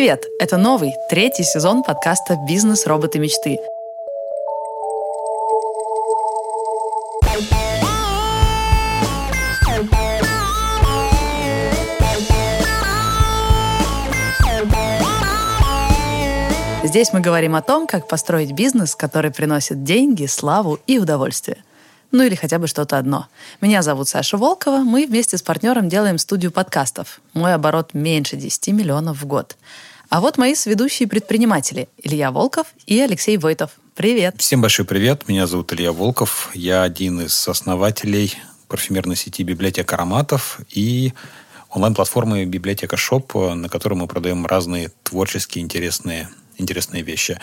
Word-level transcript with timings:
Привет! 0.00 0.28
Это 0.38 0.56
новый, 0.56 0.94
третий 1.10 1.42
сезон 1.42 1.82
подкаста 1.82 2.38
«Бизнес. 2.48 2.86
Роботы. 2.86 3.18
Мечты». 3.18 3.58
Здесь 16.82 17.12
мы 17.12 17.20
говорим 17.20 17.54
о 17.54 17.60
том, 17.60 17.86
как 17.86 18.08
построить 18.08 18.52
бизнес, 18.52 18.96
который 18.96 19.30
приносит 19.30 19.84
деньги, 19.84 20.24
славу 20.24 20.78
и 20.86 20.98
удовольствие. 20.98 21.58
Ну 22.12 22.24
или 22.24 22.34
хотя 22.34 22.58
бы 22.58 22.66
что-то 22.66 22.98
одно. 22.98 23.28
Меня 23.60 23.82
зовут 23.82 24.08
Саша 24.08 24.36
Волкова. 24.36 24.78
Мы 24.78 25.06
вместе 25.06 25.38
с 25.38 25.42
партнером 25.42 25.88
делаем 25.88 26.18
студию 26.18 26.50
подкастов. 26.50 27.20
Мой 27.34 27.54
оборот 27.54 27.94
меньше 27.94 28.36
10 28.36 28.68
миллионов 28.68 29.22
в 29.22 29.26
год. 29.26 29.56
А 30.08 30.20
вот 30.20 30.36
мои 30.36 30.56
сведущие 30.56 31.06
предприниматели 31.06 31.88
Илья 32.02 32.32
Волков 32.32 32.66
и 32.86 32.98
Алексей 32.98 33.36
Войтов. 33.36 33.70
Привет. 33.94 34.34
Всем 34.38 34.60
большой 34.60 34.84
привет. 34.84 35.28
Меня 35.28 35.46
зовут 35.46 35.72
Илья 35.72 35.92
Волков. 35.92 36.50
Я 36.52 36.82
один 36.82 37.20
из 37.20 37.46
основателей 37.46 38.34
парфюмерной 38.66 39.14
сети 39.14 39.44
библиотека 39.44 39.94
ароматов 39.94 40.60
и 40.70 41.12
онлайн-платформы 41.70 42.44
библиотека 42.44 42.96
Shop, 42.96 43.34
на 43.34 43.68
которой 43.68 43.94
мы 43.94 44.08
продаем 44.08 44.46
разные 44.46 44.90
творческие 45.04 45.62
интересные 45.62 46.28
интересные 46.58 47.02
вещи. 47.02 47.38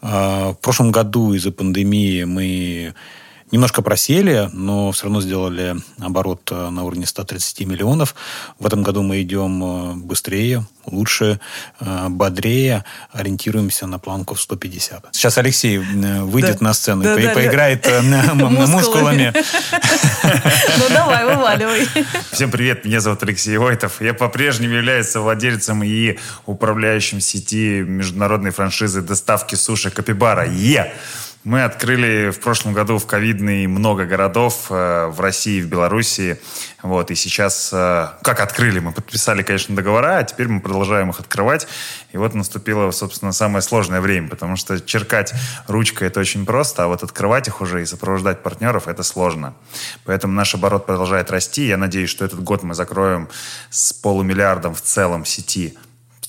А, 0.00 0.52
в 0.52 0.58
прошлом 0.58 0.92
году 0.92 1.32
из-за 1.32 1.50
пандемии 1.52 2.24
мы 2.24 2.94
немножко 3.52 3.82
просели, 3.82 4.48
но 4.52 4.92
все 4.92 5.04
равно 5.04 5.20
сделали 5.20 5.76
оборот 5.98 6.48
э, 6.52 6.70
на 6.70 6.84
уровне 6.84 7.06
130 7.06 7.66
миллионов. 7.66 8.14
В 8.58 8.66
этом 8.66 8.82
году 8.82 9.02
мы 9.02 9.22
идем 9.22 9.62
э, 9.64 9.94
быстрее, 9.94 10.66
лучше, 10.86 11.40
э, 11.80 12.08
бодрее, 12.08 12.84
ориентируемся 13.12 13.86
на 13.86 13.98
планку 13.98 14.34
в 14.34 14.40
150. 14.40 15.08
Сейчас 15.12 15.38
Алексей 15.38 15.78
выйдет 15.78 16.58
да. 16.58 16.64
на 16.64 16.74
сцену 16.74 17.02
да, 17.02 17.18
и 17.18 17.24
да, 17.24 17.34
поиграет 17.34 17.82
да. 17.82 18.34
мускулами. 18.34 19.32
Ну 20.78 20.84
давай, 20.88 21.24
вываливай. 21.24 21.88
Всем 22.32 22.50
привет, 22.50 22.84
меня 22.84 23.00
зовут 23.00 23.22
Алексей 23.22 23.56
Войтов. 23.56 24.00
Я 24.00 24.14
по-прежнему 24.14 24.74
являюсь 24.74 25.14
владельцем 25.14 25.82
и 25.82 26.18
управляющим 26.46 27.20
сети 27.20 27.80
международной 27.80 28.50
франшизы 28.50 29.02
доставки 29.02 29.54
суши 29.56 29.90
Капибара. 29.90 30.46
Е! 30.48 30.92
Мы 31.42 31.64
открыли 31.64 32.30
в 32.32 32.40
прошлом 32.40 32.74
году 32.74 32.98
в 32.98 33.06
ковидный 33.06 33.66
много 33.66 34.04
городов 34.04 34.66
э, 34.68 35.06
в 35.06 35.20
России, 35.20 35.62
в 35.62 35.68
Белоруссии. 35.68 36.38
Вот, 36.82 37.10
и 37.10 37.14
сейчас, 37.14 37.70
э, 37.72 38.08
как 38.20 38.40
открыли, 38.40 38.80
мы 38.80 38.92
подписали, 38.92 39.42
конечно, 39.42 39.74
договора, 39.74 40.18
а 40.18 40.22
теперь 40.22 40.48
мы 40.48 40.60
продолжаем 40.60 41.08
их 41.08 41.18
открывать. 41.18 41.66
И 42.12 42.18
вот 42.18 42.34
наступило, 42.34 42.90
собственно, 42.90 43.32
самое 43.32 43.62
сложное 43.62 44.02
время, 44.02 44.28
потому 44.28 44.56
что 44.56 44.78
черкать 44.80 45.32
ручкой 45.66 46.08
это 46.08 46.20
очень 46.20 46.44
просто, 46.44 46.84
а 46.84 46.88
вот 46.88 47.02
открывать 47.02 47.48
их 47.48 47.62
уже 47.62 47.80
и 47.80 47.86
сопровождать 47.86 48.42
партнеров 48.42 48.86
это 48.86 49.02
сложно. 49.02 49.54
Поэтому 50.04 50.34
наш 50.34 50.54
оборот 50.54 50.84
продолжает 50.84 51.30
расти. 51.30 51.66
Я 51.66 51.78
надеюсь, 51.78 52.10
что 52.10 52.26
этот 52.26 52.44
год 52.44 52.64
мы 52.64 52.74
закроем 52.74 53.30
с 53.70 53.94
полумиллиардом 53.94 54.74
в 54.74 54.82
целом 54.82 55.24
сети 55.24 55.78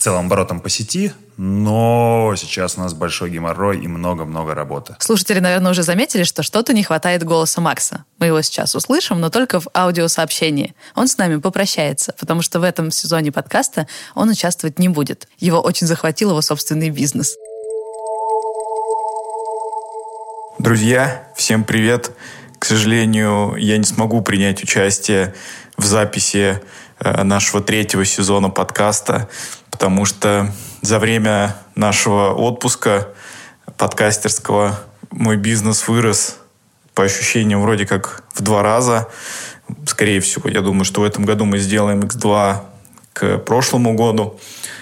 целым 0.01 0.25
оборотом 0.25 0.59
по 0.59 0.67
сети, 0.67 1.13
но 1.43 2.35
сейчас 2.37 2.77
у 2.77 2.81
нас 2.81 2.93
большой 2.93 3.31
геморрой 3.31 3.79
и 3.79 3.87
много-много 3.87 4.53
работы. 4.53 4.95
Слушатели, 4.99 5.39
наверное, 5.39 5.71
уже 5.71 5.81
заметили, 5.81 6.21
что 6.21 6.43
что-то 6.43 6.71
не 6.71 6.83
хватает 6.83 7.23
голоса 7.23 7.61
Макса. 7.61 8.05
Мы 8.19 8.27
его 8.27 8.43
сейчас 8.43 8.75
услышим, 8.75 9.19
но 9.19 9.31
только 9.31 9.59
в 9.59 9.67
аудиосообщении. 9.73 10.75
Он 10.93 11.07
с 11.07 11.17
нами 11.17 11.37
попрощается, 11.37 12.13
потому 12.19 12.43
что 12.43 12.59
в 12.59 12.63
этом 12.63 12.91
сезоне 12.91 13.31
подкаста 13.31 13.87
он 14.13 14.29
участвовать 14.29 14.77
не 14.77 14.87
будет. 14.87 15.27
Его 15.39 15.59
очень 15.59 15.87
захватил 15.87 16.29
его 16.29 16.43
собственный 16.43 16.91
бизнес. 16.91 17.35
Друзья, 20.59 21.27
всем 21.35 21.63
привет! 21.63 22.11
К 22.59 22.65
сожалению, 22.65 23.55
я 23.57 23.79
не 23.79 23.85
смогу 23.85 24.21
принять 24.21 24.61
участие 24.61 25.33
в 25.75 25.85
записи 25.85 26.61
э, 26.99 27.23
нашего 27.23 27.63
третьего 27.63 28.05
сезона 28.05 28.51
подкаста 28.51 29.27
потому 29.81 30.05
что 30.05 30.53
за 30.81 30.99
время 30.99 31.55
нашего 31.75 32.33
отпуска 32.33 33.09
подкастерского 33.77 34.79
мой 35.11 35.37
бизнес 35.37 35.87
вырос 35.87 36.37
по 36.93 37.03
ощущениям 37.03 37.61
вроде 37.61 37.85
как 37.85 38.23
в 38.33 38.41
два 38.41 38.63
раза. 38.63 39.07
Скорее 39.85 40.19
всего, 40.19 40.49
я 40.49 40.61
думаю, 40.61 40.83
что 40.83 41.01
в 41.01 41.03
этом 41.03 41.25
году 41.25 41.45
мы 41.45 41.59
сделаем 41.59 42.01
X2 42.01 42.57
к 43.13 43.37
прошлому 43.39 43.93
году 43.93 44.39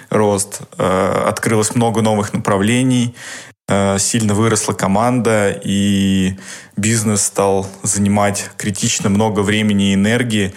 рост. 0.09 0.61
Э, 0.77 1.25
открылось 1.27 1.75
много 1.75 2.01
новых 2.01 2.33
направлений, 2.33 3.15
э, 3.67 3.99
сильно 3.99 4.33
выросла 4.33 4.73
команда, 4.73 5.59
и 5.63 6.35
бизнес 6.75 7.23
стал 7.23 7.67
занимать 7.83 8.49
критично 8.57 9.09
много 9.09 9.41
времени 9.41 9.91
и 9.91 9.93
энергии. 9.93 10.53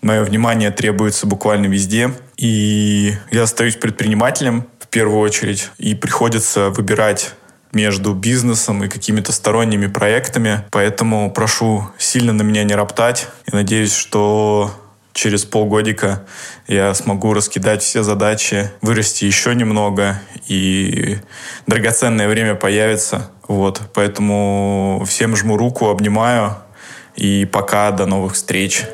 Мое 0.00 0.22
внимание 0.22 0.70
требуется 0.70 1.26
буквально 1.26 1.66
везде. 1.66 2.12
И 2.36 3.14
я 3.30 3.42
остаюсь 3.44 3.76
предпринимателем 3.76 4.66
первую 4.94 5.18
очередь, 5.18 5.70
и 5.78 5.96
приходится 5.96 6.70
выбирать 6.70 7.32
между 7.72 8.14
бизнесом 8.14 8.84
и 8.84 8.88
какими-то 8.88 9.32
сторонними 9.32 9.88
проектами. 9.88 10.64
Поэтому 10.70 11.32
прошу 11.32 11.88
сильно 11.98 12.32
на 12.32 12.42
меня 12.42 12.62
не 12.62 12.76
роптать. 12.76 13.26
И 13.50 13.56
надеюсь, 13.56 13.92
что 13.92 14.70
через 15.12 15.44
полгодика 15.44 16.24
я 16.68 16.94
смогу 16.94 17.34
раскидать 17.34 17.82
все 17.82 18.04
задачи, 18.04 18.70
вырасти 18.82 19.24
еще 19.24 19.52
немного, 19.56 20.20
и 20.46 21.18
драгоценное 21.66 22.28
время 22.28 22.54
появится. 22.54 23.32
Вот, 23.48 23.80
поэтому 23.94 25.02
всем 25.08 25.34
жму 25.34 25.56
руку, 25.56 25.88
обнимаю, 25.88 26.56
и 27.16 27.46
пока, 27.46 27.90
до 27.90 28.06
новых 28.06 28.34
встреч. 28.34 28.84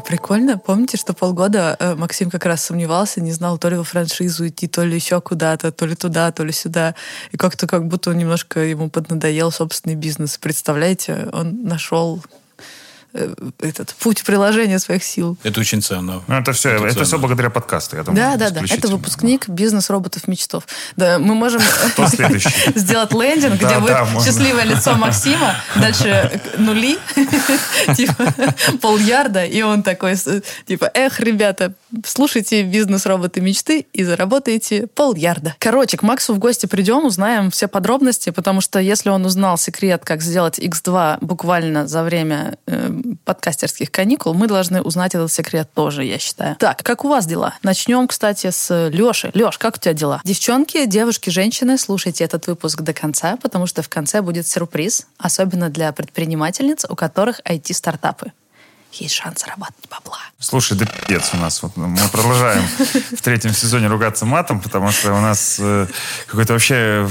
Прикольно. 0.00 0.58
Помните, 0.58 0.96
что 0.96 1.14
полгода 1.14 1.76
э, 1.78 1.94
Максим 1.94 2.30
как 2.30 2.46
раз 2.46 2.64
сомневался, 2.64 3.20
не 3.20 3.32
знал 3.32 3.58
то 3.58 3.68
ли 3.68 3.76
во 3.76 3.84
франшизу 3.84 4.48
идти, 4.48 4.66
то 4.66 4.84
ли 4.84 4.94
еще 4.94 5.20
куда-то, 5.20 5.72
то 5.72 5.86
ли 5.86 5.94
туда, 5.94 6.32
то 6.32 6.44
ли 6.44 6.52
сюда. 6.52 6.94
И 7.32 7.36
как-то 7.36 7.66
как 7.66 7.86
будто 7.86 8.12
немножко 8.12 8.60
ему 8.60 8.90
поднадоел 8.90 9.50
собственный 9.50 9.96
бизнес. 9.96 10.38
Представляете, 10.38 11.28
он 11.32 11.62
нашел 11.64 12.22
этот 13.12 13.94
путь 13.94 14.22
приложения 14.24 14.78
своих 14.78 15.02
сил. 15.02 15.36
Это 15.42 15.60
очень 15.60 15.82
ценно. 15.82 16.22
Ну, 16.26 16.34
это 16.34 16.52
все, 16.52 16.70
это, 16.70 16.86
это 16.86 17.04
все 17.04 17.18
благодаря 17.18 17.50
подкасту, 17.50 17.96
я 17.96 18.04
думаю. 18.04 18.16
Да, 18.16 18.36
да, 18.36 18.50
да. 18.50 18.62
Это 18.68 18.88
выпускник 18.88 19.48
бизнес 19.48 19.90
роботов 19.90 20.28
мечтов. 20.28 20.64
Да, 20.96 21.18
мы 21.18 21.34
можем 21.34 21.60
сделать 22.74 23.12
лендинг, 23.12 23.60
где 23.60 23.78
будет 23.78 24.24
счастливое 24.24 24.64
лицо 24.64 24.94
Максима, 24.94 25.56
дальше 25.76 26.40
нули, 26.58 26.98
типа 27.96 28.34
полярда, 28.80 29.44
и 29.44 29.62
он 29.62 29.82
такой, 29.82 30.14
типа, 30.66 30.90
эх, 30.94 31.20
ребята, 31.20 31.74
слушайте 32.04 32.62
бизнес 32.62 33.06
роботы 33.06 33.40
мечты 33.40 33.86
и 33.92 34.04
заработаете 34.04 34.86
полярда. 34.86 35.56
Короче, 35.58 35.96
к 35.96 36.02
Максу 36.02 36.34
в 36.34 36.38
гости 36.38 36.66
придем, 36.66 37.04
узнаем 37.04 37.50
все 37.50 37.68
подробности, 37.68 38.30
потому 38.30 38.60
что 38.60 38.78
если 38.78 39.10
он 39.10 39.24
узнал 39.24 39.58
секрет, 39.58 40.02
как 40.04 40.22
сделать 40.22 40.58
X2 40.58 41.18
буквально 41.20 41.86
за 41.86 42.02
время 42.02 42.58
э, 42.66 42.99
подкастерских 43.24 43.90
каникул, 43.90 44.34
мы 44.34 44.46
должны 44.46 44.82
узнать 44.82 45.14
этот 45.14 45.32
секрет 45.32 45.68
тоже, 45.74 46.04
я 46.04 46.18
считаю. 46.18 46.56
Так, 46.56 46.82
как 46.82 47.04
у 47.04 47.08
вас 47.08 47.26
дела? 47.26 47.54
Начнем, 47.62 48.08
кстати, 48.08 48.50
с 48.50 48.88
Леши. 48.88 49.30
Леш, 49.34 49.58
как 49.58 49.76
у 49.76 49.78
тебя 49.78 49.94
дела? 49.94 50.20
Девчонки, 50.24 50.86
девушки, 50.86 51.30
женщины, 51.30 51.78
слушайте 51.78 52.24
этот 52.24 52.46
выпуск 52.46 52.80
до 52.80 52.92
конца, 52.92 53.36
потому 53.36 53.66
что 53.66 53.82
в 53.82 53.88
конце 53.88 54.22
будет 54.22 54.46
сюрприз, 54.46 55.06
особенно 55.18 55.68
для 55.68 55.92
предпринимательниц, 55.92 56.86
у 56.88 56.96
которых 56.96 57.40
IT-стартапы 57.44 58.32
есть 58.92 59.14
шанс 59.14 59.40
зарабатывать 59.40 59.88
бабла. 59.88 60.18
Слушай, 60.38 60.76
да 60.76 60.86
пиздец 60.86 61.30
у 61.32 61.36
нас. 61.36 61.62
Вот 61.62 61.76
мы 61.76 61.96
продолжаем 62.10 62.64
в 63.16 63.22
третьем 63.22 63.52
сезоне 63.52 63.86
ругаться 63.86 64.26
матом, 64.26 64.60
потому 64.60 64.90
что 64.90 65.12
у 65.14 65.20
нас 65.20 65.58
э, 65.60 65.86
какой-то 66.26 66.54
вообще 66.54 67.08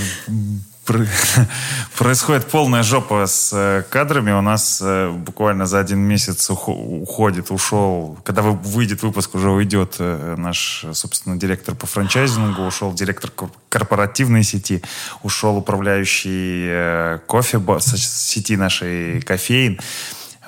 происходит 1.97 2.45
полная 2.45 2.83
жопа 2.83 3.25
с 3.27 3.51
э, 3.53 3.83
кадрами. 3.89 4.31
У 4.31 4.41
нас 4.41 4.81
э, 4.81 5.09
буквально 5.11 5.65
за 5.65 5.79
один 5.79 5.99
месяц 5.99 6.49
уходит, 6.49 7.51
ушел. 7.51 8.17
Когда 8.23 8.41
выйдет 8.41 9.03
выпуск, 9.03 9.35
уже 9.35 9.49
уйдет 9.49 9.95
э, 9.99 10.35
наш, 10.37 10.85
собственно, 10.93 11.37
директор 11.37 11.75
по 11.75 11.87
франчайзингу, 11.87 12.63
ушел 12.63 12.93
директор 12.93 13.31
корпоративной 13.69 14.43
сети, 14.43 14.81
ушел 15.23 15.57
управляющий 15.57 17.19
кофе 17.27 17.61
сети 17.79 18.55
нашей 18.57 19.21
кофеин. 19.21 19.79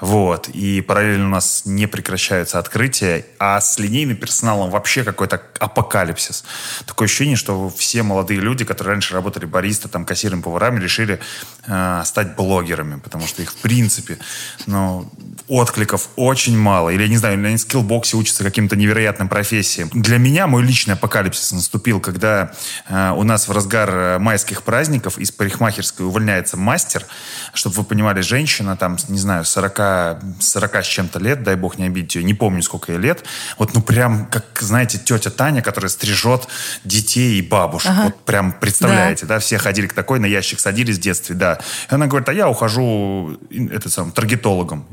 Вот. 0.02 0.50
И 0.50 0.82
параллельно 0.82 1.28
у 1.28 1.30
нас 1.30 1.62
не 1.66 1.88
прекращаются 1.88 2.58
открытия, 2.58 3.26
а 3.40 3.62
с 3.62 3.78
линейным 3.78 4.18
персоналом 4.18 4.72
вообще 4.72 5.04
какой-то 5.04 5.42
апокалипсис. 5.60 6.44
Такое 6.88 7.06
ощущение, 7.06 7.36
что 7.36 7.70
все 7.70 8.02
молодые 8.02 8.40
люди, 8.40 8.66
которые 8.66 8.94
раньше 8.94 9.14
работали 9.14 9.46
бариста, 9.46 9.88
там, 9.88 10.06
кассирами, 10.06 10.42
поварами, 10.42 10.80
решили 10.80 11.20
э, 11.68 12.02
стать 12.04 12.36
блогерами, 12.36 13.00
потому 13.00 13.28
что 13.28 13.44
их, 13.44 13.52
в 13.52 13.58
принципе, 13.58 14.18
ну, 14.66 15.08
откликов 15.48 16.10
очень 16.16 16.58
мало. 16.58 16.90
Или, 16.90 17.04
я 17.04 17.08
не 17.08 17.18
знаю, 17.18 17.38
в 17.38 17.58
скиллбоксе 17.60 18.18
учатся 18.18 18.44
каким-то 18.44 18.76
невероятным 18.76 19.30
профессиям. 19.30 19.90
Для 19.94 20.18
меня 20.18 20.48
мой 20.48 20.64
личный 20.64 20.96
апокалипсис 20.96 21.52
наступил, 21.52 22.00
когда 22.00 22.54
э, 22.90 23.12
у 23.12 23.22
нас 23.24 23.48
в 23.48 23.52
разгар 23.52 23.90
э, 23.92 24.18
майских 24.18 24.64
праздников 24.64 25.20
из 25.20 25.32
парикмахерской 25.32 26.08
увольняется 26.08 26.58
мастер, 26.58 27.06
чтобы 27.54 27.76
вы 27.76 27.84
понимали, 27.84 28.22
женщина, 28.22 28.76
там, 28.76 28.98
не 29.08 29.20
знаю, 29.20 29.46
40, 29.46 29.91
40 30.40 30.76
с 30.76 30.88
чем-то 30.88 31.20
лет, 31.20 31.44
дай 31.44 31.56
бог 31.56 31.78
не 31.78 31.86
обидеть 31.86 32.16
ее, 32.16 32.24
не 32.24 32.34
помню, 32.34 32.62
сколько 32.62 32.92
ей 32.92 33.00
лет, 33.00 33.24
вот, 33.58 33.74
ну, 33.74 33.82
прям, 33.82 34.26
как, 34.26 34.46
знаете, 34.60 34.98
тетя 34.98 35.30
Таня, 35.30 35.62
которая 35.62 35.90
стрижет 35.90 36.48
детей 36.84 37.40
и 37.40 37.42
бабушек. 37.42 37.92
Ага. 37.92 38.04
Вот 38.06 38.26
прям, 38.26 38.52
представляете, 38.52 39.26
да. 39.26 39.36
да, 39.36 39.40
все 39.40 39.58
ходили 39.58 39.88
к 39.88 39.94
такой, 39.94 40.20
на 40.20 40.26
ящик 40.26 40.60
садились 40.60 40.98
в 40.98 41.02
детстве, 41.02 41.36
да. 41.36 41.60
И 41.90 41.94
она 41.94 42.08
говорит, 42.08 42.30
а 42.30 42.34
я 42.34 42.50
ухожу, 42.50 43.38
этот 43.50 43.92
сам, 43.92 44.12
таргетологом 44.12 44.86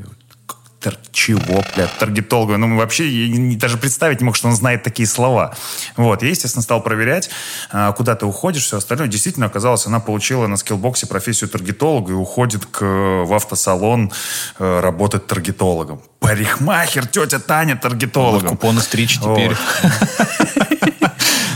тар 0.80 0.96
чего, 1.12 1.64
блядь, 1.74 1.96
таргетолога. 1.98 2.56
Ну, 2.56 2.76
вообще, 2.76 3.08
я 3.08 3.28
не, 3.36 3.56
даже 3.56 3.78
представить 3.78 4.20
не 4.20 4.24
мог, 4.24 4.36
что 4.36 4.48
он 4.48 4.54
знает 4.54 4.82
такие 4.82 5.08
слова. 5.08 5.54
Вот, 5.96 6.22
я, 6.22 6.28
естественно, 6.28 6.62
стал 6.62 6.82
проверять, 6.82 7.30
а, 7.70 7.92
куда 7.92 8.14
ты 8.14 8.26
уходишь, 8.26 8.64
все 8.64 8.76
остальное. 8.76 9.08
Действительно, 9.08 9.46
оказалось, 9.46 9.86
она 9.86 10.00
получила 10.00 10.46
на 10.46 10.56
скиллбоксе 10.56 11.06
профессию 11.06 11.50
таргетолога 11.50 12.12
и 12.12 12.14
уходит 12.14 12.66
к, 12.66 12.80
в 12.82 13.34
автосалон 13.34 14.12
э, 14.58 14.80
работать 14.80 15.26
таргетологом. 15.26 16.00
Парикмахер, 16.20 17.06
тетя 17.06 17.40
Таня 17.40 17.76
таргетологом. 17.76 18.42
Вот 18.42 18.50
купоны 18.50 18.80
стричь 18.80 19.18
теперь. 19.18 19.56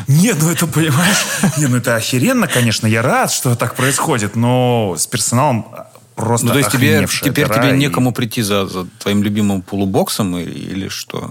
Нет, 0.08 0.36
ну 0.40 0.50
это, 0.50 0.66
понимаешь, 0.66 1.24
не, 1.56 1.66
ну 1.66 1.78
это 1.78 1.96
охеренно, 1.96 2.46
конечно, 2.46 2.86
я 2.86 3.02
рад, 3.02 3.32
что 3.32 3.56
так 3.56 3.74
происходит, 3.74 4.36
но 4.36 4.94
с 4.96 5.06
персоналом 5.06 5.66
просто 6.14 6.46
Ну, 6.46 6.52
то 6.52 6.58
есть 6.58 6.70
тебе, 6.70 7.06
теперь 7.06 7.48
тебе 7.48 7.70
и... 7.70 7.76
некому 7.78 8.12
прийти 8.12 8.42
за, 8.42 8.66
за 8.66 8.86
твоим 8.98 9.22
любимым 9.22 9.62
полубоксом 9.62 10.36
или, 10.36 10.50
или 10.50 10.88
что? 10.88 11.30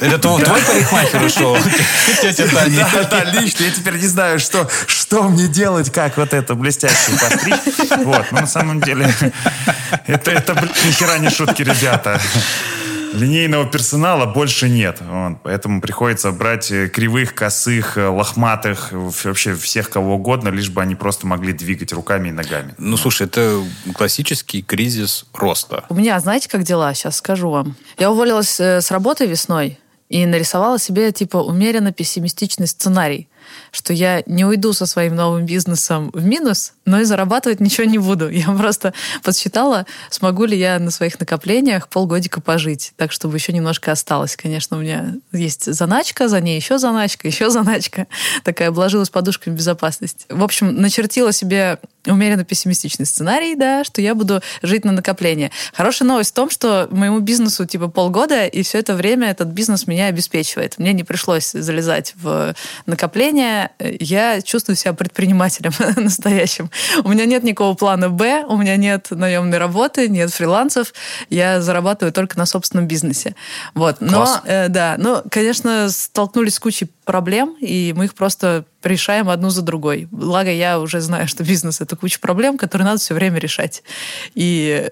Это 0.00 0.18
твой 0.18 0.42
парикмахер 0.42 1.22
ушел? 1.22 1.56
Да, 2.74 3.04
да, 3.10 3.24
лично. 3.40 3.64
Я 3.64 3.70
теперь 3.70 3.96
не 3.96 4.06
знаю, 4.06 4.38
что, 4.38 4.68
что 4.86 5.22
мне 5.24 5.48
делать, 5.48 5.90
как 5.90 6.16
вот 6.16 6.32
это 6.32 6.54
блестящее 6.54 7.18
постричь. 7.18 7.78
Вот, 8.04 8.26
но 8.32 8.40
на 8.40 8.46
самом 8.46 8.80
деле 8.80 9.12
это, 10.06 10.30
это 10.30 10.70
ни 10.86 10.90
хера 10.90 11.18
не 11.18 11.30
шутки, 11.30 11.62
ребята. 11.62 12.20
Линейного 13.14 13.66
персонала 13.66 14.26
больше 14.26 14.68
нет. 14.68 14.98
Вот, 15.00 15.38
поэтому 15.42 15.80
приходится 15.80 16.32
брать 16.32 16.70
э, 16.70 16.88
кривых, 16.88 17.34
косых, 17.34 17.96
э, 17.96 18.06
лохматых, 18.06 18.88
вообще 18.92 19.54
всех 19.54 19.90
кого 19.90 20.16
угодно, 20.16 20.48
лишь 20.48 20.70
бы 20.70 20.82
они 20.82 20.94
просто 20.94 21.26
могли 21.26 21.52
двигать 21.52 21.92
руками 21.92 22.28
и 22.28 22.32
ногами. 22.32 22.74
Ну, 22.78 22.96
слушай, 22.96 23.26
это 23.26 23.62
классический 23.94 24.62
кризис 24.62 25.26
роста. 25.32 25.84
У 25.88 25.94
меня, 25.94 26.18
знаете, 26.20 26.48
как 26.48 26.64
дела? 26.64 26.92
Сейчас 26.94 27.16
скажу 27.18 27.50
вам. 27.50 27.76
Я 27.98 28.10
уволилась 28.10 28.58
э, 28.58 28.80
с 28.80 28.90
работы 28.90 29.26
весной 29.26 29.78
и 30.08 30.26
нарисовала 30.26 30.78
себе, 30.78 31.12
типа, 31.12 31.38
умеренно 31.38 31.92
пессимистичный 31.92 32.66
сценарий 32.66 33.28
что 33.74 33.92
я 33.92 34.22
не 34.26 34.44
уйду 34.44 34.72
со 34.72 34.86
своим 34.86 35.16
новым 35.16 35.46
бизнесом 35.46 36.10
в 36.14 36.24
минус, 36.24 36.74
но 36.84 37.00
и 37.00 37.04
зарабатывать 37.04 37.60
ничего 37.60 37.86
не 37.86 37.98
буду. 37.98 38.30
Я 38.30 38.46
просто 38.52 38.94
подсчитала, 39.22 39.84
смогу 40.10 40.44
ли 40.44 40.56
я 40.56 40.78
на 40.78 40.90
своих 40.90 41.18
накоплениях 41.18 41.88
полгодика 41.88 42.40
пожить, 42.40 42.92
так, 42.96 43.12
чтобы 43.12 43.36
еще 43.36 43.52
немножко 43.52 43.92
осталось. 43.92 44.36
Конечно, 44.36 44.76
у 44.76 44.80
меня 44.80 45.14
есть 45.32 45.72
заначка, 45.72 46.28
за 46.28 46.40
ней 46.40 46.56
еще 46.56 46.78
заначка, 46.78 47.26
еще 47.26 47.50
заначка. 47.50 48.06
Такая 48.44 48.68
обложилась 48.68 49.10
подушками 49.10 49.56
безопасности. 49.56 50.26
В 50.28 50.42
общем, 50.42 50.74
начертила 50.76 51.32
себе 51.32 51.78
умеренно 52.06 52.44
пессимистичный 52.44 53.06
сценарий, 53.06 53.54
да, 53.54 53.82
что 53.84 54.00
я 54.00 54.14
буду 54.14 54.40
жить 54.62 54.84
на 54.84 54.92
накопление. 54.92 55.50
Хорошая 55.72 56.06
новость 56.08 56.30
в 56.30 56.34
том, 56.34 56.50
что 56.50 56.86
моему 56.90 57.20
бизнесу 57.20 57.64
типа 57.66 57.88
полгода, 57.88 58.46
и 58.46 58.62
все 58.62 58.78
это 58.78 58.94
время 58.94 59.30
этот 59.30 59.48
бизнес 59.48 59.86
меня 59.86 60.06
обеспечивает. 60.06 60.78
Мне 60.78 60.92
не 60.92 61.02
пришлось 61.02 61.52
залезать 61.52 62.14
в 62.16 62.54
накопление. 62.86 63.63
Я 64.00 64.42
чувствую 64.42 64.76
себя 64.76 64.92
предпринимателем 64.92 65.72
настоящим. 65.96 66.70
У 67.04 67.08
меня 67.08 67.24
нет 67.24 67.42
никакого 67.42 67.74
плана 67.74 68.08
Б, 68.08 68.44
у 68.46 68.56
меня 68.56 68.76
нет 68.76 69.08
наемной 69.10 69.58
работы, 69.58 70.08
нет 70.08 70.32
фрилансов. 70.32 70.92
Я 71.30 71.60
зарабатываю 71.60 72.12
только 72.12 72.38
на 72.38 72.46
собственном 72.46 72.86
бизнесе. 72.86 73.34
Вот. 73.74 74.00
Но, 74.00 74.40
э, 74.44 74.68
да, 74.68 74.96
но, 74.98 75.22
конечно, 75.30 75.88
столкнулись 75.90 76.54
с 76.54 76.60
кучей 76.60 76.90
проблем, 77.04 77.56
и 77.60 77.92
мы 77.96 78.06
их 78.06 78.14
просто 78.14 78.64
решаем 78.82 79.28
одну 79.28 79.50
за 79.50 79.62
другой. 79.62 80.08
Благо, 80.10 80.50
я 80.50 80.78
уже 80.80 81.00
знаю, 81.00 81.28
что 81.28 81.44
бизнес— 81.44 81.80
это 81.80 81.96
куча 81.96 82.18
проблем, 82.20 82.58
которые 82.58 82.86
надо 82.86 83.00
все 83.00 83.14
время 83.14 83.38
решать. 83.38 83.82
И 84.34 84.88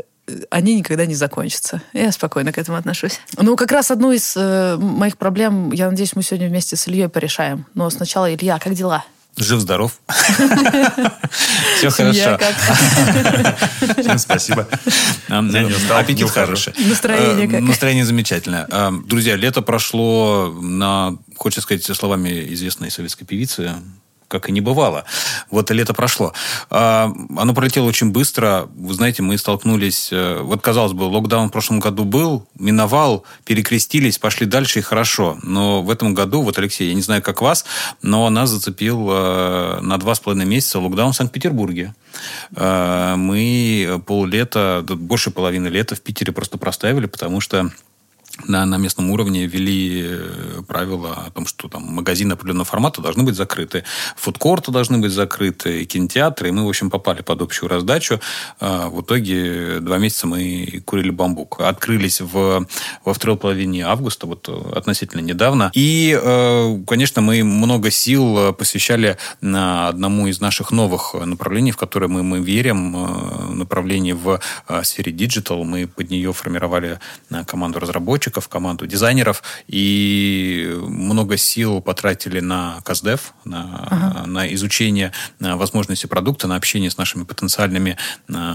они 0.51 0.77
никогда 0.77 1.07
не 1.07 1.15
закончатся. 1.15 1.83
Я 1.93 2.13
спокойно 2.13 2.53
к 2.53 2.59
этому 2.59 2.79
отношусь. 2.79 3.21
Ну, 3.37 3.57
как 3.57 3.73
раз 3.73 3.91
одну 3.91 4.13
из 4.13 4.35
э, 4.37 4.77
моих 4.77 5.19
проблем, 5.19 5.73
я 5.73 5.91
надеюсь, 5.91 6.15
мы 6.15 6.23
сегодня 6.23 6.49
вместе 6.49 6.77
с 6.77 6.87
Ильей 6.87 7.09
порешаем. 7.09 7.67
Но 7.75 7.91
сначала, 7.91 8.33
Илья, 8.33 8.59
как 8.59 8.75
дела? 8.75 9.05
Жив-здоров. 9.37 9.99
Все 11.79 11.91
хорошо. 11.91 12.39
Всем 13.99 14.19
спасибо. 14.19 14.69
Аппетит 15.29 16.29
хороший. 16.29 16.75
Настроение 16.87 17.49
как? 17.49 17.61
Настроение 17.61 18.05
замечательное. 18.05 18.69
Друзья, 19.07 19.37
лето 19.37 19.63
прошло 19.63 20.55
на, 20.61 21.17
хочется 21.37 21.63
сказать 21.63 21.85
словами 21.97 22.53
известной 22.53 22.91
советской 22.91 23.25
певицы, 23.25 23.73
как 24.32 24.49
и 24.49 24.52
не 24.52 24.62
бывало. 24.62 25.05
Вот 25.50 25.70
лето 25.70 25.93
прошло. 25.93 26.32
А, 26.70 27.12
оно 27.37 27.55
пролетело 27.55 27.87
очень 27.87 28.11
быстро. 28.11 28.69
Вы 28.75 28.94
знаете, 28.94 29.23
мы 29.23 29.37
столкнулись... 29.37 30.08
Э, 30.11 30.40
вот, 30.40 30.62
казалось 30.62 30.94
бы, 30.94 31.05
локдаун 31.05 31.49
в 31.49 31.52
прошлом 31.52 31.81
году 31.81 32.05
был, 32.05 32.46
миновал, 32.58 33.25
перекрестились, 33.44 34.19
пошли 34.19 34.46
дальше, 34.46 34.79
и 34.79 34.82
хорошо. 34.82 35.38
Но 35.43 35.82
в 35.82 35.90
этом 35.90 36.14
году, 36.14 36.43
вот, 36.43 36.58
Алексей, 36.58 36.88
я 36.88 36.94
не 36.94 37.02
знаю, 37.02 37.23
как 37.23 37.43
вас, 37.43 37.67
но 38.00 38.29
нас 38.31 38.49
зацепил 38.49 39.06
э, 39.11 39.81
на 39.82 39.99
два 39.99 40.14
с 40.14 40.20
половиной 40.20 40.46
месяца 40.46 40.81
локдаун 40.81 41.12
в 41.12 41.17
Санкт-Петербурге. 41.17 41.94
Э, 42.56 43.14
мы 43.17 44.02
поллета, 44.06 44.82
больше 44.88 45.31
половины 45.31 45.69
лета 45.69 45.94
в 45.94 46.00
Питере 46.00 46.32
просто 46.32 46.56
проставили, 46.56 47.06
потому 47.06 47.40
что 47.40 47.70
на, 48.46 48.64
на 48.64 48.79
местном 48.79 49.11
уровне 49.11 49.46
ввели 49.46 50.02
э, 50.05 50.62
правила 50.67 51.25
о 51.26 51.31
том, 51.31 51.46
что 51.46 51.69
там 51.69 51.82
магазины 51.82 52.32
определенного 52.32 52.64
формата 52.64 53.00
должны 53.02 53.25
быть 53.25 53.34
закрыты, 53.34 53.84
фудкорты 54.17 54.73
должны 54.73 54.99
быть 54.99 55.12
закрыты, 55.12 55.84
кинотеатры, 55.84 56.49
и 56.49 56.50
мы, 56.50 56.64
в 56.64 56.69
общем, 56.69 56.90
попали 56.90 57.23
под 57.23 57.43
общую 57.43 57.69
раздачу. 57.69 58.20
А, 58.58 58.88
в 58.88 59.02
итоге 59.02 59.81
два 59.81 59.99
месяца 59.99 60.26
мы 60.26 60.82
курили 60.87 61.11
бамбук. 61.11 61.61
Открылись 61.61 62.20
в, 62.20 62.67
во 63.05 63.14
второй 63.14 63.37
половине 63.37 63.84
августа, 63.84 64.26
вот 64.26 64.49
э, 64.49 64.73
относительно 64.76 65.20
недавно. 65.20 65.70
И, 65.75 66.19
э, 66.20 66.79
конечно, 66.87 67.20
мы 67.20 67.44
много 67.44 67.90
сил 67.90 68.55
посвящали 68.55 69.19
одному 69.43 70.27
из 70.27 70.41
наших 70.41 70.70
новых 70.70 71.15
направлений, 71.15 71.70
в 71.70 71.77
которые 71.77 72.08
мы, 72.08 72.22
мы 72.22 72.41
верим, 72.41 72.96
направлении 73.55 74.13
в 74.13 74.41
сфере 74.82 75.13
digital. 75.13 75.65
Мы 75.65 75.87
под 75.87 76.11
нее 76.11 76.32
формировали 76.32 76.99
команду 77.47 77.79
разработчиков, 77.79 78.49
команду 78.49 78.87
дизайнеров, 78.87 79.43
и 79.67 80.77
много 80.81 81.37
сил 81.37 81.81
потратили 81.81 82.41
на 82.41 82.81
CustDev, 82.84 83.34
на, 83.44 83.87
ага. 83.91 84.27
на 84.27 84.53
изучение 84.55 85.13
на 85.39 85.56
возможности 85.56 86.06
продукта, 86.06 86.47
на 86.49 86.56
общение 86.56 86.91
с 86.91 86.99
нашими 86.99 87.25
потенциальными 87.25 87.97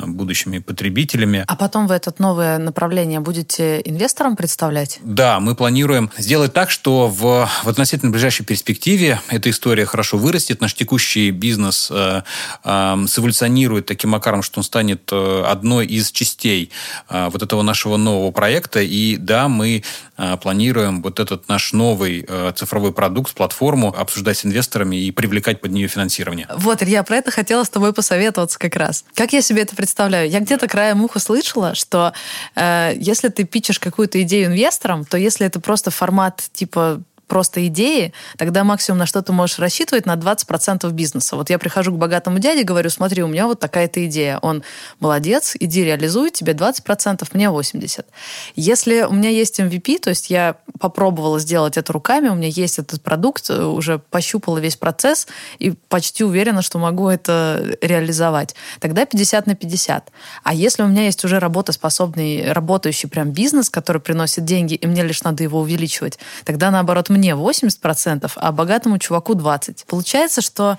будущими 0.05 0.59
потребителями. 0.59 1.43
А 1.47 1.55
потом 1.55 1.87
вы 1.87 1.95
это 1.95 2.13
новое 2.19 2.57
направление 2.57 3.19
будете 3.19 3.81
инвесторам 3.83 4.35
представлять? 4.35 4.99
Да, 5.03 5.39
мы 5.39 5.55
планируем 5.55 6.11
сделать 6.17 6.53
так, 6.53 6.69
что 6.71 7.07
в, 7.07 7.49
в 7.63 7.67
относительно 7.67 8.11
ближайшей 8.11 8.45
перспективе 8.45 9.21
эта 9.29 9.49
история 9.49 9.85
хорошо 9.85 10.17
вырастет, 10.17 10.61
наш 10.61 10.73
текущий 10.73 11.31
бизнес 11.31 11.89
э, 11.91 12.21
э, 12.63 13.05
сэволюционирует 13.07 13.85
таким 13.85 14.11
макаром, 14.11 14.41
что 14.41 14.59
он 14.59 14.63
станет 14.63 14.86
э, 14.95 15.43
одной 15.45 15.85
из 15.85 16.11
частей 16.11 16.71
э, 17.09 17.29
вот 17.31 17.41
этого 17.41 17.61
нашего 17.61 17.97
нового 17.97 18.31
проекта, 18.31 18.81
и 18.81 19.17
да, 19.17 19.47
мы 19.47 19.83
э, 20.17 20.37
планируем 20.37 21.01
вот 21.01 21.19
этот 21.19 21.47
наш 21.49 21.73
новый 21.73 22.27
цифровой 22.55 22.93
продукт, 22.93 23.33
платформу 23.33 23.93
обсуждать 23.95 24.37
с 24.37 24.45
инвесторами 24.45 24.95
и 24.95 25.11
привлекать 25.11 25.61
под 25.61 25.71
нее 25.71 25.87
финансирование. 25.87 26.47
Вот, 26.55 26.83
Илья, 26.83 27.03
про 27.03 27.17
это 27.17 27.31
хотела 27.31 27.63
с 27.63 27.69
тобой 27.69 27.93
посоветоваться 27.93 28.59
как 28.59 28.75
раз. 28.75 29.05
Как 29.13 29.33
я 29.33 29.41
себе 29.41 29.63
это 29.63 29.75
представляю? 29.75 30.29
Я 30.29 30.39
где-то 30.39 30.67
краем 30.67 31.03
уха 31.03 31.19
слышала, 31.19 31.75
что 31.75 32.13
э, 32.55 32.93
если 32.97 33.29
ты 33.29 33.43
пичешь 33.43 33.79
какую-то 33.79 34.21
идею 34.23 34.47
инвесторам, 34.47 35.05
то 35.05 35.17
если 35.17 35.45
это 35.45 35.59
просто 35.59 35.91
формат 35.91 36.43
типа 36.53 37.01
просто 37.27 37.67
идеи, 37.67 38.13
тогда 38.37 38.63
максимум 38.63 38.99
на 38.99 39.05
что 39.05 39.21
ты 39.21 39.31
можешь 39.33 39.59
рассчитывать 39.59 40.05
на 40.05 40.15
20% 40.15 40.89
бизнеса. 40.91 41.35
Вот 41.35 41.49
я 41.49 41.59
прихожу 41.59 41.91
к 41.91 41.97
богатому 41.97 42.39
дяде, 42.39 42.63
говорю, 42.63 42.89
смотри, 42.89 43.23
у 43.23 43.27
меня 43.27 43.47
вот 43.47 43.59
такая-то 43.59 44.05
идея. 44.07 44.39
Он 44.41 44.63
молодец, 44.99 45.55
иди 45.59 45.83
реализуй, 45.83 46.31
тебе 46.31 46.53
20%, 46.53 47.27
мне 47.33 47.45
80%. 47.45 48.05
Если 48.55 49.01
у 49.01 49.13
меня 49.13 49.29
есть 49.29 49.59
MVP, 49.59 49.99
то 49.99 50.09
есть 50.09 50.29
я 50.29 50.55
попробовала 50.79 51.39
сделать 51.39 51.77
это 51.77 51.93
руками, 51.93 52.29
у 52.29 52.35
меня 52.35 52.47
есть 52.47 52.79
этот 52.79 53.01
продукт, 53.01 53.49
уже 53.49 53.99
пощупала 53.99 54.57
весь 54.57 54.75
процесс 54.75 55.27
и 55.59 55.71
почти 55.71 56.23
уверена, 56.23 56.61
что 56.61 56.79
могу 56.79 57.09
это 57.09 57.77
реализовать, 57.81 58.55
тогда 58.79 59.05
50 59.05 59.47
на 59.47 59.55
50. 59.55 60.11
А 60.43 60.53
если 60.53 60.83
у 60.83 60.87
меня 60.87 61.03
есть 61.05 61.23
уже 61.25 61.39
работоспособный, 61.39 62.51
работающий 62.51 63.09
прям 63.09 63.31
бизнес, 63.31 63.69
который 63.69 64.01
приносит 64.01 64.45
деньги, 64.45 64.75
и 64.75 64.87
мне 64.87 65.03
лишь 65.03 65.23
надо 65.23 65.43
его 65.43 65.59
увеличивать, 65.59 66.19
тогда 66.45 66.71
наоборот 66.71 67.09
мне 67.17 67.31
80%, 67.31 68.31
а 68.35 68.51
богатому 68.51 68.97
чуваку 68.97 69.33
20%. 69.33 69.85
Получается, 69.87 70.41
что 70.41 70.77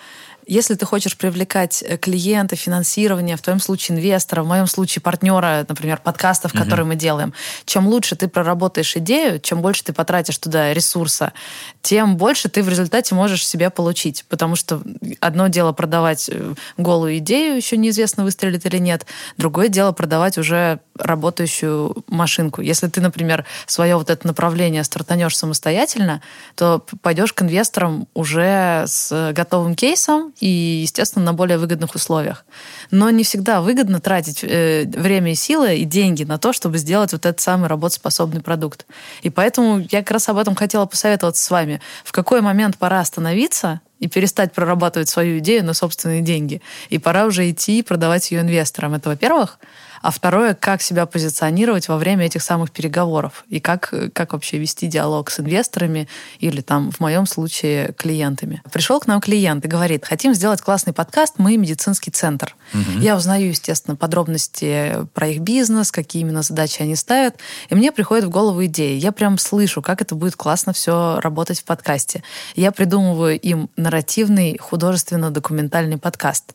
если 0.48 0.74
ты 0.74 0.86
хочешь 0.86 1.16
привлекать 1.16 1.84
э, 1.86 1.98
клиента, 1.98 2.56
финансирование, 2.56 3.36
в 3.36 3.42
твоем 3.42 3.60
случае 3.60 3.98
инвестора, 3.98 4.42
в 4.42 4.46
моем 4.46 4.66
случае 4.66 5.02
партнера, 5.02 5.66
например, 5.68 6.00
подкастов, 6.02 6.54
угу. 6.54 6.62
которые 6.62 6.86
мы 6.86 6.96
делаем, 6.96 7.34
чем 7.66 7.86
лучше 7.86 8.16
ты 8.16 8.28
проработаешь 8.28 8.96
идею, 8.96 9.40
чем 9.40 9.60
больше 9.60 9.84
ты 9.84 9.92
потратишь 9.92 10.38
туда 10.38 10.72
ресурса, 10.72 11.34
тем 11.82 12.16
больше 12.16 12.48
ты 12.48 12.62
в 12.62 12.68
результате 12.68 13.14
можешь 13.14 13.46
себя 13.46 13.68
получить. 13.68 14.24
Потому 14.28 14.56
что 14.56 14.82
одно 15.20 15.48
дело 15.48 15.72
продавать 15.72 16.30
э, 16.32 16.54
голую 16.78 17.18
идею, 17.18 17.56
еще 17.56 17.76
неизвестно, 17.76 18.24
выстрелит 18.24 18.64
или 18.64 18.78
нет, 18.78 19.04
другое 19.36 19.68
дело 19.68 19.92
продавать 19.92 20.38
уже 20.38 20.80
работающую 20.96 22.04
машинку. 22.08 22.62
Если 22.62 22.88
ты, 22.88 23.02
например, 23.02 23.44
свое 23.66 23.96
вот 23.96 24.08
это 24.08 24.26
направление 24.26 24.82
стартанешь 24.82 25.36
самостоятельно, 25.36 26.22
то 26.54 26.84
пойдешь 27.02 27.34
к 27.34 27.42
инвесторам 27.42 28.08
уже 28.14 28.84
с 28.86 29.32
готовым 29.34 29.74
кейсом 29.74 30.32
и, 30.40 30.80
естественно, 30.82 31.24
на 31.24 31.32
более 31.32 31.58
выгодных 31.58 31.94
условиях. 31.94 32.44
Но 32.90 33.10
не 33.10 33.24
всегда 33.24 33.60
выгодно 33.60 34.00
тратить 34.00 34.40
э, 34.42 34.84
время 34.86 35.32
и 35.32 35.34
силы 35.34 35.76
и 35.76 35.84
деньги 35.84 36.24
на 36.24 36.38
то, 36.38 36.52
чтобы 36.52 36.78
сделать 36.78 37.12
вот 37.12 37.26
этот 37.26 37.40
самый 37.40 37.68
работоспособный 37.68 38.40
продукт. 38.40 38.86
И 39.22 39.30
поэтому 39.30 39.80
я 39.90 40.00
как 40.00 40.12
раз 40.12 40.28
об 40.28 40.38
этом 40.38 40.54
хотела 40.54 40.86
посоветоваться 40.86 41.42
с 41.42 41.50
вами. 41.50 41.80
В 42.04 42.12
какой 42.12 42.40
момент 42.40 42.78
пора 42.78 43.00
остановиться 43.00 43.80
и 43.98 44.08
перестать 44.08 44.52
прорабатывать 44.52 45.08
свою 45.08 45.38
идею 45.38 45.64
на 45.64 45.74
собственные 45.74 46.22
деньги. 46.22 46.62
И 46.88 46.98
пора 46.98 47.26
уже 47.26 47.50
идти 47.50 47.80
и 47.80 47.82
продавать 47.82 48.30
ее 48.30 48.40
инвесторам. 48.40 48.94
Это, 48.94 49.08
во-первых 49.08 49.58
а 50.02 50.10
второе, 50.10 50.54
как 50.54 50.82
себя 50.82 51.06
позиционировать 51.06 51.88
во 51.88 51.96
время 51.96 52.26
этих 52.26 52.42
самых 52.42 52.70
переговоров 52.70 53.44
и 53.48 53.60
как, 53.60 53.92
как 54.12 54.32
вообще 54.32 54.58
вести 54.58 54.86
диалог 54.86 55.30
с 55.30 55.40
инвесторами 55.40 56.08
или 56.38 56.60
там, 56.60 56.90
в 56.90 57.00
моем 57.00 57.26
случае, 57.26 57.92
клиентами. 57.96 58.62
Пришел 58.72 59.00
к 59.00 59.06
нам 59.06 59.20
клиент 59.20 59.64
и 59.64 59.68
говорит, 59.68 60.04
хотим 60.04 60.34
сделать 60.34 60.60
классный 60.60 60.92
подкаст, 60.92 61.34
мы 61.38 61.56
медицинский 61.56 62.10
центр. 62.10 62.56
Угу. 62.74 63.00
Я 63.00 63.16
узнаю, 63.16 63.48
естественно, 63.48 63.96
подробности 63.96 65.06
про 65.14 65.28
их 65.28 65.40
бизнес, 65.40 65.90
какие 65.90 66.22
именно 66.22 66.42
задачи 66.42 66.82
они 66.82 66.96
ставят, 66.96 67.36
и 67.68 67.74
мне 67.74 67.92
приходит 67.92 68.24
в 68.24 68.30
голову 68.30 68.64
идея. 68.66 68.96
Я 68.98 69.12
прям 69.12 69.38
слышу, 69.38 69.82
как 69.82 70.02
это 70.02 70.14
будет 70.14 70.36
классно 70.36 70.72
все 70.72 71.20
работать 71.20 71.60
в 71.60 71.64
подкасте. 71.64 72.22
Я 72.54 72.72
придумываю 72.72 73.38
им 73.38 73.70
нарративный 73.76 74.58
художественно-документальный 74.58 75.98
подкаст. 75.98 76.54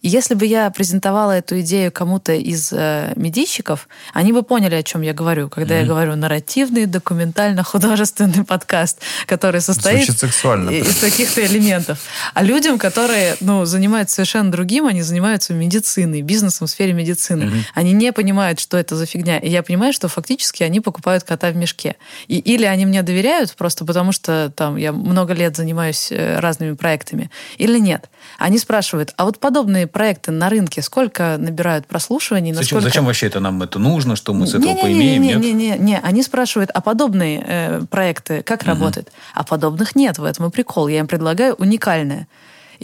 И 0.00 0.08
если 0.08 0.34
бы 0.34 0.46
я 0.46 0.70
презентовала 0.70 1.32
эту 1.32 1.60
идею 1.60 1.92
кому-то 1.92 2.32
из 2.32 2.72
э, 2.82 3.12
медийщиков, 3.16 3.88
они 4.12 4.32
бы 4.32 4.42
поняли, 4.42 4.74
о 4.74 4.82
чем 4.82 5.02
я 5.02 5.12
говорю, 5.12 5.48
когда 5.48 5.74
mm-hmm. 5.74 5.80
я 5.80 5.86
говорю 5.86 6.16
нарративный, 6.16 6.86
документально-художественный 6.86 8.44
подкаст, 8.44 9.00
который 9.26 9.60
состоит 9.60 10.08
из 10.08 11.00
каких-то 11.00 11.44
элементов. 11.44 11.98
А 12.34 12.42
людям, 12.42 12.78
которые 12.78 13.36
ну, 13.40 13.64
занимаются 13.64 14.16
совершенно 14.16 14.50
другим, 14.50 14.86
они 14.86 15.02
занимаются 15.02 15.54
медициной, 15.54 16.22
бизнесом 16.22 16.66
в 16.66 16.70
сфере 16.70 16.92
медицины. 16.92 17.44
Mm-hmm. 17.44 17.62
Они 17.74 17.92
не 17.92 18.12
понимают, 18.12 18.60
что 18.60 18.76
это 18.76 18.96
за 18.96 19.06
фигня. 19.06 19.38
И 19.38 19.48
я 19.48 19.62
понимаю, 19.62 19.92
что 19.92 20.08
фактически 20.08 20.62
они 20.62 20.80
покупают 20.80 21.24
кота 21.24 21.50
в 21.50 21.56
мешке. 21.56 21.96
И, 22.28 22.38
или 22.38 22.64
они 22.64 22.86
мне 22.86 23.02
доверяют 23.02 23.54
просто 23.56 23.84
потому, 23.84 24.12
что 24.12 24.52
там 24.54 24.76
я 24.76 24.92
много 24.92 25.32
лет 25.32 25.56
занимаюсь 25.56 26.08
э, 26.10 26.38
разными 26.38 26.74
проектами, 26.74 27.30
или 27.58 27.78
нет. 27.78 28.08
Они 28.38 28.58
спрашивают, 28.58 29.12
а 29.16 29.24
вот 29.24 29.38
подобные 29.38 29.86
проекты 29.86 30.30
на 30.30 30.48
рынке 30.48 30.82
сколько 30.82 31.36
набирают 31.38 31.86
прослушиваний? 31.86 32.52
Зачем, 32.80 32.90
зачем 32.90 33.04
вообще 33.06 33.26
это 33.26 33.40
нам 33.40 33.62
это 33.62 33.78
нужно? 33.78 34.16
Что 34.16 34.34
мы 34.34 34.46
с 34.46 34.50
этого 34.50 34.68
не, 34.68 34.74
не, 34.74 34.82
поимеем? 34.82 35.22
Не, 35.22 35.34
не, 35.34 35.52
не, 35.52 35.70
не, 35.70 35.78
не. 35.78 35.98
Они 35.98 36.22
спрашивают, 36.22 36.70
а 36.72 36.80
подобные 36.80 37.44
э, 37.46 37.82
проекты 37.90 38.42
как 38.42 38.62
угу. 38.62 38.68
работают? 38.68 39.12
А 39.34 39.44
подобных 39.44 39.96
нет. 39.96 40.18
В 40.18 40.24
этом 40.24 40.46
и 40.46 40.50
прикол. 40.50 40.88
Я 40.88 41.00
им 41.00 41.06
предлагаю 41.06 41.54
уникальное. 41.54 42.26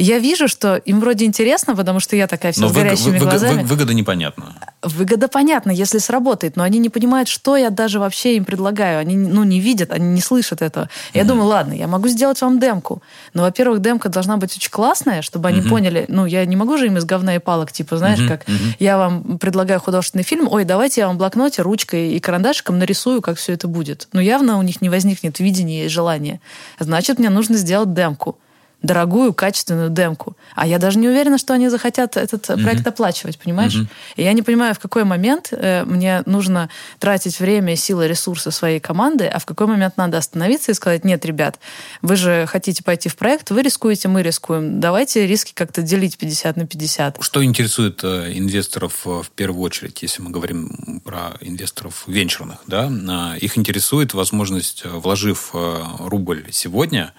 Я 0.00 0.20
вижу, 0.20 0.46
что 0.46 0.76
им 0.76 1.00
вроде 1.00 1.24
интересно, 1.24 1.74
потому 1.74 1.98
что 1.98 2.14
я 2.14 2.28
такая 2.28 2.52
вся 2.52 2.62
но 2.62 2.68
с 2.68 2.72
горящими 2.72 3.18
вы, 3.18 3.26
глазами. 3.26 3.62
Вы, 3.62 3.68
выгода 3.68 3.94
непонятна. 3.94 4.54
Выгода 4.82 5.26
понятна, 5.26 5.72
если 5.72 5.98
сработает, 5.98 6.54
но 6.54 6.62
они 6.62 6.78
не 6.78 6.88
понимают, 6.88 7.28
что 7.28 7.56
я 7.56 7.70
даже 7.70 7.98
вообще 7.98 8.36
им 8.36 8.44
предлагаю. 8.44 9.00
Они 9.00 9.16
ну, 9.16 9.42
не 9.42 9.58
видят, 9.58 9.90
они 9.90 10.06
не 10.06 10.20
слышат 10.20 10.62
этого. 10.62 10.84
Mm-hmm. 10.84 11.10
Я 11.14 11.24
думаю, 11.24 11.48
ладно, 11.48 11.72
я 11.72 11.88
могу 11.88 12.06
сделать 12.06 12.40
вам 12.40 12.60
демку. 12.60 13.02
Но, 13.34 13.42
во-первых, 13.42 13.80
демка 13.80 14.08
должна 14.08 14.36
быть 14.36 14.56
очень 14.56 14.70
классная, 14.70 15.20
чтобы 15.20 15.48
они 15.48 15.60
mm-hmm. 15.60 15.68
поняли, 15.68 16.04
ну, 16.06 16.26
я 16.26 16.46
не 16.46 16.54
могу 16.54 16.78
же 16.78 16.86
им 16.86 16.96
из 16.96 17.04
говна 17.04 17.34
и 17.34 17.40
палок, 17.40 17.72
типа, 17.72 17.96
знаешь, 17.96 18.20
mm-hmm. 18.20 18.28
как 18.28 18.48
mm-hmm. 18.48 18.76
я 18.78 18.98
вам 18.98 19.38
предлагаю 19.38 19.80
художественный 19.80 20.24
фильм, 20.24 20.46
ой, 20.48 20.64
давайте 20.64 21.00
я 21.00 21.08
вам 21.08 21.16
в 21.16 21.18
блокноте, 21.18 21.62
ручкой 21.62 22.12
и 22.12 22.20
карандашиком 22.20 22.78
нарисую, 22.78 23.20
как 23.20 23.36
все 23.36 23.54
это 23.54 23.66
будет. 23.66 24.06
Но 24.12 24.20
явно 24.20 24.58
у 24.58 24.62
них 24.62 24.80
не 24.80 24.90
возникнет 24.90 25.40
видения 25.40 25.86
и 25.86 25.88
желания. 25.88 26.40
Значит, 26.78 27.18
мне 27.18 27.30
нужно 27.30 27.56
сделать 27.56 27.92
демку 27.94 28.38
дорогую, 28.82 29.34
качественную 29.34 29.90
демку. 29.90 30.36
А 30.54 30.66
я 30.66 30.78
даже 30.78 30.98
не 30.98 31.08
уверена, 31.08 31.38
что 31.38 31.52
они 31.54 31.68
захотят 31.68 32.16
этот 32.16 32.48
mm-hmm. 32.48 32.62
проект 32.62 32.86
оплачивать, 32.86 33.38
понимаешь? 33.38 33.74
Mm-hmm. 33.74 33.88
И 34.16 34.22
я 34.22 34.32
не 34.32 34.42
понимаю, 34.42 34.74
в 34.74 34.78
какой 34.78 35.04
момент 35.04 35.48
э, 35.50 35.84
мне 35.84 36.22
нужно 36.26 36.70
тратить 36.98 37.40
время, 37.40 37.74
силы, 37.76 38.06
ресурсы 38.06 38.50
своей 38.50 38.78
команды, 38.78 39.26
а 39.26 39.38
в 39.40 39.46
какой 39.46 39.66
момент 39.66 39.96
надо 39.96 40.18
остановиться 40.18 40.70
и 40.70 40.74
сказать, 40.74 41.04
нет, 41.04 41.24
ребят, 41.24 41.58
вы 42.02 42.16
же 42.16 42.46
хотите 42.46 42.84
пойти 42.84 43.08
в 43.08 43.16
проект, 43.16 43.50
вы 43.50 43.62
рискуете, 43.62 44.08
мы 44.08 44.22
рискуем. 44.22 44.80
Давайте 44.80 45.26
риски 45.26 45.52
как-то 45.54 45.82
делить 45.82 46.16
50 46.16 46.56
на 46.56 46.66
50. 46.66 47.18
Что 47.20 47.44
интересует 47.44 48.04
э, 48.04 48.32
инвесторов 48.34 49.06
э, 49.06 49.22
в 49.22 49.30
первую 49.30 49.62
очередь, 49.62 50.02
если 50.02 50.22
мы 50.22 50.30
говорим 50.30 51.00
про 51.04 51.36
инвесторов 51.40 52.04
венчурных, 52.06 52.58
да? 52.66 52.88
Э, 52.88 53.38
их 53.38 53.58
интересует 53.58 54.14
возможность, 54.14 54.82
э, 54.84 54.88
вложив 54.88 55.50
э, 55.54 55.82
рубль 55.98 56.46
сегодня, 56.50 57.12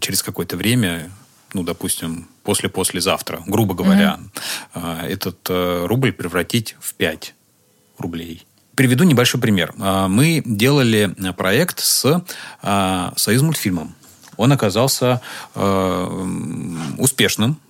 через 0.00 0.22
какое-то 0.22 0.56
время, 0.56 1.10
ну, 1.52 1.62
допустим, 1.62 2.28
после-послезавтра, 2.42 3.42
грубо 3.46 3.74
говоря, 3.74 4.18
mm-hmm. 4.74 5.06
этот 5.06 5.38
э, 5.48 5.86
рубль 5.86 6.12
превратить 6.12 6.76
в 6.80 6.94
5 6.94 7.34
рублей. 7.98 8.46
Приведу 8.74 9.04
небольшой 9.04 9.40
пример. 9.40 9.74
А, 9.78 10.08
мы 10.08 10.42
делали 10.44 11.14
проект 11.36 11.80
с 11.80 12.24
а, 12.62 13.12
Союзмультфильмом. 13.16 13.94
Он 14.36 14.52
оказался 14.52 15.20
э, 15.54 16.26
успешным, 16.96 17.60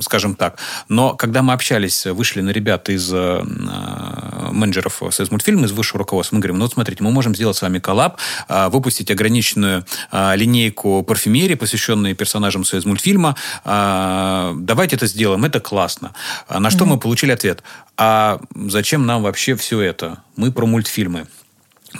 скажем 0.00 0.34
так. 0.34 0.58
Но 0.88 1.14
когда 1.14 1.42
мы 1.42 1.52
общались, 1.52 2.04
вышли 2.06 2.40
на 2.40 2.50
ребят 2.50 2.88
из 2.88 3.12
менеджеров 4.56 5.02
Союзмультфильма, 5.10 5.66
из 5.66 5.72
высшего 5.72 5.98
руководства, 6.00 6.36
мы 6.36 6.40
говорим, 6.40 6.58
ну 6.58 6.64
вот 6.64 6.72
смотрите, 6.72 7.02
мы 7.02 7.10
можем 7.10 7.34
сделать 7.34 7.56
с 7.56 7.62
вами 7.62 7.78
коллаб, 7.78 8.18
э, 8.48 8.68
выпустить 8.68 9.10
ограниченную 9.10 9.84
э, 10.12 10.36
линейку 10.36 11.02
парфюмерии, 11.02 11.54
посвященную 11.54 12.16
персонажам 12.16 12.64
Союзмультфильма. 12.64 13.36
Э, 13.64 14.54
давайте 14.56 14.96
это 14.96 15.06
сделаем, 15.06 15.44
это 15.44 15.60
классно. 15.60 16.14
На 16.48 16.70
что 16.70 16.84
mm-hmm. 16.84 16.88
мы 16.88 16.98
получили 16.98 17.32
ответ, 17.32 17.62
а 17.96 18.40
зачем 18.54 19.06
нам 19.06 19.22
вообще 19.22 19.54
все 19.56 19.80
это? 19.80 20.18
Мы 20.36 20.52
про 20.52 20.66
мультфильмы. 20.66 21.26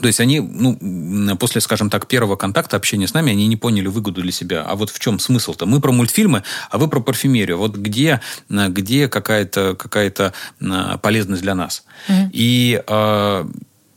То 0.01 0.07
есть 0.07 0.21
они, 0.21 0.41
ну, 0.41 1.37
после, 1.37 1.61
скажем 1.61 1.91
так, 1.91 2.07
первого 2.07 2.37
контакта, 2.37 2.77
общения 2.77 3.07
с 3.07 3.15
нами, 3.15 3.33
они 3.33 3.47
не 3.47 3.57
поняли 3.57 3.89
выгоду 3.89 4.23
для 4.23 4.33
себя. 4.33 4.63
А 4.63 4.75
вот 4.77 4.91
в 4.91 4.99
чем 4.99 5.19
смысл-то? 5.19 5.67
Мы 5.67 5.81
про 5.81 5.93
мультфильмы, 5.93 6.43
а 6.71 6.79
вы 6.79 6.89
про 6.89 7.01
парфюмерию. 7.01 7.59
Вот 7.59 7.77
где, 7.77 8.21
где 8.49 9.09
какая-то 9.09 9.77
какая 9.77 10.07
полезность 11.03 11.43
для 11.43 11.55
нас? 11.55 11.85
Mm-hmm. 12.09 12.31
И 12.33 12.83
э, 12.87 13.45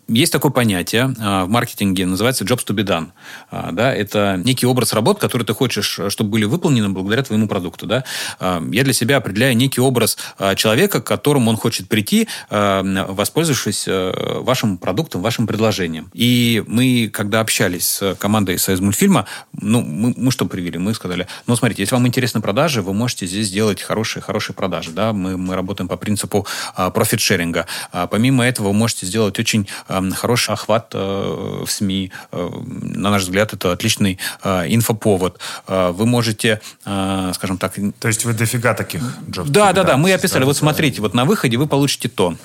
есть 0.10 0.34
такое 0.34 0.52
понятие 0.52 1.14
а, 1.20 1.46
в 1.46 1.50
маркетинге, 1.50 2.06
называется 2.06 2.44
jobs 2.44 2.66
to 2.66 2.76
be 2.76 2.84
done. 2.84 3.10
А, 3.52 3.72
да, 3.72 3.94
это 3.94 4.42
некий 4.44 4.66
образ 4.66 4.94
работ, 4.94 5.20
который 5.20 5.44
ты 5.44 5.54
хочешь, 5.54 6.00
чтобы 6.10 6.32
были 6.32 6.46
выполнены 6.46 6.90
благодаря 6.90 7.24
твоему 7.24 7.48
продукту. 7.48 7.86
Да? 7.86 8.04
А, 8.40 8.62
я 8.72 8.84
для 8.84 8.94
себя 8.94 9.18
определяю 9.18 9.56
некий 9.56 9.82
образ 9.82 10.18
человека, 10.56 11.02
к 11.02 11.06
которому 11.06 11.50
он 11.50 11.58
хочет 11.58 11.88
прийти, 11.88 12.28
воспользовавшись 12.50 13.88
вашим 13.88 14.78
продуктом, 14.78 15.22
вашим 15.22 15.48
предложением. 15.48 16.10
И 16.14 16.64
мы, 16.68 17.10
когда 17.12 17.42
общались 17.42 17.88
с 17.88 18.16
командой 18.16 18.58
Союз 18.58 18.80
мультфильма, 18.80 19.26
ну, 19.54 19.82
мы, 19.82 20.14
мы 20.16 20.32
что 20.32 20.46
привели? 20.46 20.78
Мы 20.78 20.94
сказали, 20.94 21.28
ну, 21.48 21.56
смотрите, 21.56 21.84
если 21.84 21.96
вам 21.96 22.08
интересны 22.08 22.42
продажи, 22.42 22.82
вы 22.82 22.94
можете 22.94 23.26
здесь 23.28 23.48
сделать 23.48 23.82
хорошие, 23.82 24.22
хорошие 24.22 24.56
продажи. 24.56 24.92
Да? 24.92 25.14
Мы, 25.14 25.38
мы 25.38 25.56
работаем 25.56 25.88
по 25.88 25.98
принципу 25.98 26.46
профит-шеринга. 26.76 27.68
Помимо 28.10 28.46
этого, 28.46 28.68
вы 28.68 28.74
можете 28.74 29.06
сделать 29.06 29.38
очень 29.40 29.68
хороший 30.16 30.54
охват 30.54 30.94
в 30.94 31.68
СМИ. 31.68 32.12
На 32.32 33.10
наш 33.10 33.24
взгляд, 33.24 33.54
это 33.54 33.72
отличный 33.72 34.20
инфоповод. 34.44 35.40
Вы 35.68 36.06
можете, 36.06 36.62
скажем 36.84 37.58
так... 37.58 37.76
То 38.00 38.08
есть 38.08 38.26
вы 38.26 38.34
дофига 38.34 38.74
таких 38.74 39.02
джобов? 39.30 39.52
Да, 39.52 39.74
да, 39.74 39.84
да. 39.84 39.98
Мы 39.98 40.14
описали, 40.14 40.44
вот 40.44 40.58
смотрите, 40.58 41.02
вот 41.02 41.14
на 41.14 41.26
выходе 41.26 41.58
вы 41.58 41.68
получите 41.68 42.10
то. 42.10 42.36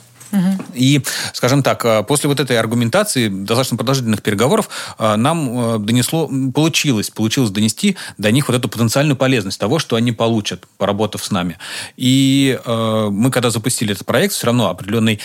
И, 0.74 1.02
скажем 1.32 1.62
так, 1.62 1.84
э, 1.84 2.02
после 2.02 2.28
вот 2.28 2.40
этой 2.40 2.58
аргументации, 2.58 3.28
достаточно 3.28 3.76
продолжительных 3.76 4.22
переговоров, 4.22 4.68
э, 4.98 5.16
нам 5.16 5.76
э, 5.76 5.78
донесло, 5.78 6.30
получилось, 6.52 7.10
получилось 7.10 7.50
донести 7.50 7.96
до 8.18 8.30
них 8.30 8.48
вот 8.48 8.56
эту 8.56 8.68
потенциальную 8.68 9.16
полезность 9.16 9.60
того, 9.60 9.78
что 9.78 9.96
они 9.96 10.12
получат, 10.12 10.66
поработав 10.78 11.24
с 11.24 11.30
нами. 11.30 11.58
И 11.96 12.58
мы, 12.66 13.30
когда 13.30 13.50
запустили 13.50 13.92
этот 13.92 14.06
проект, 14.06 14.34
все 14.34 14.46
равно 14.46 14.68
определенный, 14.68 15.20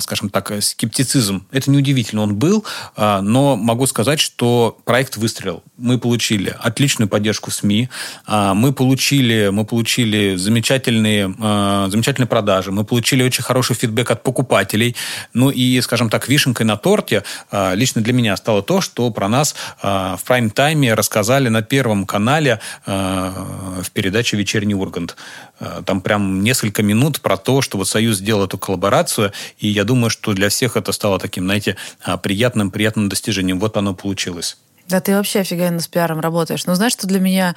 скажем 0.00 0.30
так, 0.30 0.52
скептицизм. 0.60 1.46
Это 1.50 1.70
неудивительно, 1.70 2.22
он 2.22 2.34
был, 2.36 2.64
но 2.96 3.56
могу 3.56 3.86
сказать, 3.86 4.20
что 4.20 4.78
проект 4.84 5.16
выстрелил. 5.16 5.62
Мы 5.76 5.98
получили 5.98 6.54
отличную 6.58 7.08
поддержку 7.08 7.50
СМИ, 7.50 7.88
мы 8.28 8.72
получили, 8.72 9.48
мы 9.52 9.64
получили 9.64 10.36
замечательные, 10.36 11.34
замечательные 11.90 12.28
продажи, 12.28 12.72
мы 12.72 12.84
получили 12.84 13.22
очень 13.22 13.42
хороший 13.42 13.76
фидбэк 13.76 14.10
от 14.10 14.22
покупателей, 14.22 14.49
покупателей. 14.50 14.96
Ну 15.32 15.50
и, 15.50 15.80
скажем 15.80 16.10
так, 16.10 16.28
вишенкой 16.28 16.66
на 16.66 16.76
торте 16.76 17.22
а, 17.50 17.74
лично 17.74 18.02
для 18.02 18.12
меня 18.12 18.36
стало 18.36 18.62
то, 18.62 18.80
что 18.80 19.10
про 19.10 19.28
нас 19.28 19.54
а, 19.82 20.16
в 20.16 20.24
прайм-тайме 20.24 20.94
рассказали 20.94 21.48
на 21.48 21.62
Первом 21.62 22.04
канале 22.04 22.58
а, 22.86 23.80
в 23.82 23.90
передаче 23.92 24.36
«Вечерний 24.36 24.74
Ургант». 24.74 25.16
Там 25.84 26.00
прям 26.00 26.42
несколько 26.42 26.82
минут 26.82 27.20
про 27.20 27.36
то, 27.36 27.60
что 27.62 27.78
вот 27.78 27.86
Союз 27.86 28.16
сделал 28.16 28.44
эту 28.44 28.56
коллаборацию, 28.58 29.32
и 29.58 29.68
я 29.68 29.84
думаю, 29.84 30.10
что 30.10 30.32
для 30.32 30.48
всех 30.48 30.76
это 30.76 30.92
стало 30.92 31.18
таким, 31.18 31.44
знаете, 31.44 31.76
приятным, 32.22 32.70
приятным 32.70 33.08
достижением. 33.08 33.60
Вот 33.60 33.76
оно 33.76 33.94
получилось. 33.94 34.56
Да 34.88 35.00
ты 35.00 35.12
вообще 35.12 35.40
офигенно 35.40 35.80
с 35.80 35.86
пиаром 35.86 36.20
работаешь. 36.20 36.66
Но 36.66 36.74
знаешь, 36.74 36.92
что 36.92 37.06
для 37.06 37.20
меня 37.20 37.54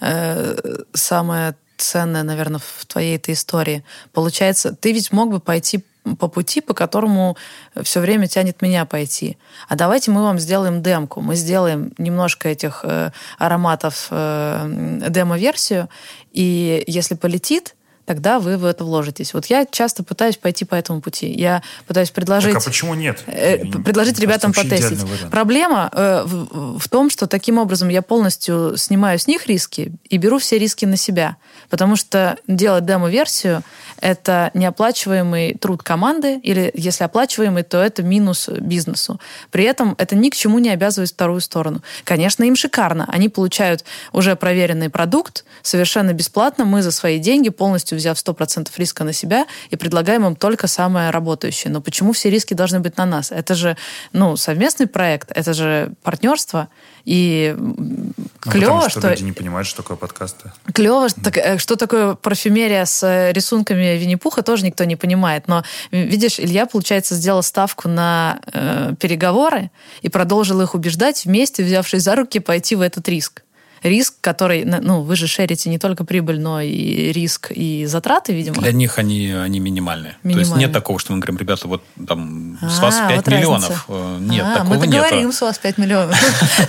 э, 0.00 0.56
самое 0.92 1.54
ценное, 1.78 2.22
наверное, 2.22 2.60
в 2.60 2.84
твоей 2.84 3.16
этой 3.16 3.32
истории? 3.32 3.82
Получается, 4.12 4.76
ты 4.78 4.92
ведь 4.92 5.10
мог 5.12 5.30
бы 5.30 5.40
пойти 5.40 5.82
по 6.14 6.28
пути, 6.28 6.60
по 6.60 6.74
которому 6.74 7.36
все 7.82 8.00
время 8.00 8.26
тянет 8.26 8.62
меня 8.62 8.84
пойти. 8.84 9.36
А 9.68 9.76
давайте 9.76 10.10
мы 10.10 10.22
вам 10.22 10.38
сделаем 10.38 10.82
демку. 10.82 11.20
Мы 11.20 11.34
сделаем 11.36 11.92
немножко 11.98 12.48
этих 12.48 12.80
э, 12.84 13.10
ароматов 13.38 14.08
э, 14.10 15.06
демо-версию, 15.08 15.88
и 16.32 16.82
если 16.86 17.14
полетит, 17.14 17.75
тогда 18.06 18.38
вы 18.38 18.56
в 18.56 18.64
это 18.64 18.84
вложитесь. 18.84 19.34
Вот 19.34 19.46
я 19.46 19.66
часто 19.66 20.02
пытаюсь 20.02 20.36
пойти 20.36 20.64
по 20.64 20.74
этому 20.74 21.00
пути. 21.02 21.28
Я 21.30 21.62
пытаюсь 21.86 22.10
предложить... 22.10 22.54
Так, 22.54 22.62
а 22.62 22.64
почему 22.64 22.94
нет? 22.94 23.22
Э, 23.26 23.58
предложить 23.58 24.18
ребятам 24.18 24.52
потестить. 24.52 25.00
Проблема 25.30 25.90
э, 25.92 26.22
в, 26.24 26.78
в 26.78 26.88
том, 26.88 27.10
что 27.10 27.26
таким 27.26 27.58
образом 27.58 27.88
я 27.88 28.00
полностью 28.00 28.76
снимаю 28.76 29.18
с 29.18 29.26
них 29.26 29.46
риски 29.46 29.92
и 30.08 30.16
беру 30.16 30.38
все 30.38 30.58
риски 30.58 30.84
на 30.84 30.96
себя. 30.96 31.36
Потому 31.68 31.96
что 31.96 32.38
делать 32.46 32.86
демо-версию— 32.86 33.62
это 34.00 34.50
неоплачиваемый 34.54 35.54
труд 35.54 35.82
команды, 35.82 36.38
или 36.38 36.70
если 36.74 37.04
оплачиваемый, 37.04 37.64
то 37.64 37.78
это 37.78 38.02
минус 38.02 38.48
бизнесу. 38.48 39.20
При 39.50 39.64
этом 39.64 39.94
это 39.98 40.14
ни 40.14 40.30
к 40.30 40.36
чему 40.36 40.58
не 40.60 40.70
обязывает 40.70 41.10
вторую 41.10 41.40
сторону. 41.40 41.82
Конечно, 42.04 42.44
им 42.44 42.54
шикарно. 42.54 43.06
Они 43.08 43.28
получают 43.28 43.84
уже 44.12 44.36
проверенный 44.36 44.90
продукт 44.90 45.44
совершенно 45.62 46.12
бесплатно. 46.12 46.64
Мы 46.64 46.82
за 46.82 46.92
свои 46.92 47.18
деньги, 47.18 47.48
полностью 47.48 47.95
взяв 47.96 48.16
100% 48.16 48.68
риска 48.76 49.04
на 49.04 49.12
себя, 49.12 49.46
и 49.70 49.76
предлагаем 49.76 50.26
им 50.26 50.36
только 50.36 50.66
самое 50.66 51.10
работающее. 51.10 51.72
Но 51.72 51.80
почему 51.80 52.12
все 52.12 52.30
риски 52.30 52.54
должны 52.54 52.80
быть 52.80 52.96
на 52.96 53.06
нас? 53.06 53.32
Это 53.32 53.54
же 53.54 53.76
ну, 54.12 54.36
совместный 54.36 54.86
проект, 54.86 55.30
это 55.34 55.54
же 55.54 55.92
партнерство. 56.02 56.68
И 57.04 57.54
ну, 57.56 58.12
клево, 58.40 58.72
потому 58.72 58.90
что, 58.90 59.00
что 59.00 59.10
люди 59.10 59.22
не 59.22 59.32
понимают, 59.32 59.68
что 59.68 59.82
такое 59.82 59.96
подкасты. 59.96 60.50
Клево, 60.74 61.06
mm. 61.06 61.20
так, 61.22 61.36
э, 61.36 61.58
что 61.58 61.76
такое 61.76 62.14
парфюмерия 62.14 62.84
с 62.84 63.02
э, 63.06 63.32
рисунками 63.32 63.96
Винни-Пуха, 63.96 64.42
тоже 64.42 64.64
никто 64.64 64.82
не 64.84 64.96
понимает. 64.96 65.46
Но, 65.46 65.62
видишь, 65.92 66.40
Илья, 66.40 66.66
получается, 66.66 67.14
сделал 67.14 67.44
ставку 67.44 67.88
на 67.88 68.40
э, 68.52 68.94
переговоры 68.98 69.70
и 70.02 70.08
продолжил 70.08 70.60
их 70.60 70.74
убеждать, 70.74 71.24
вместе 71.24 71.62
взявшись 71.62 72.02
за 72.02 72.16
руки, 72.16 72.40
пойти 72.40 72.74
в 72.74 72.80
этот 72.80 73.08
риск 73.08 73.42
риск, 73.82 74.14
который, 74.20 74.64
ну, 74.64 75.02
вы 75.02 75.16
же 75.16 75.26
шерите 75.26 75.70
не 75.70 75.78
только 75.78 76.04
прибыль, 76.04 76.40
но 76.40 76.60
и 76.60 77.12
риск 77.12 77.52
и 77.54 77.86
затраты, 77.86 78.32
видимо. 78.32 78.60
Для 78.60 78.72
них 78.72 78.98
они, 78.98 79.30
они 79.30 79.60
минимальные. 79.60 80.16
минимальные. 80.22 80.34
То 80.34 80.38
есть 80.40 80.56
нет 80.56 80.72
такого, 80.72 80.98
что 80.98 81.12
мы 81.12 81.18
говорим, 81.18 81.38
ребята, 81.38 81.68
вот 81.68 81.82
там 82.06 82.58
с 82.60 82.78
вас 82.78 82.96
а, 83.00 83.08
5 83.08 83.16
вот 83.16 83.26
миллионов. 83.26 83.62
Разница. 83.62 83.84
Э, 83.88 84.18
нет, 84.20 84.44
а, 84.46 84.54
такого 84.58 84.74
мы 84.74 84.86
нет. 84.86 84.86
Мы 84.86 84.92
говорим, 84.96 85.32
с 85.32 85.40
вас 85.40 85.58
5 85.58 85.78
миллионов. 85.78 86.16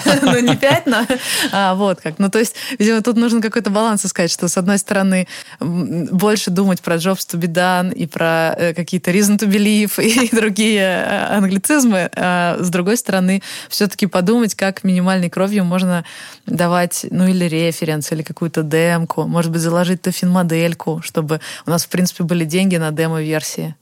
Ну, 0.22 0.40
не 0.40 0.56
5, 0.56 0.88
но 0.88 1.06
а, 1.52 1.76
вот 1.76 2.02
как. 2.02 2.20
Ну, 2.20 2.30
то 2.30 2.40
есть, 2.40 2.56
видимо, 2.80 3.02
тут 3.02 3.18
нужно 3.18 3.42
какой-то 3.42 3.70
баланс 3.70 4.06
искать, 4.06 4.32
что, 4.32 4.48
с 4.48 4.58
одной 4.58 4.78
стороны, 4.78 5.28
больше 5.60 6.52
думать 6.52 6.82
про 6.82 6.96
jobs 6.96 7.20
to 7.20 7.40
be 7.40 7.48
done 7.48 7.94
и 7.94 8.06
про 8.06 8.54
э, 8.58 8.74
какие-то 8.74 9.12
reason 9.12 9.38
to 9.38 9.48
believe 9.48 10.02
и 10.02 10.36
другие 10.36 10.82
э, 10.82 11.36
англицизмы, 11.36 12.10
а 12.16 12.58
с 12.60 12.70
другой 12.70 12.98
стороны, 12.98 13.42
все-таки 13.70 14.08
подумать, 14.08 14.56
как 14.56 14.84
минимальной 14.84 15.30
кровью 15.30 15.64
можно 15.66 16.04
давать 16.46 17.06
ну 17.12 17.28
или 17.28 17.46
референс, 17.46 18.12
или 18.12 18.22
какую-то 18.22 18.64
демку, 18.64 19.24
может 19.26 19.52
быть, 19.52 19.62
заложить 19.62 20.02
тофин-модельку, 20.02 21.02
чтобы 21.02 21.40
у 21.66 21.70
нас, 21.70 21.86
в 21.86 21.90
принципе, 21.90 22.24
были 22.24 22.46
деньги 22.46 22.78
на 22.78 22.92
демо-версии. 22.92 23.76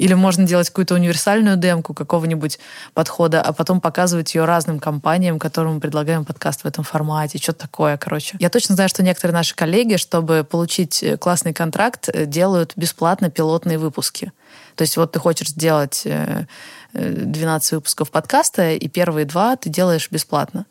Или 0.00 0.14
можно 0.14 0.46
делать 0.46 0.68
какую-то 0.68 0.94
универсальную 0.94 1.58
демку 1.58 1.92
какого-нибудь 1.92 2.58
подхода, 2.94 3.42
а 3.42 3.52
потом 3.52 3.82
показывать 3.82 4.34
ее 4.34 4.46
разным 4.46 4.78
компаниям, 4.80 5.38
которым 5.38 5.74
мы 5.74 5.80
предлагаем 5.80 6.24
подкаст 6.24 6.62
в 6.62 6.66
этом 6.66 6.84
формате, 6.84 7.36
что-то 7.36 7.60
такое, 7.60 7.98
короче. 7.98 8.36
Я 8.40 8.48
точно 8.48 8.76
знаю, 8.76 8.88
что 8.88 9.02
некоторые 9.02 9.34
наши 9.34 9.54
коллеги, 9.54 9.96
чтобы 9.96 10.42
получить 10.42 11.02
э, 11.02 11.18
классный 11.18 11.52
контракт, 11.52 12.08
э, 12.08 12.24
делают 12.24 12.72
бесплатно 12.76 13.30
пилотные 13.30 13.76
выпуски. 13.76 14.32
То 14.74 14.82
есть 14.82 14.96
вот 14.96 15.12
ты 15.12 15.18
хочешь 15.18 15.48
сделать 15.48 16.06
12 16.94 17.72
э, 17.72 17.76
выпусков 17.76 18.10
подкаста, 18.10 18.70
и 18.70 18.88
первые 18.88 19.26
два 19.26 19.56
ты 19.56 19.68
делаешь 19.68 20.08
бесплатно. 20.10 20.64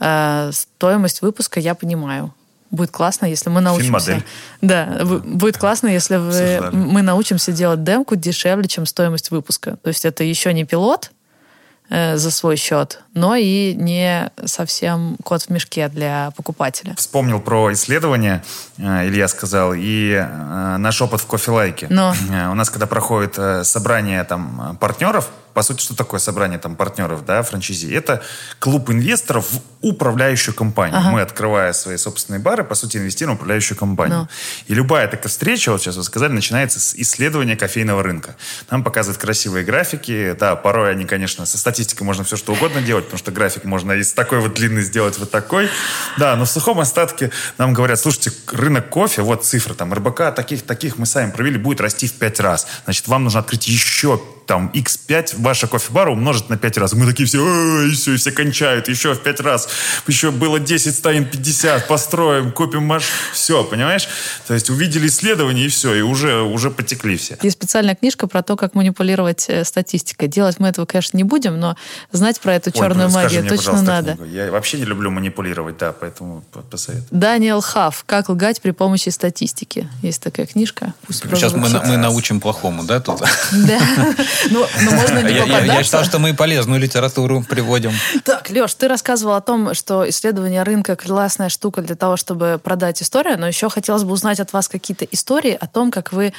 Э, 0.00 0.50
стоимость 0.52 1.22
выпуска 1.22 1.60
я 1.60 1.74
понимаю. 1.74 2.34
Будет 2.70 2.90
классно, 2.90 3.26
если 3.26 3.48
мы 3.48 3.60
научимся. 3.60 4.22
Да, 4.60 5.00
будет 5.24 5.56
классно, 5.56 5.86
если 5.88 6.16
вы, 6.16 6.70
мы 6.70 7.00
научимся 7.00 7.50
делать 7.50 7.82
демку 7.82 8.14
дешевле, 8.14 8.68
чем 8.68 8.84
стоимость 8.84 9.30
выпуска. 9.30 9.78
То 9.82 9.88
есть 9.88 10.04
это 10.04 10.22
еще 10.22 10.52
не 10.52 10.64
пилот, 10.64 11.10
за 11.90 12.30
свой 12.30 12.56
счет, 12.56 13.00
но 13.14 13.34
и 13.34 13.74
не 13.74 14.30
совсем 14.44 15.16
кот 15.24 15.42
в 15.42 15.50
мешке 15.50 15.88
для 15.88 16.32
покупателя. 16.36 16.94
Вспомнил 16.96 17.40
про 17.40 17.72
исследование, 17.72 18.42
э, 18.76 19.08
Илья 19.08 19.26
сказал, 19.28 19.72
и 19.74 20.12
э, 20.12 20.76
наш 20.76 21.00
опыт 21.00 21.20
в 21.20 21.26
кофе-лайке. 21.26 21.86
Но. 21.90 22.14
У 22.50 22.54
нас, 22.54 22.70
когда 22.70 22.86
проходит 22.86 23.38
собрание 23.66 24.22
там, 24.24 24.76
партнеров, 24.80 25.30
по 25.54 25.62
сути, 25.62 25.82
что 25.82 25.96
такое 25.96 26.20
собрание 26.20 26.60
там 26.60 26.76
партнеров, 26.76 27.24
да, 27.24 27.42
франчайзи? 27.42 27.92
Это 27.92 28.22
клуб 28.60 28.90
инвесторов 28.90 29.50
в 29.50 29.60
управляющую 29.80 30.54
компанию. 30.54 30.98
Ага. 30.98 31.10
Мы, 31.10 31.20
открывая 31.20 31.72
свои 31.72 31.96
собственные 31.96 32.38
бары, 32.38 32.62
по 32.62 32.76
сути, 32.76 32.96
инвестируем 32.96 33.36
в 33.36 33.40
управляющую 33.40 33.76
компанию. 33.76 34.18
Но. 34.18 34.28
И 34.68 34.74
любая 34.74 35.08
такая 35.08 35.28
встреча, 35.28 35.72
вот 35.72 35.80
сейчас 35.80 35.96
вы 35.96 36.04
сказали, 36.04 36.30
начинается 36.30 36.78
с 36.78 36.94
исследования 36.94 37.56
кофейного 37.56 38.04
рынка. 38.04 38.36
Нам 38.70 38.84
показывают 38.84 39.20
красивые 39.20 39.64
графики. 39.64 40.36
Да, 40.38 40.54
порой 40.54 40.92
они, 40.92 41.06
конечно, 41.06 41.44
со 41.44 41.58
статистикой 41.78 42.06
можно 42.06 42.24
все 42.24 42.36
что 42.36 42.54
угодно 42.54 42.80
делать, 42.80 43.04
потому 43.04 43.18
что 43.18 43.30
график 43.30 43.62
можно 43.64 43.92
из 43.92 44.12
такой 44.12 44.40
вот 44.40 44.54
длины 44.54 44.82
сделать 44.82 45.16
вот 45.18 45.30
такой. 45.30 45.68
Да, 46.16 46.34
но 46.34 46.44
в 46.44 46.50
сухом 46.50 46.80
остатке 46.80 47.30
нам 47.56 47.72
говорят, 47.72 48.00
слушайте, 48.00 48.32
рынок 48.52 48.88
кофе, 48.88 49.22
вот 49.22 49.44
цифры, 49.44 49.74
там, 49.74 49.94
РБК 49.94 50.34
таких, 50.34 50.62
таких 50.62 50.98
мы 50.98 51.06
сами 51.06 51.30
провели, 51.30 51.56
будет 51.56 51.80
расти 51.80 52.08
в 52.08 52.14
5 52.14 52.40
раз. 52.40 52.66
Значит, 52.84 53.06
вам 53.06 53.24
нужно 53.24 53.40
открыть 53.40 53.68
еще 53.68 54.20
там 54.48 54.70
x5 54.74 55.34
ваша 55.42 55.66
кофе-бара 55.66 56.10
умножить 56.10 56.48
на 56.48 56.56
5 56.56 56.78
раз. 56.78 56.94
Мы 56.94 57.06
такие 57.06 57.26
все, 57.26 57.82
и 57.82 57.90
все, 57.90 58.14
и 58.14 58.16
все 58.16 58.32
кончают, 58.32 58.88
еще 58.88 59.12
в 59.12 59.20
5 59.20 59.40
раз. 59.40 59.68
Еще 60.06 60.30
было 60.30 60.58
10, 60.58 60.94
станет 60.94 61.30
50, 61.30 61.86
построим, 61.86 62.50
купим 62.50 62.82
маш... 62.82 63.04
Все, 63.34 63.62
понимаешь? 63.62 64.08
То 64.46 64.54
есть 64.54 64.70
увидели 64.70 65.06
исследование, 65.06 65.66
и 65.66 65.68
все, 65.68 65.94
и 65.94 66.00
уже, 66.00 66.40
уже 66.40 66.70
потекли 66.70 67.18
все. 67.18 67.36
Есть 67.42 67.58
специальная 67.58 67.94
книжка 67.94 68.26
про 68.26 68.42
то, 68.42 68.56
как 68.56 68.74
манипулировать 68.74 69.44
э, 69.48 69.64
статистикой. 69.64 70.28
Делать 70.28 70.58
мы 70.58 70.68
этого, 70.68 70.86
конечно, 70.86 71.18
не 71.18 71.24
будем, 71.24 71.60
но 71.60 71.76
знать 72.10 72.40
про 72.40 72.54
эту 72.54 72.70
черную 72.70 73.08
Ой, 73.08 73.14
магию 73.14 73.42
мне, 73.42 73.50
точно 73.50 73.82
надо. 73.82 74.16
Книгу. 74.16 74.32
Я 74.32 74.50
вообще 74.50 74.78
не 74.78 74.84
люблю 74.84 75.10
манипулировать, 75.10 75.76
да, 75.76 75.92
поэтому 75.92 76.42
посоветую. 76.70 77.06
Даниэл 77.10 77.60
Хафф 77.60 78.04
«Как 78.06 78.30
лгать 78.30 78.62
при 78.62 78.70
помощи 78.70 79.10
статистики». 79.10 79.86
Есть 80.00 80.22
такая 80.22 80.46
книжка. 80.46 80.94
Пусть 81.06 81.22
Сейчас 81.22 81.52
мы, 81.52 81.68
мы 81.68 81.98
научим 81.98 82.40
плохому, 82.40 82.84
да, 82.84 83.00
тут? 83.00 83.20
Да. 83.52 83.78
Ну, 84.50 84.66
ну, 84.82 84.90
можно 84.92 85.22
не 85.22 85.34
я, 85.34 85.64
я 85.64 85.82
считал, 85.82 86.04
что 86.04 86.18
мы 86.18 86.34
полезную 86.34 86.80
литературу 86.80 87.44
приводим. 87.48 87.92
Так, 88.24 88.50
Леш, 88.50 88.74
ты 88.74 88.88
рассказывал 88.88 89.34
о 89.34 89.40
том, 89.40 89.74
что 89.74 90.08
исследование 90.08 90.62
рынка 90.62 90.96
классная 90.96 91.48
штука 91.48 91.82
для 91.82 91.96
того, 91.96 92.16
чтобы 92.16 92.60
продать 92.62 93.02
историю, 93.02 93.38
но 93.38 93.46
еще 93.46 93.68
хотелось 93.68 94.04
бы 94.04 94.12
узнать 94.12 94.40
от 94.40 94.52
вас 94.52 94.68
какие-то 94.68 95.04
истории 95.06 95.56
о 95.58 95.66
том, 95.66 95.90
как 95.90 96.12
вы 96.12 96.32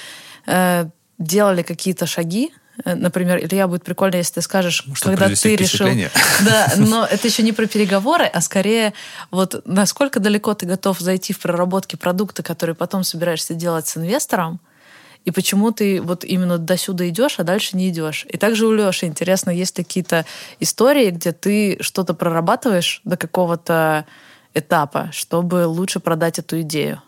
э, 0.46 0.86
делали 1.18 1.62
какие-то 1.62 2.06
шаги. 2.06 2.52
Э, 2.86 2.96
например, 2.96 3.40
Илья, 3.44 3.68
будет 3.68 3.84
прикольно, 3.84 4.16
если 4.16 4.36
ты 4.36 4.42
скажешь, 4.42 4.84
Может, 4.86 5.04
когда 5.04 5.30
ты 5.30 5.56
решил... 5.56 5.88
Да, 6.46 6.74
но 6.78 7.06
это 7.06 7.28
еще 7.28 7.44
не 7.44 7.52
про 7.52 7.66
переговоры, 7.66 8.26
а 8.26 8.42
скорее 8.42 8.94
вот 9.32 9.62
насколько 9.66 10.20
далеко 10.20 10.54
ты 10.54 10.66
готов 10.66 11.00
зайти 11.00 11.34
в 11.34 11.40
проработке 11.40 11.98
продукта, 11.98 12.44
который 12.44 12.76
потом 12.76 13.04
собираешься 13.04 13.54
делать 13.54 13.88
с 13.88 13.98
инвестором, 13.98 14.60
и 15.30 15.32
почему 15.32 15.72
ты 15.72 16.02
вот 16.02 16.24
именно 16.24 16.58
до 16.58 16.76
сюда 16.76 17.08
идешь, 17.08 17.36
а 17.38 17.44
дальше 17.44 17.78
не 17.78 17.90
идешь. 17.90 18.26
И 18.28 18.38
также 18.38 18.66
у 18.66 18.74
Леши 18.74 19.06
интересно, 19.06 19.52
есть 19.52 19.78
ли 19.78 19.84
какие-то 19.84 20.26
истории, 20.60 21.12
где 21.12 21.32
ты 21.34 21.78
что-то 21.82 22.16
прорабатываешь 22.16 23.02
до 23.04 23.16
какого-то 23.16 24.06
этапа, 24.56 25.10
чтобы 25.12 25.68
лучше 25.68 26.00
продать 26.00 26.40
эту 26.40 26.62
идею. 26.62 27.04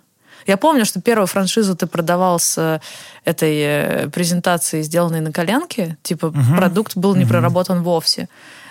Я 0.46 0.58
помню, 0.58 0.86
что 0.86 1.02
первую 1.02 1.26
франшизу 1.26 1.76
ты 1.76 1.88
продавал 1.88 2.38
с 2.38 2.80
этой 3.26 3.58
э, 3.58 4.10
презентацией, 4.10 4.84
сделанной 4.84 5.22
на 5.22 5.32
коленке. 5.32 5.98
Типа 6.04 6.28
угу. 6.28 6.56
продукт 6.56 6.96
был 6.96 7.16
не 7.16 7.26
проработан 7.26 7.82
вовсе. 7.82 8.30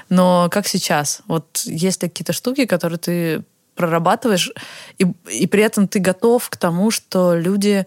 Но 0.08 0.48
как 0.48 0.68
сейчас? 0.68 1.22
Вот 1.26 1.62
есть 1.64 2.04
ли 2.04 2.08
какие-то 2.08 2.32
штуки, 2.32 2.66
которые 2.66 2.98
ты 2.98 3.42
прорабатываешь, 3.74 4.52
и, 4.98 5.06
и 5.28 5.46
при 5.48 5.64
этом 5.64 5.88
ты 5.88 5.98
готов 5.98 6.50
к 6.50 6.56
тому, 6.56 6.92
что 6.92 7.34
люди 7.34 7.84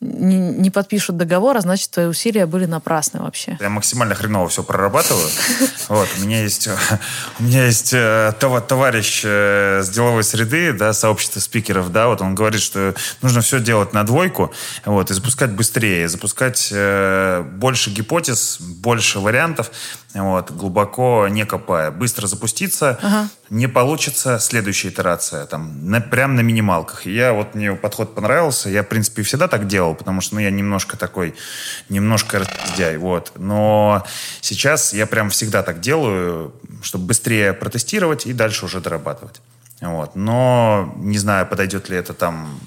не, 0.00 0.36
не 0.36 0.70
подпишут 0.70 1.16
договор, 1.16 1.56
а 1.56 1.60
значит, 1.60 1.90
твои 1.90 2.06
усилия 2.06 2.46
были 2.46 2.66
напрасны 2.66 3.20
вообще. 3.20 3.56
Я 3.60 3.70
максимально 3.70 4.14
хреново 4.14 4.48
все 4.48 4.62
прорабатываю. 4.62 5.28
Вот, 5.88 6.08
у 6.18 6.24
меня 6.24 6.42
есть, 6.42 6.68
у 7.38 7.42
меня 7.44 7.66
есть 7.66 7.92
э, 7.92 8.32
товарищ 8.40 9.22
э, 9.24 9.82
с 9.84 9.88
деловой 9.88 10.24
среды, 10.24 10.72
да, 10.72 10.92
сообщества 10.92 11.38
спикеров, 11.38 11.92
да, 11.92 12.08
вот 12.08 12.20
он 12.20 12.34
говорит, 12.34 12.60
что 12.60 12.92
нужно 13.22 13.40
все 13.40 13.60
делать 13.60 13.92
на 13.92 14.02
двойку, 14.04 14.52
вот, 14.84 15.12
и 15.12 15.14
запускать 15.14 15.52
быстрее, 15.52 16.08
запускать 16.08 16.70
э, 16.72 17.42
больше 17.42 17.90
гипотез, 17.90 18.58
больше 18.60 19.20
вариантов, 19.20 19.70
вот, 20.14 20.50
глубоко 20.50 21.28
не 21.28 21.44
копая. 21.46 21.90
Быстро 21.92 22.26
запуститься, 22.26 22.98
ага. 23.00 23.28
Не 23.50 23.68
получится, 23.68 24.38
следующая 24.38 24.88
итерация, 24.88 25.46
там, 25.46 25.88
на, 25.88 26.00
прям 26.00 26.34
на 26.34 26.40
минималках. 26.40 27.06
И 27.06 27.14
я, 27.14 27.32
вот, 27.32 27.54
мне 27.54 27.72
подход 27.74 28.14
понравился, 28.14 28.68
я, 28.68 28.82
в 28.82 28.88
принципе, 28.88 29.22
всегда 29.22 29.48
так 29.48 29.66
делал, 29.66 29.94
потому 29.94 30.20
что, 30.20 30.34
ну, 30.34 30.40
я 30.40 30.50
немножко 30.50 30.96
такой, 30.96 31.34
немножко 31.88 32.40
раздяй, 32.40 32.96
вот. 32.96 33.32
Но 33.36 34.04
сейчас 34.40 34.92
я 34.92 35.06
прям 35.06 35.30
всегда 35.30 35.62
так 35.62 35.80
делаю, 35.80 36.54
чтобы 36.82 37.06
быстрее 37.06 37.52
протестировать 37.52 38.26
и 38.26 38.32
дальше 38.32 38.64
уже 38.64 38.80
дорабатывать. 38.80 39.40
Вот. 39.80 40.16
Но 40.16 40.94
не 40.96 41.18
знаю, 41.18 41.46
подойдет 41.46 41.88
ли 41.88 41.96
это 41.96 42.14
там 42.14 42.58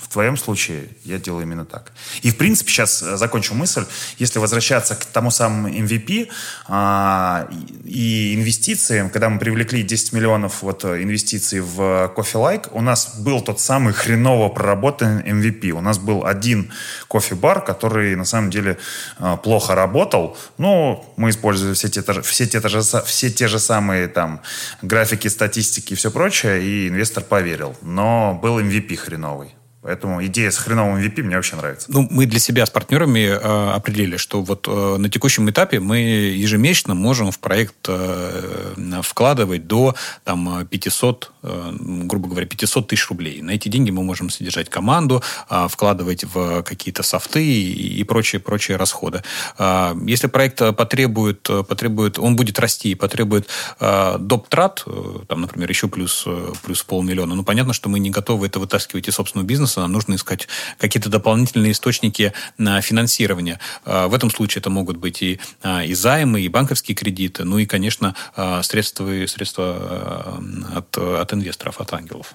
в 0.00 0.08
твоем 0.08 0.36
случае 0.36 0.88
я 1.04 1.18
делаю 1.18 1.42
именно 1.42 1.64
так. 1.64 1.92
И, 2.22 2.30
в 2.30 2.36
принципе, 2.36 2.70
сейчас 2.70 3.02
э, 3.02 3.16
закончу 3.16 3.54
мысль. 3.54 3.84
Если 4.18 4.38
возвращаться 4.38 4.94
к 4.94 5.04
тому 5.04 5.30
самому 5.30 5.68
MVP 5.68 6.28
а, 6.68 7.48
и 7.84 8.34
инвестициям, 8.34 9.10
когда 9.10 9.28
мы 9.28 9.38
привлекли 9.38 9.82
10 9.82 10.12
миллионов 10.12 10.62
вот, 10.62 10.84
э, 10.84 11.02
инвестиций 11.02 11.60
в 11.60 12.12
Coffee 12.16 12.34
Like, 12.34 12.68
у 12.72 12.80
нас 12.80 13.18
был 13.18 13.40
тот 13.40 13.60
самый 13.60 13.92
хреново 13.92 14.48
проработанный 14.48 15.22
MVP. 15.22 15.70
У 15.70 15.80
нас 15.80 15.98
был 15.98 16.26
один 16.26 16.72
кофе-бар, 17.08 17.64
который 17.64 18.16
на 18.16 18.24
самом 18.24 18.50
деле 18.50 18.78
э, 19.18 19.36
плохо 19.42 19.74
работал. 19.74 20.36
Но 20.58 21.12
мы 21.16 21.30
использовали 21.30 21.74
все 21.74 21.88
те, 21.88 22.02
все 22.22 22.46
те, 22.46 22.68
же, 22.68 22.82
все 22.82 23.30
те 23.30 23.48
же 23.48 23.58
самые 23.58 24.08
там 24.08 24.40
графики, 24.82 25.28
статистики 25.28 25.92
и 25.92 25.96
все 25.96 26.10
прочее, 26.10 26.62
и 26.62 26.88
инвестор 26.88 27.24
поверил. 27.24 27.76
Но 27.82 28.38
был 28.42 28.60
MVP 28.60 28.96
хреновый. 28.96 29.54
Поэтому 29.86 30.24
идея 30.26 30.50
с 30.50 30.58
хреновым 30.58 30.96
VP 30.96 31.22
мне 31.22 31.36
вообще 31.36 31.54
нравится. 31.54 31.86
Ну, 31.92 32.08
мы 32.10 32.26
для 32.26 32.40
себя 32.40 32.66
с 32.66 32.70
партнерами 32.70 33.20
э, 33.20 33.70
определили, 33.72 34.16
что 34.16 34.42
вот 34.42 34.66
э, 34.66 34.96
на 34.98 35.08
текущем 35.08 35.48
этапе 35.48 35.78
мы 35.78 35.98
ежемесячно 35.98 36.94
можем 36.94 37.30
в 37.30 37.38
проект 37.38 37.86
э, 37.86 38.74
вкладывать 39.02 39.68
до 39.68 39.94
там, 40.24 40.66
500, 40.66 41.30
э, 41.44 41.72
грубо 42.04 42.28
говоря, 42.30 42.46
500 42.46 42.88
тысяч 42.88 43.08
рублей. 43.08 43.42
На 43.42 43.52
эти 43.52 43.68
деньги 43.68 43.92
мы 43.92 44.02
можем 44.02 44.28
содержать 44.28 44.68
команду, 44.68 45.22
э, 45.48 45.68
вкладывать 45.70 46.24
в 46.24 46.64
какие-то 46.64 47.04
софты 47.04 47.44
и, 47.46 48.00
и 48.00 48.02
прочие, 48.02 48.40
прочие 48.40 48.76
расходы. 48.76 49.22
Э, 49.56 49.94
если 50.04 50.26
проект 50.26 50.58
потребует, 50.76 51.42
потребует, 51.68 52.18
он 52.18 52.34
будет 52.34 52.58
расти 52.58 52.90
и 52.90 52.94
потребует 52.96 53.48
э, 53.78 54.16
доп. 54.18 54.48
трат, 54.48 54.82
э, 54.86 55.18
там, 55.28 55.42
например, 55.42 55.68
еще 55.68 55.86
плюс, 55.86 56.24
э, 56.26 56.52
плюс 56.64 56.82
полмиллиона, 56.82 57.36
ну, 57.36 57.44
понятно, 57.44 57.72
что 57.72 57.88
мы 57.88 58.00
не 58.00 58.10
готовы 58.10 58.46
это 58.46 58.58
вытаскивать 58.58 59.06
из 59.06 59.14
собственного 59.14 59.46
бизнеса, 59.46 59.75
бизнеса, 59.76 59.80
нам 59.80 59.92
нужно 59.92 60.14
искать 60.14 60.48
какие-то 60.78 61.08
дополнительные 61.08 61.72
источники 61.72 62.32
финансирования. 62.58 63.58
А, 63.84 64.08
в 64.08 64.14
этом 64.14 64.30
случае 64.30 64.60
это 64.60 64.70
могут 64.70 64.96
быть 64.96 65.22
и, 65.22 65.38
а, 65.62 65.84
и 65.84 65.94
займы, 65.94 66.40
и 66.40 66.48
банковские 66.48 66.94
кредиты, 66.94 67.44
ну 67.44 67.58
и, 67.58 67.66
конечно, 67.66 68.14
а, 68.36 68.62
средства, 68.62 69.26
средства 69.26 70.40
от, 70.74 70.98
от 70.98 71.32
инвесторов, 71.32 71.80
от 71.80 71.92
ангелов. 71.92 72.34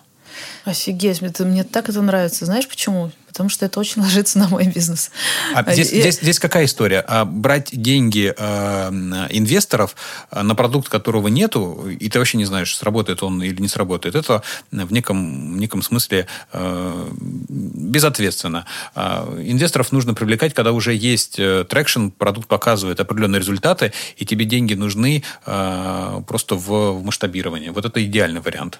Офигеть, 0.65 1.21
мне, 1.21 1.31
мне 1.39 1.63
так 1.63 1.89
это 1.89 2.01
нравится. 2.01 2.45
Знаешь 2.45 2.67
почему? 2.67 3.11
Потому 3.27 3.49
что 3.49 3.65
это 3.65 3.79
очень 3.79 4.01
ложится 4.03 4.39
на 4.39 4.49
мой 4.49 4.67
бизнес. 4.67 5.11
А 5.53 5.71
здесь, 5.73 5.91
и... 5.91 6.01
здесь, 6.01 6.19
здесь 6.19 6.39
какая 6.39 6.65
история? 6.65 6.99
А 7.07 7.25
брать 7.25 7.69
деньги 7.71 8.33
э, 8.37 8.89
инвесторов 9.29 9.95
на 10.31 10.53
продукт, 10.53 10.89
которого 10.89 11.29
нету, 11.29 11.87
и 11.87 12.09
ты 12.09 12.19
вообще 12.19 12.37
не 12.37 12.45
знаешь, 12.45 12.75
сработает 12.75 13.23
он 13.23 13.41
или 13.41 13.61
не 13.61 13.67
сработает, 13.67 14.15
это 14.15 14.43
в 14.71 14.91
неком, 14.91 15.53
в 15.53 15.57
неком 15.57 15.81
смысле 15.81 16.27
э, 16.51 17.07
безответственно. 17.49 18.65
Э, 18.95 19.23
инвесторов 19.45 19.91
нужно 19.91 20.13
привлекать, 20.13 20.53
когда 20.53 20.71
уже 20.73 20.93
есть 20.93 21.39
traction, 21.69 22.09
продукт 22.09 22.47
показывает 22.47 22.99
определенные 22.99 23.39
результаты, 23.39 23.93
и 24.17 24.25
тебе 24.25 24.45
деньги 24.45 24.73
нужны 24.73 25.23
э, 25.45 26.21
просто 26.27 26.55
в, 26.55 26.91
в 26.91 27.03
масштабировании. 27.05 27.69
Вот 27.69 27.85
это 27.85 28.03
идеальный 28.03 28.41
вариант. 28.41 28.79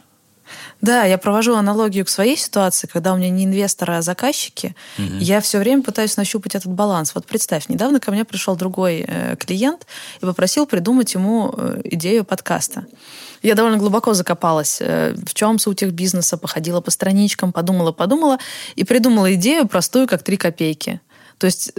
Да, 0.82 1.04
я 1.04 1.18
провожу 1.18 1.56
аналогию 1.56 2.06
к 2.06 2.10
своей 2.10 2.36
ситуации, 2.36 2.88
когда 2.88 3.14
у 3.14 3.18
меня 3.18 3.30
не 3.30 3.46
инвесторы, 3.46 3.96
а 3.96 4.02
заказчики. 4.02 4.76
Угу. 4.98 5.18
Я 5.20 5.40
все 5.42 5.60
время 5.60 5.84
пытаюсь 5.84 6.18
нащупать 6.18 6.56
этот 6.56 6.72
баланс. 6.74 7.14
Вот 7.14 7.26
представь, 7.28 7.70
недавно 7.70 8.00
ко 8.00 8.12
мне 8.12 8.26
пришел 8.26 8.56
другой 8.56 9.06
э, 9.08 9.36
клиент 9.38 9.86
и 10.22 10.26
попросил 10.26 10.66
придумать 10.66 11.14
ему 11.14 11.54
э, 11.56 11.82
идею 11.86 12.26
подкаста. 12.26 12.86
Я 13.44 13.56
довольно 13.56 13.78
глубоко 13.78 14.14
закопалась, 14.14 14.78
э, 14.82 15.14
в 15.14 15.34
чем 15.34 15.60
суть 15.60 15.84
их 15.84 15.92
бизнеса, 15.92 16.38
походила 16.38 16.82
по 16.82 16.92
страничкам, 16.92 17.52
подумала, 17.52 17.92
подумала 17.92 18.40
и 18.76 18.84
придумала 18.84 19.34
идею 19.36 19.68
простую, 19.68 20.08
как 20.08 20.24
три 20.24 20.38
копейки. 20.38 21.00
То 21.38 21.46
есть 21.46 21.74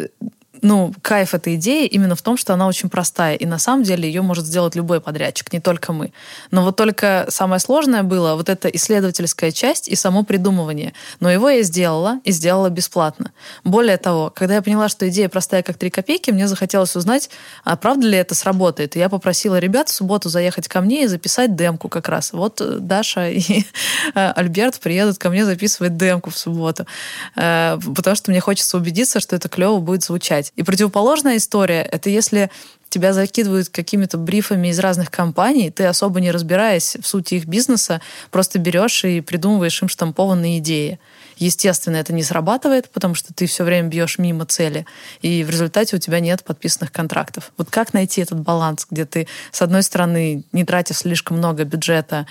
ну, 0.63 0.95
кайф 1.03 1.35
этой 1.35 1.57
идеи 1.57 1.87
именно 1.87 2.15
в 2.15 2.23
том, 2.23 2.37
что 2.37 2.55
она 2.55 2.67
очень 2.67 2.89
простая, 2.89 3.35
и 3.35 3.47
на 3.47 3.59
самом 3.59 3.83
деле 3.83 4.09
ее 4.09 4.23
может 4.23 4.47
сделать 4.47 4.75
любой 4.77 5.01
подрядчик, 5.01 5.53
не 5.53 5.61
только 5.61 5.93
мы. 5.93 6.13
Но 6.51 6.63
вот 6.65 6.77
только 6.77 7.27
самое 7.29 7.59
сложное 7.59 8.05
было 8.05 8.37
вот 8.37 8.49
эта 8.49 8.69
исследовательская 8.69 9.51
часть 9.51 9.89
и 9.89 9.97
само 9.97 10.23
придумывание. 10.23 10.95
Но 11.21 11.31
его 11.31 11.51
я 11.51 11.63
сделала, 11.63 12.21
и 12.25 12.31
сделала 12.33 12.71
бесплатно. 12.71 13.33
Более 13.65 13.97
того, 13.97 14.31
когда 14.35 14.55
я 14.55 14.63
поняла, 14.63 14.89
что 14.89 15.09
идея 15.09 15.29
простая, 15.29 15.63
как 15.63 15.77
три 15.77 15.91
копейки, 15.91 16.31
мне 16.31 16.47
захотелось 16.47 16.95
узнать, 16.95 17.31
а 17.65 17.77
правда 17.77 18.07
ли 18.07 18.17
это 18.17 18.35
сработает. 18.35 18.95
И 18.97 18.99
я 19.01 19.09
попросила 19.09 19.59
ребят 19.59 19.89
в 19.89 19.93
субботу 19.93 20.29
заехать 20.29 20.69
ко 20.69 20.81
мне 20.81 21.05
и 21.05 21.07
записать 21.09 21.57
демку 21.57 21.89
как 21.89 22.09
раз. 22.09 22.33
Вот 22.33 22.61
э, 22.61 22.79
Даша 22.79 23.29
и 23.31 23.65
э, 24.15 24.33
Альберт 24.33 24.79
приедут 24.79 25.19
ко 25.19 25.29
мне 25.31 25.45
записывать 25.45 25.97
демку 25.97 26.31
в 26.31 26.39
субботу. 26.39 26.87
Э, 27.37 27.79
потому 27.97 28.15
что 28.15 28.31
мне 28.31 28.41
хочется 28.41 28.77
убедиться, 28.77 29.19
что 29.19 29.35
это 29.35 29.49
клево 29.49 29.79
будет 29.79 30.05
звучать. 30.05 30.52
И 30.57 30.63
противоположная 30.63 31.39
история— 31.39 31.83
это 31.93 32.11
если 32.11 32.51
тебя 32.93 33.15
закидывают 33.15 33.71
какими-то 33.71 34.19
брифами 34.19 34.69
из 34.69 34.79
разных 34.79 35.11
компаний, 35.11 35.71
ты 35.71 35.87
особо 35.87 36.21
не 36.21 36.31
разбираясь 36.31 36.97
в 37.01 37.07
сути 37.07 37.37
их 37.37 37.47
бизнеса, 37.47 38.03
просто 38.31 38.59
берешь 38.59 39.05
и 39.05 39.23
придумываешь 39.23 39.81
им 39.81 39.89
штампованные 39.89 40.59
идеи. 40.59 41.01
Естественно, 41.39 41.97
это 41.97 42.13
не 42.13 42.23
срабатывает, 42.23 42.91
потому 42.91 43.15
что 43.15 43.33
ты 43.33 43.47
все 43.47 43.65
время 43.65 43.89
бьешь 43.89 44.19
мимо 44.19 44.45
цели, 44.45 44.85
и 45.23 45.43
в 45.43 45.49
результате 45.49 45.97
у 45.97 45.99
тебя 45.99 46.21
нет 46.21 46.45
подписанных 46.45 46.93
контрактов. 46.93 47.51
Вот 47.57 47.71
как 47.71 47.95
найти 47.95 48.21
этот 48.21 48.41
баланс, 48.41 48.87
где 48.89 49.07
ты, 49.07 49.27
с 49.51 49.63
одной 49.63 49.83
стороны, 49.83 50.45
не 50.53 50.65
тратишь 50.65 50.99
слишком 50.99 51.39
много 51.39 51.65
бюджета 51.65 52.27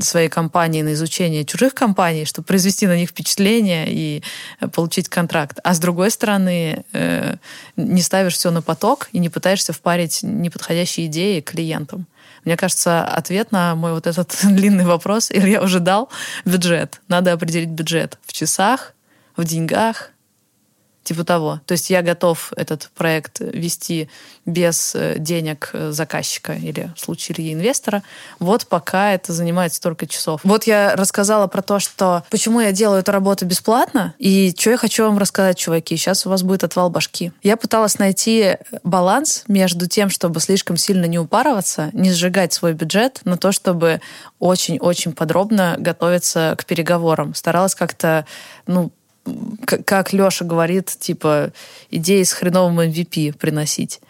своей 0.00 0.28
компании 0.28 0.82
на 0.82 0.92
изучение 0.92 1.44
чужих 1.44 1.74
компаний, 1.74 2.24
чтобы 2.24 2.46
произвести 2.46 2.86
на 2.86 2.96
них 2.96 3.10
впечатление 3.10 3.86
и 3.88 4.22
э, 4.60 4.68
получить 4.68 5.08
контракт. 5.08 5.58
А 5.64 5.74
с 5.74 5.78
другой 5.78 6.10
стороны, 6.10 6.84
э, 6.92 7.36
не 7.76 8.02
ставишь 8.02 8.34
все 8.34 8.50
на 8.50 8.60
поток 8.62 9.08
и 9.12 9.18
не 9.18 9.28
пытаешься 9.28 9.72
впарить 9.72 10.20
неподходящие 10.22 11.06
идеи 11.06 11.40
клиентам. 11.40 12.06
Мне 12.44 12.56
кажется, 12.56 13.04
ответ 13.04 13.50
на 13.50 13.74
мой 13.74 13.92
вот 13.92 14.06
этот 14.06 14.36
длинный 14.42 14.84
вопрос, 14.84 15.30
или 15.30 15.50
я 15.50 15.62
уже 15.62 15.80
дал, 15.80 16.10
бюджет. 16.44 17.00
Надо 17.08 17.32
определить 17.32 17.70
бюджет 17.70 18.18
в 18.26 18.32
часах, 18.32 18.94
в 19.36 19.44
деньгах, 19.44 20.10
Типа 21.06 21.22
того. 21.22 21.60
То 21.66 21.72
есть 21.72 21.88
я 21.88 22.02
готов 22.02 22.52
этот 22.56 22.90
проект 22.96 23.38
вести 23.38 24.10
без 24.44 24.92
э, 24.96 25.14
денег 25.18 25.70
э, 25.72 25.92
заказчика 25.92 26.54
или 26.54 26.90
в 26.96 27.00
случае 27.00 27.38
Ильи 27.38 27.54
инвестора. 27.54 28.02
Вот 28.40 28.66
пока 28.66 29.12
это 29.12 29.32
занимает 29.32 29.72
столько 29.72 30.08
часов. 30.08 30.40
Вот 30.42 30.64
я 30.64 30.96
рассказала 30.96 31.46
про 31.46 31.62
то, 31.62 31.78
что 31.78 32.24
почему 32.28 32.58
я 32.58 32.72
делаю 32.72 33.02
эту 33.02 33.12
работу 33.12 33.46
бесплатно, 33.46 34.14
и 34.18 34.52
что 34.58 34.70
я 34.70 34.76
хочу 34.76 35.04
вам 35.04 35.18
рассказать, 35.18 35.56
чуваки. 35.56 35.96
Сейчас 35.96 36.26
у 36.26 36.28
вас 36.30 36.42
будет 36.42 36.64
отвал 36.64 36.90
башки. 36.90 37.30
Я 37.40 37.56
пыталась 37.56 38.00
найти 38.00 38.56
баланс 38.82 39.44
между 39.46 39.86
тем, 39.86 40.10
чтобы 40.10 40.40
слишком 40.40 40.76
сильно 40.76 41.04
не 41.04 41.20
упарываться, 41.20 41.90
не 41.92 42.10
сжигать 42.10 42.52
свой 42.52 42.72
бюджет 42.72 43.20
на 43.24 43.36
то, 43.36 43.52
чтобы 43.52 44.00
очень-очень 44.40 45.12
подробно 45.12 45.76
готовиться 45.78 46.56
к 46.58 46.64
переговорам. 46.64 47.32
Старалась 47.36 47.76
как-то, 47.76 48.26
ну, 48.66 48.90
как 49.84 50.12
Леша 50.12 50.44
говорит, 50.44 50.86
типа, 50.86 51.52
идеи 51.90 52.22
с 52.22 52.32
хреновым 52.32 52.80
MVP 52.80 53.36
приносить. 53.36 54.00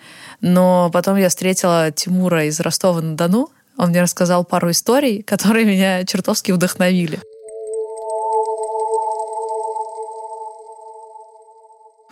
Но 0.41 0.91
потом 0.93 1.17
я 1.17 1.29
встретила 1.29 1.91
Тимура 1.91 2.45
из 2.45 2.61
Ростова-на-Дону. 2.61 3.51
Он 3.79 3.89
мне 3.91 4.03
рассказал 4.03 4.45
пару 4.45 4.71
историй, 4.71 5.23
которые 5.23 5.65
меня 5.65 6.05
чертовски 6.05 6.53
вдохновили. 6.53 7.21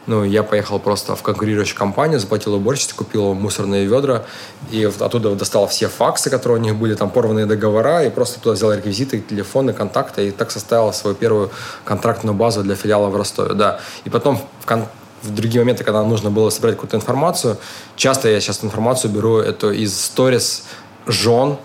Ну, 0.07 0.23
я 0.23 0.43
поехал 0.43 0.79
просто 0.79 1.17
в 1.17 1.23
конкурирующую 1.23 1.79
компанию, 1.79 2.21
заплатил 2.21 2.55
уборщице, 2.55 2.95
купил 2.95 3.33
мусорные 3.33 3.87
ведра, 3.87 4.25
и 4.71 4.85
оттуда 4.85 5.35
достал 5.35 5.67
все 5.67 5.89
факсы, 5.89 6.29
которые 6.29 6.59
у 6.59 6.61
них 6.61 6.77
были, 6.77 6.95
там 6.95 7.09
порванные 7.09 7.47
договора, 7.47 8.05
и 8.05 8.11
просто 8.11 8.39
туда 8.39 8.55
взял 8.55 8.73
реквизиты, 8.73 9.21
телефоны, 9.21 9.73
контакты, 9.73 10.29
и 10.29 10.31
так 10.31 10.51
составил 10.51 10.93
свою 10.93 11.17
первую 11.17 11.51
контрактную 11.85 12.35
базу 12.35 12.63
для 12.63 12.75
филиала 12.75 13.09
в 13.09 13.17
Ростове, 13.17 13.55
да. 13.55 13.81
И 14.05 14.11
потом 14.11 14.39
в, 14.61 14.67
кон- 14.67 14.87
в 15.23 15.35
другие 15.35 15.61
моменты, 15.61 15.85
когда 15.85 16.03
нужно 16.03 16.31
было 16.31 16.51
собрать 16.51 16.75
какую-то 16.75 16.97
информацию, 16.97 17.57
часто 17.97 18.29
я 18.29 18.41
сейчас 18.41 18.63
информацию 18.63 19.11
беру 19.11 19.39
это 19.39 19.71
из 19.71 19.99
сторис 19.99 20.65
жен 21.07 21.57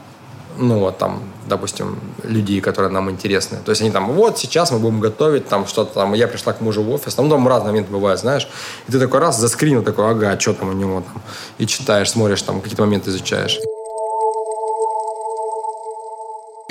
ну, 0.60 0.80
вот 0.80 0.98
там, 0.98 1.22
допустим, 1.48 2.00
людей, 2.24 2.62
которые 2.62 2.92
нам 2.92 3.10
интересны. 3.10 3.58
То 3.64 3.72
есть 3.72 3.82
они 3.82 3.92
там, 3.92 4.12
вот 4.12 4.38
сейчас 4.38 4.72
мы 4.72 4.80
будем 4.80 5.00
готовить 5.00 5.48
там 5.48 5.66
что-то 5.68 5.94
там, 5.94 6.14
я 6.14 6.28
пришла 6.28 6.54
к 6.54 6.62
мужу 6.62 6.84
в 6.84 6.92
офис, 6.92 7.16
там, 7.16 7.30
там 7.30 7.48
разные 7.48 7.72
моменты 7.72 7.92
бывают, 7.92 8.20
знаешь, 8.20 8.48
и 8.88 8.92
ты 8.92 9.00
такой 9.00 9.20
раз 9.20 9.40
заскринил, 9.40 9.84
такой, 9.84 10.10
ага, 10.10 10.40
что 10.40 10.54
там 10.54 10.70
у 10.70 10.74
него 10.74 11.02
там, 11.02 11.22
и 11.58 11.66
читаешь, 11.66 12.12
смотришь, 12.12 12.42
там, 12.42 12.62
какие-то 12.62 12.84
моменты 12.84 13.10
изучаешь. 13.10 13.60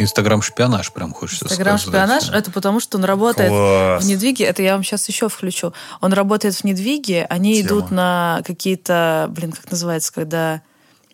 Инстаграм-шпионаж 0.01 0.93
прям 0.93 1.13
хочется 1.13 1.47
Инстаграм-шпионаж, 1.47 2.23
сказать. 2.23 2.43
это 2.43 2.53
потому, 2.53 2.79
что 2.79 2.99
он 2.99 3.05
работает 3.05 3.51
Класс. 3.51 4.05
в 4.05 4.07
недвиге. 4.07 4.45
Это 4.45 4.63
я 4.63 4.75
вам 4.75 4.85
сейчас 4.85 5.09
еще 5.09 5.29
включу. 5.29 5.73
Он 6.01 6.13
работает 6.13 6.55
в 6.55 6.63
недвиге, 6.63 7.27
они 7.29 7.57
Тема. 7.57 7.67
идут 7.67 7.91
на 7.91 8.41
какие-то, 8.47 9.27
блин, 9.31 9.51
как 9.51 9.69
называется, 9.69 10.15
когда 10.15 10.63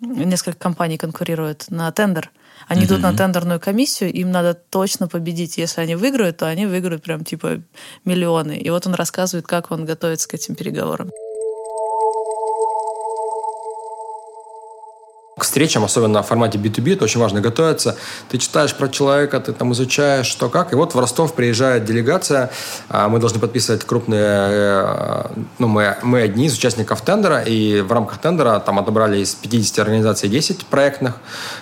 несколько 0.01 0.59
компаний 0.59 0.99
конкурируют 0.99 1.65
на 1.71 1.91
тендер. 1.93 2.31
Они 2.67 2.83
mm-hmm. 2.83 2.87
идут 2.87 3.01
на 3.03 3.17
тендерную 3.17 3.61
комиссию, 3.61 4.13
им 4.13 4.31
надо 4.31 4.55
точно 4.55 5.09
победить. 5.09 5.59
Если 5.59 5.81
они 5.81 5.95
выиграют, 5.95 6.39
то 6.39 6.47
они 6.47 6.67
выиграют 6.67 7.03
прям 7.03 7.25
типа 7.25 7.63
миллионы. 8.05 8.57
И 8.59 8.71
вот 8.71 8.87
он 8.87 8.95
рассказывает, 8.95 9.47
как 9.47 9.71
он 9.71 9.85
готовится 9.85 10.29
к 10.29 10.35
этим 10.35 10.55
переговорам. 10.55 11.11
К 15.37 15.43
встречам, 15.43 15.83
особенно 15.83 16.23
в 16.23 16.27
формате 16.27 16.59
B2B, 16.59 16.93
это 16.93 17.05
очень 17.05 17.21
важно 17.21 17.41
готовиться. 17.41 17.97
Ты 18.29 18.39
читаешь 18.39 18.73
про 18.73 18.89
человека, 18.89 19.41
ты 19.41 19.53
там 19.53 19.73
изучаешь, 19.73 20.27
что 20.27 20.49
как. 20.49 20.73
И 20.73 20.77
вот 20.77 20.95
в 20.95 20.99
Ростов 20.99 21.35
приезжает 21.35 21.85
делегация, 21.85 22.51
а, 22.89 23.09
мы 23.09 23.19
должны 23.19 23.41
подписывать 23.41 23.85
крупные, 23.85 24.23
э, 24.23 25.27
ну, 25.59 25.67
мы, 25.67 25.97
мы 26.03 26.23
одни 26.23 26.47
из 26.47 26.57
участников 26.57 27.01
тендера, 27.01 27.43
и 27.43 27.81
в 27.81 27.91
рамках 27.91 28.19
тендера 28.19 28.61
там 28.61 28.79
отобрали 28.79 29.19
из 29.19 29.35
50 29.35 29.81
организаций 29.81 30.29
10 30.29 30.67
проектных, 30.67 31.17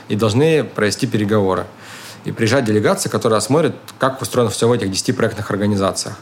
и 0.09 0.17
должны 0.17 0.65
провести 0.65 1.07
переговоры. 1.07 1.65
И 2.27 2.31
приезжает 2.31 2.67
делегация, 2.67 3.09
которая 3.09 3.41
смотрит, 3.41 3.75
как 3.99 4.21
устроено 4.21 4.51
все 4.51 4.69
в 4.69 4.73
этих 4.73 4.91
10 4.91 5.17
проектных 5.17 5.51
организациях. 5.51 6.17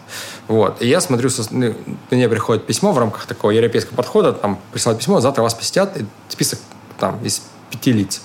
Вот. 0.46 0.80
И 0.80 0.86
я 0.86 1.00
смотрю, 1.00 1.30
ну, 1.50 1.74
мне 2.12 2.28
приходит 2.28 2.64
письмо 2.64 2.92
в 2.92 2.98
рамках 2.98 3.26
такого 3.26 3.50
европейского 3.50 3.96
подхода, 3.96 4.32
там 4.32 4.60
присылают 4.70 5.00
письмо, 5.00 5.20
завтра 5.20 5.42
вас 5.42 5.54
посетят, 5.54 5.96
и 5.98 6.06
список 6.28 6.60
там 7.00 7.18
из 7.24 7.42
пяти 7.70 7.92
лиц. 7.92 8.20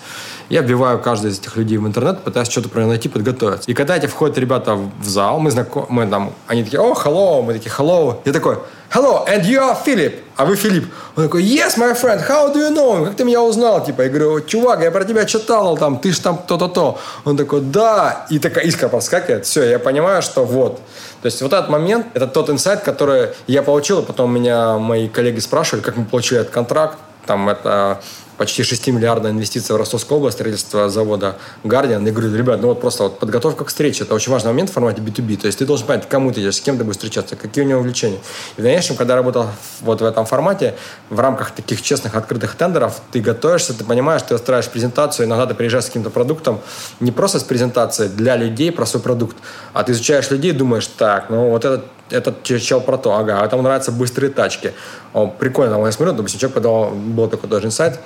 Я 0.47 0.61
вбиваю 0.61 0.99
каждого 0.99 1.31
из 1.31 1.39
этих 1.39 1.55
людей 1.55 1.79
в 1.79 1.87
интернет, 1.87 2.23
пытаюсь 2.23 2.47
что-то 2.49 2.69
про 2.69 2.81
него 2.81 2.89
найти, 2.89 3.09
подготовиться. 3.09 3.69
И 3.69 3.73
когда 3.73 3.97
эти 3.97 4.05
входят 4.05 4.37
ребята 4.37 4.75
в 4.75 5.07
зал, 5.07 5.39
мы 5.39 5.49
знакомы, 5.49 5.87
мы 5.89 6.07
там, 6.07 6.33
они 6.45 6.63
такие, 6.63 6.79
о, 6.79 6.93
hello, 6.93 7.41
мы 7.41 7.53
такие, 7.53 7.71
hello. 7.71 8.19
Я 8.25 8.31
такой, 8.31 8.59
hello, 8.91 9.27
and 9.27 9.43
you 9.43 9.59
are 9.59 9.75
Philip. 9.83 10.19
А 10.35 10.45
вы 10.45 10.55
Филипп. 10.55 10.85
Он 11.15 11.23
такой, 11.23 11.43
yes, 11.43 11.77
my 11.77 11.99
friend, 11.99 12.21
how 12.29 12.53
do 12.53 12.57
you 12.57 12.71
know? 12.71 13.05
Как 13.05 13.15
ты 13.15 13.23
меня 13.23 13.41
узнал? 13.41 13.83
Типа, 13.83 14.03
я 14.03 14.09
говорю, 14.09 14.39
чувак, 14.41 14.83
я 14.83 14.91
про 14.91 15.03
тебя 15.03 15.25
читал, 15.25 15.77
там, 15.77 15.97
ты 15.97 16.11
ж 16.11 16.19
там 16.19 16.37
то-то-то. 16.37 16.99
Он 17.23 17.37
такой, 17.37 17.61
да. 17.61 18.27
И 18.29 18.37
такая 18.37 18.65
искра 18.65 18.87
проскакивает. 18.87 19.45
Все, 19.45 19.63
я 19.63 19.79
понимаю, 19.79 20.21
что 20.21 20.45
вот. 20.45 20.79
То 21.21 21.25
есть 21.25 21.41
вот 21.41 21.53
этот 21.53 21.69
момент, 21.69 22.05
это 22.13 22.27
тот 22.27 22.51
инсайт, 22.51 22.81
который 22.81 23.29
я 23.47 23.63
получил, 23.63 24.01
и 24.01 24.05
потом 24.05 24.31
меня 24.31 24.77
мои 24.77 25.09
коллеги 25.09 25.39
спрашивали, 25.39 25.81
как 25.81 25.97
мы 25.97 26.05
получили 26.05 26.41
этот 26.41 26.53
контракт. 26.53 26.99
Там 27.25 27.49
это 27.49 28.01
почти 28.37 28.63
6 28.63 28.87
миллиардная 28.87 29.31
инвестиция 29.31 29.75
в 29.75 29.77
Ростовскую 29.77 30.17
область, 30.17 30.37
строительство 30.37 30.89
завода 30.89 31.37
Guardian. 31.63 32.05
Я 32.05 32.11
говорю, 32.11 32.35
ребят, 32.35 32.61
ну 32.61 32.69
вот 32.69 32.81
просто 32.81 33.03
вот 33.03 33.19
подготовка 33.19 33.65
к 33.65 33.67
встрече, 33.69 34.03
это 34.03 34.13
очень 34.13 34.31
важный 34.31 34.51
момент 34.51 34.69
в 34.69 34.73
формате 34.73 35.01
B2B. 35.01 35.37
То 35.37 35.47
есть 35.47 35.59
ты 35.59 35.65
должен 35.65 35.87
понять, 35.87 36.07
кому 36.09 36.31
ты 36.31 36.41
идешь, 36.41 36.55
с 36.55 36.61
кем 36.61 36.77
ты 36.77 36.83
будешь 36.83 36.97
встречаться, 36.97 37.35
какие 37.35 37.63
у 37.63 37.67
него 37.67 37.79
увлечения. 37.79 38.19
И 38.57 38.61
в 38.61 38.63
дальнейшем, 38.63 38.95
когда 38.95 39.13
я 39.13 39.17
работал 39.17 39.47
вот 39.81 40.01
в 40.01 40.05
этом 40.05 40.25
формате, 40.25 40.75
в 41.09 41.19
рамках 41.19 41.51
таких 41.51 41.81
честных, 41.81 42.15
открытых 42.15 42.55
тендеров, 42.55 43.01
ты 43.11 43.21
готовишься, 43.21 43.73
ты 43.73 43.83
понимаешь, 43.83 44.21
ты 44.21 44.35
устраиваешь 44.35 44.69
презентацию, 44.69 45.27
иногда 45.27 45.45
ты 45.45 45.53
приезжаешь 45.53 45.85
с 45.85 45.87
каким-то 45.87 46.09
продуктом, 46.09 46.61
не 46.99 47.11
просто 47.11 47.39
с 47.39 47.43
презентацией 47.43 48.09
для 48.09 48.35
людей 48.35 48.71
про 48.71 48.85
свой 48.85 49.01
продукт, 49.01 49.37
а 49.73 49.83
ты 49.83 49.93
изучаешь 49.93 50.29
людей 50.29 50.51
и 50.51 50.55
думаешь, 50.55 50.87
так, 50.87 51.29
ну 51.29 51.49
вот 51.49 51.65
этот 51.65 51.85
этот 52.09 52.43
чел 52.43 52.81
про 52.81 52.97
то, 52.97 53.15
ага, 53.15 53.41
а 53.41 53.47
там 53.47 53.63
нравятся 53.63 53.91
быстрые 53.91 54.31
тачки. 54.31 54.73
О, 55.13 55.27
прикольно, 55.27 55.83
я 55.83 55.91
смотрю, 55.91 56.13
допустим, 56.15 56.39
человек 56.39 56.55
подал, 56.55 56.91
был 56.91 57.27
такой 57.27 57.49
даже 57.49 57.67
инсайт, 57.67 57.99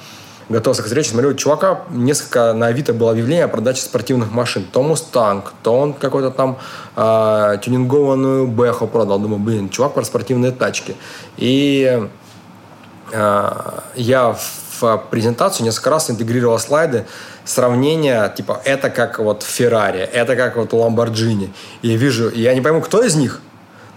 готовился 0.50 0.82
к 0.82 0.86
встрече, 0.86 1.12
смотрю, 1.12 1.34
чувака 1.36 1.82
несколько 1.92 2.54
на 2.54 2.68
Авито 2.68 2.94
было 2.94 3.12
объявление 3.12 3.46
о 3.46 3.48
продаже 3.48 3.82
спортивных 3.82 4.32
машин. 4.32 4.66
То 4.72 4.82
Мустанг, 4.84 5.54
то 5.64 5.78
он 5.78 5.94
какой-то 5.94 6.32
там 6.32 6.58
э, 6.96 7.58
тюнингованную 7.64 8.48
Бэху 8.48 8.88
продал. 8.88 9.20
Думаю, 9.20 9.40
блин, 9.40 9.70
чувак 9.70 9.94
про 9.94 10.04
спортивные 10.04 10.52
тачки. 10.52 10.96
И 11.38 12.10
э, 13.12 13.52
я 13.96 14.36
в 14.80 15.04
презентацию 15.12 15.66
несколько 15.66 15.90
раз 15.92 16.10
интегрировал 16.10 16.58
слайды 16.58 17.06
сравнения, 17.46 18.30
типа, 18.30 18.62
это 18.64 18.90
как 18.90 19.20
вот 19.20 19.44
Феррари, 19.44 20.00
это 20.00 20.36
как 20.36 20.56
вот 20.56 20.74
Ламборджини. 20.74 21.54
Я 21.82 21.98
вижу, 21.98 22.30
я 22.30 22.54
не 22.54 22.62
пойму, 22.62 22.82
кто 22.82 23.04
из 23.04 23.16
них, 23.16 23.42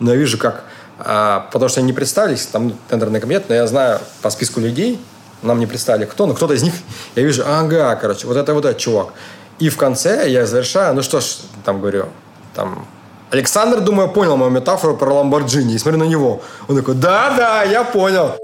но 0.01 0.13
я 0.13 0.17
вижу, 0.17 0.39
как 0.39 0.65
а, 0.99 1.49
потому 1.53 1.69
что 1.69 1.81
они 1.81 1.89
не 1.89 1.93
представились, 1.93 2.47
там 2.47 2.77
тендерный 2.89 3.21
комитет, 3.21 3.45
но 3.49 3.55
я 3.55 3.67
знаю 3.67 4.01
по 4.21 4.31
списку 4.31 4.61
людей, 4.61 5.01
нам 5.43 5.59
не 5.59 5.67
представили 5.67 6.05
кто, 6.05 6.27
но 6.27 6.35
кто-то 6.35 6.55
из 6.55 6.63
них, 6.63 6.75
я 7.17 7.23
вижу, 7.23 7.43
ага, 7.47 7.95
короче, 7.97 8.27
вот 8.27 8.37
это 8.37 8.55
вот 8.55 8.65
этот 8.65 8.79
чувак. 8.79 9.09
И 9.59 9.69
в 9.69 9.77
конце 9.77 10.29
я 10.29 10.47
завершаю, 10.47 10.95
ну 10.95 11.03
что 11.03 11.21
ж, 11.21 11.37
там 11.65 11.81
говорю, 11.81 12.07
там, 12.55 12.87
Александр, 13.31 13.81
думаю, 13.81 14.11
понял 14.11 14.37
мою 14.37 14.51
метафору 14.51 14.95
про 14.97 15.15
Ламборджини. 15.15 15.75
И 15.75 15.79
смотрю 15.79 15.99
на 16.01 16.05
него. 16.05 16.43
Он 16.69 16.77
такой, 16.77 16.95
да-да, 16.95 17.63
я 17.63 17.83
понял. 17.83 18.37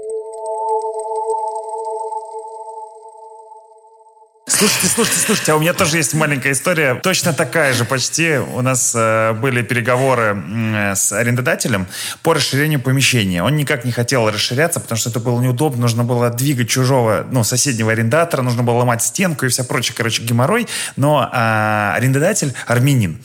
Слушайте, 4.59 4.87
слушайте, 4.87 5.19
слушайте, 5.21 5.51
а 5.53 5.55
у 5.55 5.61
меня 5.61 5.73
тоже 5.73 5.95
есть 5.95 6.13
маленькая 6.13 6.51
история, 6.51 6.95
точно 6.95 7.31
такая 7.31 7.73
же 7.73 7.85
почти. 7.85 8.39
У 8.39 8.61
нас 8.61 8.91
э, 8.93 9.31
были 9.31 9.61
переговоры 9.61 10.35
э, 10.35 10.95
с 10.95 11.13
арендодателем 11.13 11.87
по 12.23 12.33
расширению 12.33 12.81
помещения. 12.81 13.41
Он 13.41 13.55
никак 13.55 13.85
не 13.85 13.93
хотел 13.93 14.29
расширяться, 14.29 14.81
потому 14.81 14.99
что 14.99 15.11
это 15.11 15.21
было 15.21 15.39
неудобно, 15.39 15.83
нужно 15.83 16.03
было 16.03 16.29
двигать 16.29 16.67
чужого, 16.67 17.25
ну, 17.31 17.45
соседнего 17.45 17.93
арендатора, 17.93 18.41
нужно 18.41 18.61
было 18.63 18.79
ломать 18.79 19.01
стенку 19.01 19.45
и 19.45 19.47
вся 19.47 19.63
прочая, 19.63 19.95
короче, 19.95 20.23
геморрой. 20.23 20.67
Но 20.97 21.29
э, 21.31 21.93
арендодатель 21.95 22.53
армянин. 22.67 23.17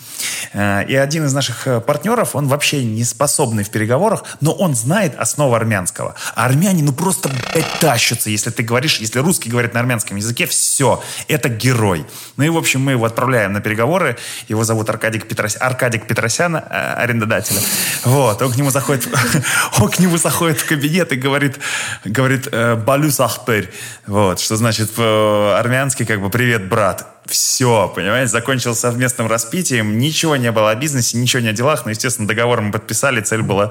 Э, 0.52 0.84
и 0.86 0.94
один 0.94 1.24
из 1.24 1.34
наших 1.34 1.66
э, 1.66 1.80
партнеров, 1.80 2.36
он 2.36 2.46
вообще 2.46 2.84
не 2.84 3.02
способный 3.02 3.64
в 3.64 3.70
переговорах, 3.70 4.22
но 4.40 4.52
он 4.52 4.76
знает 4.76 5.18
основу 5.18 5.56
армянского. 5.56 6.14
А 6.36 6.44
армяне, 6.44 6.84
ну, 6.84 6.92
просто, 6.92 7.28
блядь, 7.28 7.66
тащатся, 7.80 8.30
если 8.30 8.50
ты 8.50 8.62
говоришь, 8.62 8.98
если 8.98 9.18
русский 9.18 9.50
говорит 9.50 9.74
на 9.74 9.80
армянском 9.80 10.16
языке, 10.16 10.46
все 10.46 11.02
это 11.28 11.48
герой. 11.48 12.04
Ну 12.36 12.44
и, 12.44 12.48
в 12.48 12.56
общем, 12.56 12.80
мы 12.80 12.92
его 12.92 13.04
отправляем 13.04 13.52
на 13.52 13.60
переговоры. 13.60 14.16
Его 14.48 14.64
зовут 14.64 14.88
Аркадик, 14.90 15.26
Петрос... 15.26 15.56
Аркадик 15.60 16.06
Петросян, 16.06 16.56
э, 16.56 16.60
арендодателя. 16.60 17.60
Вот, 18.04 18.42
он 18.42 18.52
к 18.52 18.56
нему 18.56 18.70
заходит, 18.70 19.08
он 19.80 19.88
к 19.88 19.98
нему 19.98 20.16
заходит 20.16 20.60
в 20.60 20.66
кабинет 20.66 21.12
и 21.12 21.16
говорит, 21.16 21.58
говорит, 22.04 22.48
э, 22.50 22.74
балюс 22.74 23.20
ахпер. 23.20 23.70
Вот, 24.06 24.40
что 24.40 24.56
значит 24.56 24.90
по-армянски 24.92 26.04
как 26.04 26.20
бы 26.20 26.30
«привет, 26.30 26.68
брат». 26.68 27.13
Все, 27.26 27.90
понимаете, 27.94 28.30
закончилось 28.30 28.80
совместным 28.80 29.28
распитием, 29.28 29.98
ничего 29.98 30.36
не 30.36 30.52
было 30.52 30.70
о 30.70 30.74
бизнесе, 30.74 31.16
ничего 31.16 31.42
не 31.42 31.48
о 31.48 31.52
делах, 31.52 31.84
но, 31.84 31.90
естественно, 31.90 32.28
договор 32.28 32.60
мы 32.60 32.72
подписали, 32.72 33.20
цель 33.20 33.42
была 33.42 33.70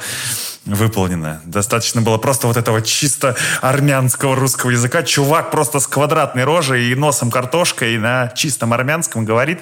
выполнена. 0.65 1.41
Достаточно 1.45 2.01
было 2.01 2.17
просто 2.17 2.47
вот 2.47 2.57
этого 2.57 2.81
чисто 2.81 3.35
армянского 3.61 4.35
русского 4.35 4.71
языка. 4.71 5.03
Чувак 5.03 5.51
просто 5.51 5.79
с 5.79 5.87
квадратной 5.87 6.45
рожей 6.45 6.91
и 6.91 6.95
носом 6.95 7.29
картошкой 7.29 7.97
на 7.97 8.29
чистом 8.29 8.73
армянском 8.73 9.25
говорит. 9.25 9.59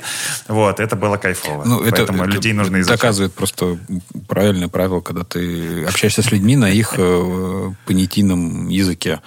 Вот, 0.48 0.80
это 0.80 0.96
было 0.96 1.18
кайфово. 1.18 1.64
Ну, 1.66 1.80
Поэтому 1.80 2.24
это, 2.24 2.32
людей 2.32 2.54
нужно 2.54 2.80
изучать. 2.82 3.00
доказывает 3.00 3.34
просто 3.34 3.78
правильное 4.28 4.68
правило, 4.68 5.02
когда 5.02 5.24
ты 5.24 5.86
общаешься 5.86 6.22
с 6.22 6.32
людьми 6.32 6.56
на 6.56 6.70
их 6.70 6.94
э, 6.98 7.72
понятийном 7.86 8.70
языке. 8.70 9.22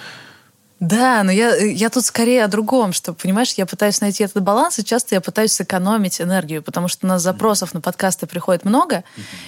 Да, 0.84 1.22
но 1.22 1.32
я, 1.32 1.56
я 1.56 1.88
тут 1.88 2.04
скорее 2.04 2.44
о 2.44 2.48
другом, 2.48 2.92
что, 2.92 3.14
понимаешь, 3.14 3.52
я 3.54 3.64
пытаюсь 3.64 4.00
найти 4.02 4.24
этот 4.24 4.42
баланс, 4.42 4.78
и 4.78 4.84
часто 4.84 5.14
я 5.14 5.20
пытаюсь 5.22 5.52
сэкономить 5.52 6.20
энергию, 6.20 6.62
потому 6.62 6.88
что 6.88 7.06
у 7.06 7.08
нас 7.08 7.22
запросов 7.22 7.72
на 7.72 7.80
подкасты 7.80 8.26
приходит 8.26 8.64
много, 8.64 9.02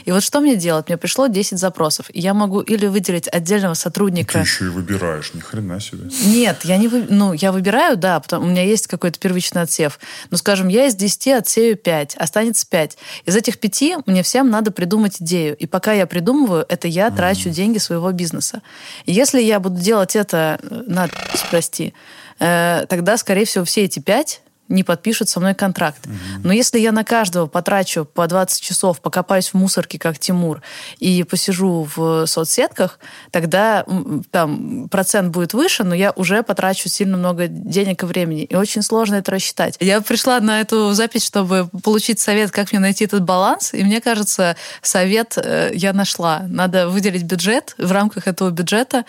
и 0.07 0.12
вот 0.12 0.22
что 0.22 0.40
мне 0.40 0.57
делать? 0.57 0.88
Мне 0.88 0.96
пришло 0.96 1.27
10 1.27 1.59
запросов, 1.59 2.07
и 2.11 2.20
я 2.20 2.33
могу 2.33 2.61
или 2.61 2.87
выделить 2.87 3.29
отдельного 3.29 3.75
сотрудника... 3.75 4.33
Ты 4.35 4.38
еще 4.38 4.64
и 4.66 4.68
выбираешь, 4.68 5.35
ни 5.35 5.40
хрена 5.40 5.79
себе. 5.79 6.09
Нет, 6.25 6.64
я 6.64 6.79
не 6.79 6.88
вы... 6.88 7.07
ну, 7.09 7.35
я 7.35 7.53
выбираю, 7.53 7.99
да, 7.99 8.18
потому 8.20 8.46
у 8.46 8.49
меня 8.49 8.64
есть 8.64 8.87
какой-то 8.87 9.18
первичный 9.18 9.62
отсев. 9.62 9.99
Но, 10.31 10.38
скажем, 10.38 10.68
я 10.68 10.87
из 10.87 10.94
10 10.94 11.29
отсею 11.29 11.77
5, 11.77 12.16
останется 12.16 12.66
5. 12.66 12.96
Из 13.27 13.37
этих 13.37 13.59
5 13.59 14.07
мне 14.07 14.22
всем 14.22 14.49
надо 14.49 14.70
придумать 14.70 15.16
идею, 15.20 15.55
и 15.57 15.66
пока 15.66 15.92
я 15.92 16.07
придумываю, 16.07 16.64
это 16.66 16.88
я 16.88 17.11
трачу 17.11 17.49
mm-hmm. 17.49 17.53
деньги 17.53 17.79
своего 17.79 18.11
бизнеса. 18.12 18.62
И 19.05 19.12
если 19.12 19.42
я 19.42 19.61
буду 19.61 19.79
делать 19.79 20.16
это 20.16 20.59
на 20.62 21.09
прости, 21.51 21.95
э, 22.39 22.87
тогда, 22.89 23.17
скорее 23.17 23.45
всего, 23.45 23.65
все 23.65 23.85
эти 23.85 23.99
пять 23.99 24.43
не 24.69 24.83
подпишут 24.83 25.29
со 25.29 25.41
мной 25.41 25.55
контракт. 25.55 26.07
Угу. 26.07 26.15
Но 26.45 26.53
если 26.53 26.79
я 26.79 26.93
на 26.93 27.05
каждого 27.05 27.47
потрачу 27.47 28.05
по 28.05 28.27
20 28.27 28.61
часов, 28.61 29.01
покопаюсь 29.01 29.49
в 29.49 29.55
мусорке, 29.55 29.99
как 29.99 30.19
Тимур, 30.19 30.62
и 30.99 31.23
посижу 31.23 31.89
в 31.95 32.27
соцсетках, 32.27 32.99
тогда 33.31 33.85
там 34.31 34.89
процент 34.89 35.33
будет 35.33 35.55
выше, 35.55 35.85
но 35.85 35.95
я 35.95 36.12
уже 36.17 36.43
потрачу 36.43 36.89
сильно 36.89 37.17
много 37.17 37.47
денег 37.47 38.03
и 38.03 38.07
времени. 38.07 38.43
И 38.43 38.57
очень 38.57 38.83
сложно 38.83 39.17
это 39.17 39.31
рассчитать. 39.31 39.77
Я 39.81 40.01
пришла 40.01 40.41
на 40.41 40.61
эту 40.61 40.93
запись, 40.93 41.25
чтобы 41.25 41.69
получить 41.83 42.19
совет, 42.19 42.51
как 42.51 42.73
мне 42.73 42.81
найти 42.81 43.05
этот 43.05 43.23
баланс, 43.23 43.73
и 43.73 43.85
мне 43.85 44.01
кажется, 44.01 44.57
совет 44.83 45.35
э, 45.37 45.71
я 45.75 45.93
нашла. 45.93 46.45
Надо 46.49 46.89
выделить 46.89 47.23
бюджет, 47.23 47.75
в 47.79 47.93
рамках 47.93 48.27
этого 48.27 48.51
бюджета 48.51 49.05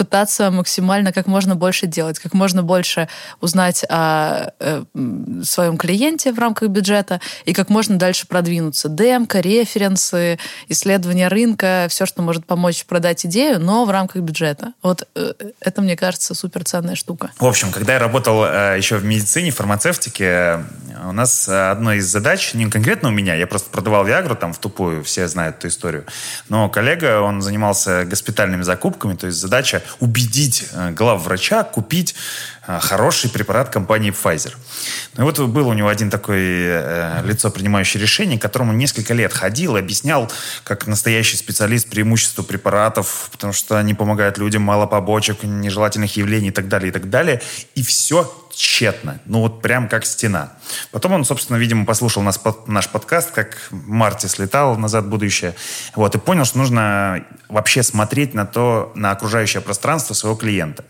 пытаться 0.00 0.50
максимально 0.50 1.12
как 1.12 1.26
можно 1.26 1.54
больше 1.54 1.86
делать, 1.86 2.18
как 2.18 2.32
можно 2.32 2.62
больше 2.62 3.06
узнать 3.42 3.84
о 3.90 4.46
э, 4.58 4.82
своем 5.44 5.76
клиенте 5.76 6.32
в 6.32 6.38
рамках 6.38 6.70
бюджета 6.70 7.20
и 7.44 7.52
как 7.52 7.68
можно 7.68 7.98
дальше 7.98 8.26
продвинуться. 8.26 8.88
Демка, 8.88 9.40
референсы, 9.40 10.38
исследование 10.68 11.28
рынка, 11.28 11.86
все, 11.90 12.06
что 12.06 12.22
может 12.22 12.46
помочь 12.46 12.86
продать 12.86 13.26
идею, 13.26 13.60
но 13.60 13.84
в 13.84 13.90
рамках 13.90 14.22
бюджета. 14.22 14.72
Вот 14.82 15.06
э, 15.14 15.34
это, 15.60 15.82
мне 15.82 15.98
кажется, 15.98 16.34
суперценная 16.34 16.94
штука. 16.94 17.32
В 17.38 17.44
общем, 17.44 17.70
когда 17.70 17.92
я 17.92 17.98
работал 17.98 18.42
э, 18.46 18.76
еще 18.78 18.96
в 18.96 19.04
медицине, 19.04 19.50
фармацевтике, 19.50 20.60
у 21.04 21.12
нас 21.12 21.46
одной 21.46 21.98
из 21.98 22.06
задач, 22.06 22.54
не 22.54 22.70
конкретно 22.70 23.10
у 23.10 23.12
меня, 23.12 23.34
я 23.34 23.46
просто 23.46 23.68
продавал 23.68 24.06
Виагру 24.06 24.34
там 24.34 24.54
в 24.54 24.58
тупую, 24.58 25.04
все 25.04 25.28
знают 25.28 25.58
эту 25.58 25.68
историю, 25.68 26.06
но 26.48 26.70
коллега, 26.70 27.20
он 27.20 27.42
занимался 27.42 28.06
госпитальными 28.06 28.62
закупками, 28.62 29.14
то 29.14 29.26
есть 29.26 29.38
задача 29.38 29.82
убедить 29.98 30.66
э, 30.72 30.90
главврача 30.90 31.64
купить 31.64 32.14
э, 32.66 32.78
хороший 32.80 33.30
препарат 33.30 33.70
компании 33.70 34.12
Pfizer. 34.12 34.54
Ну 35.16 35.22
и 35.22 35.24
вот 35.24 35.38
был 35.38 35.68
у 35.68 35.72
него 35.72 35.88
один 35.88 36.10
такой 36.10 36.40
э, 36.40 37.22
лицо, 37.24 37.50
принимающее 37.50 38.00
решение, 38.00 38.38
которому 38.38 38.72
несколько 38.72 39.14
лет 39.14 39.32
ходил 39.32 39.76
и 39.76 39.80
объяснял, 39.80 40.30
как 40.64 40.86
настоящий 40.86 41.36
специалист, 41.36 41.88
преимущество 41.88 42.42
препаратов, 42.42 43.28
потому 43.32 43.52
что 43.52 43.78
они 43.78 43.94
помогают 43.94 44.38
людям, 44.38 44.62
мало 44.62 44.86
побочек, 44.86 45.42
нежелательных 45.42 46.16
явлений 46.16 46.48
и 46.48 46.52
так 46.52 46.68
далее, 46.68 46.90
и 46.90 46.92
так 46.92 47.10
далее. 47.10 47.42
И 47.74 47.82
все 47.82 48.32
тщетно. 48.60 49.20
Ну 49.24 49.40
вот 49.40 49.62
прям 49.62 49.88
как 49.88 50.04
стена. 50.04 50.52
Потом 50.90 51.12
он, 51.12 51.24
собственно, 51.24 51.56
видимо, 51.56 51.86
послушал 51.86 52.22
нас, 52.22 52.38
наш 52.66 52.88
подкаст, 52.88 53.30
как 53.30 53.56
Марти 53.70 54.26
слетал 54.26 54.76
«Назад 54.76 55.06
в 55.06 55.08
будущее». 55.08 55.54
Вот, 55.94 56.14
и 56.14 56.18
понял, 56.18 56.44
что 56.44 56.58
нужно 56.58 57.24
вообще 57.48 57.82
смотреть 57.82 58.34
на 58.34 58.44
то, 58.44 58.92
на 58.94 59.12
окружающее 59.12 59.62
пространство 59.62 60.12
своего 60.12 60.36
клиента. 60.36 60.84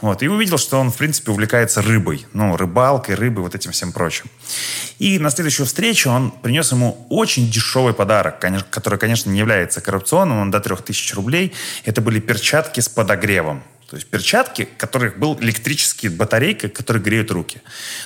Вот, 0.00 0.22
и 0.22 0.28
увидел, 0.28 0.58
что 0.58 0.80
он, 0.80 0.90
в 0.90 0.96
принципе, 0.96 1.30
увлекается 1.30 1.80
рыбой. 1.80 2.26
Ну, 2.32 2.56
рыбалкой, 2.56 3.14
рыбой, 3.14 3.44
вот 3.44 3.54
этим 3.54 3.70
всем 3.70 3.92
прочим. 3.92 4.26
И 4.98 5.20
на 5.20 5.30
следующую 5.30 5.66
встречу 5.66 6.10
он 6.10 6.32
принес 6.32 6.72
ему 6.72 7.06
очень 7.08 7.48
дешевый 7.48 7.94
подарок, 7.94 8.44
который, 8.70 8.98
конечно, 8.98 9.30
не 9.30 9.38
является 9.38 9.80
коррупционным, 9.80 10.38
он 10.38 10.50
до 10.50 10.58
3000 10.58 11.14
рублей. 11.14 11.52
Это 11.84 12.00
были 12.00 12.18
перчатки 12.18 12.80
с 12.80 12.88
подогревом. 12.88 13.62
То 13.92 13.96
есть 13.96 14.08
перчатки, 14.08 14.70
в 14.74 14.78
которых 14.78 15.18
был 15.18 15.38
электрический 15.42 16.08
батарейка, 16.08 16.70
который 16.70 17.02
греют 17.02 17.30
руки. 17.30 17.60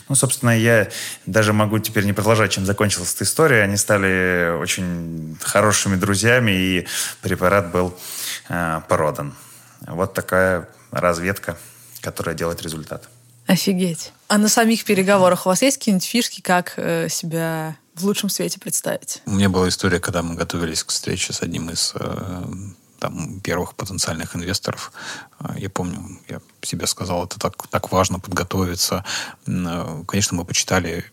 Ну, 0.08 0.16
собственно, 0.16 0.50
я 0.50 0.88
даже 1.26 1.52
могу 1.52 1.78
теперь 1.78 2.04
не 2.04 2.12
продолжать, 2.12 2.50
чем 2.50 2.66
закончилась 2.66 3.14
эта 3.14 3.22
история. 3.22 3.62
Они 3.62 3.76
стали 3.76 4.58
очень 4.60 5.38
хорошими 5.40 5.94
друзьями, 5.94 6.50
и 6.50 6.86
препарат 7.22 7.70
был 7.70 7.96
э, 8.48 8.80
продан. 8.88 9.36
Вот 9.82 10.12
такая 10.12 10.68
разведка, 10.90 11.56
которая 12.00 12.34
делает 12.34 12.60
результат. 12.62 13.08
Офигеть. 13.46 14.12
А 14.26 14.38
на 14.38 14.48
самих 14.48 14.84
переговорах 14.84 15.46
у 15.46 15.50
вас 15.50 15.62
есть 15.62 15.78
какие-нибудь 15.78 16.04
фишки, 16.04 16.40
как 16.40 16.72
э, 16.78 17.08
себя 17.08 17.76
в 17.94 18.04
лучшем 18.06 18.28
свете 18.28 18.58
представить? 18.58 19.22
У 19.24 19.30
меня 19.30 19.48
была 19.48 19.68
история, 19.68 20.00
когда 20.00 20.22
мы 20.22 20.34
готовились 20.34 20.82
к 20.82 20.90
встрече 20.90 21.32
с 21.32 21.42
одним 21.42 21.70
из 21.70 21.92
э, 21.94 22.44
там, 23.06 23.40
первых 23.40 23.74
потенциальных 23.74 24.34
инвесторов. 24.34 24.92
А, 25.38 25.56
я 25.58 25.70
помню, 25.70 26.18
я 26.28 26.40
себе 26.62 26.86
сказал, 26.86 27.24
это 27.24 27.38
так, 27.38 27.68
так 27.68 27.92
важно 27.92 28.18
подготовиться. 28.18 29.04
Э, 29.46 30.02
конечно, 30.08 30.36
мы 30.36 30.44
почитали, 30.44 31.04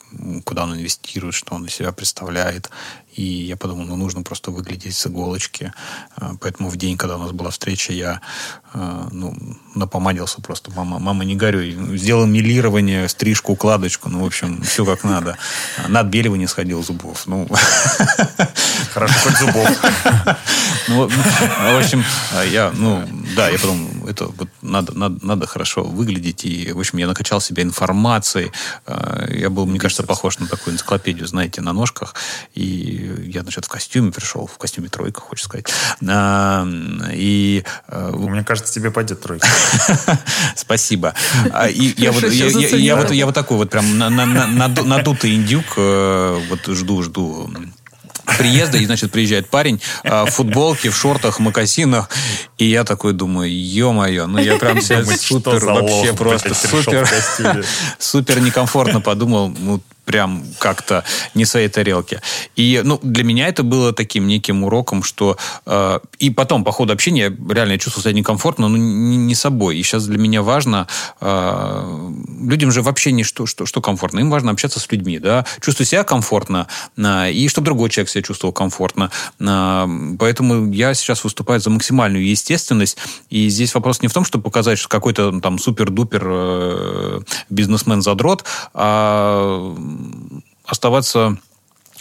куда 0.43 0.63
он 0.63 0.73
инвестирует, 0.73 1.35
что 1.35 1.55
он 1.55 1.65
из 1.65 1.75
себя 1.75 1.91
представляет. 1.91 2.71
И 3.15 3.21
я 3.23 3.57
подумал, 3.57 3.85
ну, 3.85 3.95
нужно 3.95 4.23
просто 4.23 4.51
выглядеть 4.51 4.95
с 4.95 5.05
иголочки. 5.05 5.71
А, 6.15 6.33
поэтому 6.41 6.69
в 6.69 6.77
день, 6.77 6.97
когда 6.97 7.15
у 7.17 7.19
нас 7.19 7.31
была 7.31 7.51
встреча, 7.51 7.93
я 7.93 8.21
а, 8.73 9.07
ну, 9.11 9.35
напомадился 9.75 10.41
просто. 10.41 10.71
Мама, 10.71 10.99
мама, 10.99 11.23
не 11.25 11.35
горюй. 11.35 11.97
Сделал 11.97 12.25
милирование, 12.25 13.07
стрижку, 13.09 13.53
укладочку. 13.53 14.09
Ну, 14.09 14.23
в 14.23 14.25
общем, 14.25 14.61
все 14.63 14.85
как 14.85 15.03
надо. 15.03 15.37
На 15.87 16.01
отбеливание 16.01 16.47
сходил 16.47 16.83
зубов. 16.83 17.23
Ну, 17.27 17.47
Хорошо, 18.93 19.13
хоть 19.23 19.37
зубов. 19.37 19.69
Ну, 20.87 21.07
в 21.07 21.77
общем, 21.77 22.03
я, 22.51 22.71
ну, 22.75 23.07
да, 23.35 23.49
я 23.49 23.57
подумал, 23.57 24.07
это 24.07 24.25
вот 24.25 24.49
надо, 24.61 24.93
надо, 24.93 25.25
надо 25.25 25.47
хорошо 25.47 25.83
выглядеть. 25.83 26.45
И, 26.45 26.71
в 26.71 26.79
общем, 26.79 26.97
я 26.97 27.07
накачал 27.07 27.41
себя 27.41 27.63
информацией. 27.63 28.51
А, 28.85 29.27
я 29.31 29.49
был, 29.49 29.65
мне 29.65 29.79
кажется, 29.79 30.03
похож 30.03 30.39
на 30.39 30.47
такую 30.47 30.73
энциклопедию, 30.75 31.27
знаете, 31.27 31.61
на 31.61 31.73
ножках. 31.73 32.15
И 32.53 33.23
я, 33.25 33.41
значит, 33.41 33.65
в 33.65 33.69
костюме 33.69 34.11
пришел, 34.11 34.45
в 34.45 34.57
костюме 34.57 34.89
тройка, 34.89 35.21
хочешь 35.21 35.45
сказать. 35.45 35.67
А, 36.07 36.67
и... 37.11 37.63
А, 37.87 38.11
Мне 38.11 38.43
кажется, 38.43 38.73
тебе 38.73 38.91
пойдет 38.91 39.21
тройка. 39.21 39.47
Спасибо. 40.55 41.13
А, 41.51 41.67
и 41.67 41.93
я 41.97 42.11
вот, 42.11 42.23
я, 42.23 42.47
я, 42.47 42.67
я, 42.69 42.95
вот, 42.95 43.11
я 43.11 43.25
вот 43.25 43.35
такой 43.35 43.57
вот 43.57 43.69
прям 43.69 43.97
на, 43.97 44.09
на, 44.09 44.25
на, 44.25 44.67
надутый 44.67 45.35
индюк, 45.35 45.65
э, 45.77 46.41
вот 46.49 46.75
жду, 46.75 47.03
жду 47.03 47.49
приезда, 48.37 48.77
и, 48.77 48.85
значит, 48.85 49.11
приезжает 49.11 49.49
парень 49.49 49.81
в 50.03 50.27
футболке, 50.27 50.89
в 50.89 50.95
шортах, 50.95 51.39
мокасинах, 51.39 52.09
и 52.57 52.65
я 52.65 52.83
такой 52.83 53.13
думаю, 53.13 53.51
ё-моё, 53.51 54.27
ну 54.27 54.39
я 54.39 54.57
прям 54.57 54.81
себя 54.81 55.03
супер, 55.05 55.63
вообще 55.65 56.13
просто 56.13 56.53
супер, 56.53 57.07
супер 57.99 58.39
некомфортно 58.39 59.01
подумал, 59.01 59.49
ну 59.49 59.81
прям 60.05 60.43
как-то 60.59 61.03
не 61.33 61.45
своей 61.45 61.69
тарелке. 61.69 62.21
И 62.55 62.81
ну, 62.83 62.99
для 63.01 63.23
меня 63.23 63.47
это 63.47 63.63
было 63.63 63.93
таким 63.93 64.27
неким 64.27 64.63
уроком, 64.63 65.03
что... 65.03 65.37
Э, 65.65 65.99
и 66.19 66.29
потом, 66.29 66.63
по 66.63 66.71
ходу 66.71 66.93
общения, 66.93 67.35
реально 67.49 67.73
я 67.73 67.77
чувствовал 67.77 68.03
себя 68.03 68.13
некомфортно, 68.13 68.67
но 68.67 68.77
не, 68.77 69.17
не 69.17 69.35
собой. 69.35 69.77
И 69.77 69.83
сейчас 69.83 70.05
для 70.05 70.17
меня 70.17 70.41
важно... 70.41 70.87
Э, 71.21 72.11
людям 72.41 72.71
же 72.71 72.81
вообще 72.81 73.11
не 73.11 73.23
что, 73.23 73.45
что, 73.45 73.65
что 73.65 73.81
комфортно. 73.81 74.19
Им 74.19 74.29
важно 74.29 74.51
общаться 74.51 74.79
с 74.79 74.91
людьми, 74.91 75.19
да, 75.19 75.45
чувствовать 75.61 75.89
себя 75.89 76.03
комфортно, 76.03 76.67
э, 76.97 77.31
и 77.31 77.47
чтобы 77.47 77.65
другой 77.65 77.89
человек 77.89 78.09
себя 78.09 78.23
чувствовал 78.23 78.53
комфортно. 78.53 79.09
Э, 79.39 79.87
поэтому 80.19 80.71
я 80.71 80.93
сейчас 80.93 81.23
выступаю 81.23 81.59
за 81.59 81.69
максимальную 81.69 82.27
естественность. 82.27 82.97
И 83.29 83.49
здесь 83.49 83.73
вопрос 83.73 84.01
не 84.01 84.07
в 84.07 84.13
том, 84.13 84.25
чтобы 84.25 84.43
показать, 84.43 84.77
что 84.77 84.89
какой-то 84.89 85.39
там 85.39 85.59
супер-дупер 85.59 86.23
э, 86.25 87.19
бизнесмен-задрот, 87.49 88.43
а 88.73 89.73
оставаться 90.65 91.37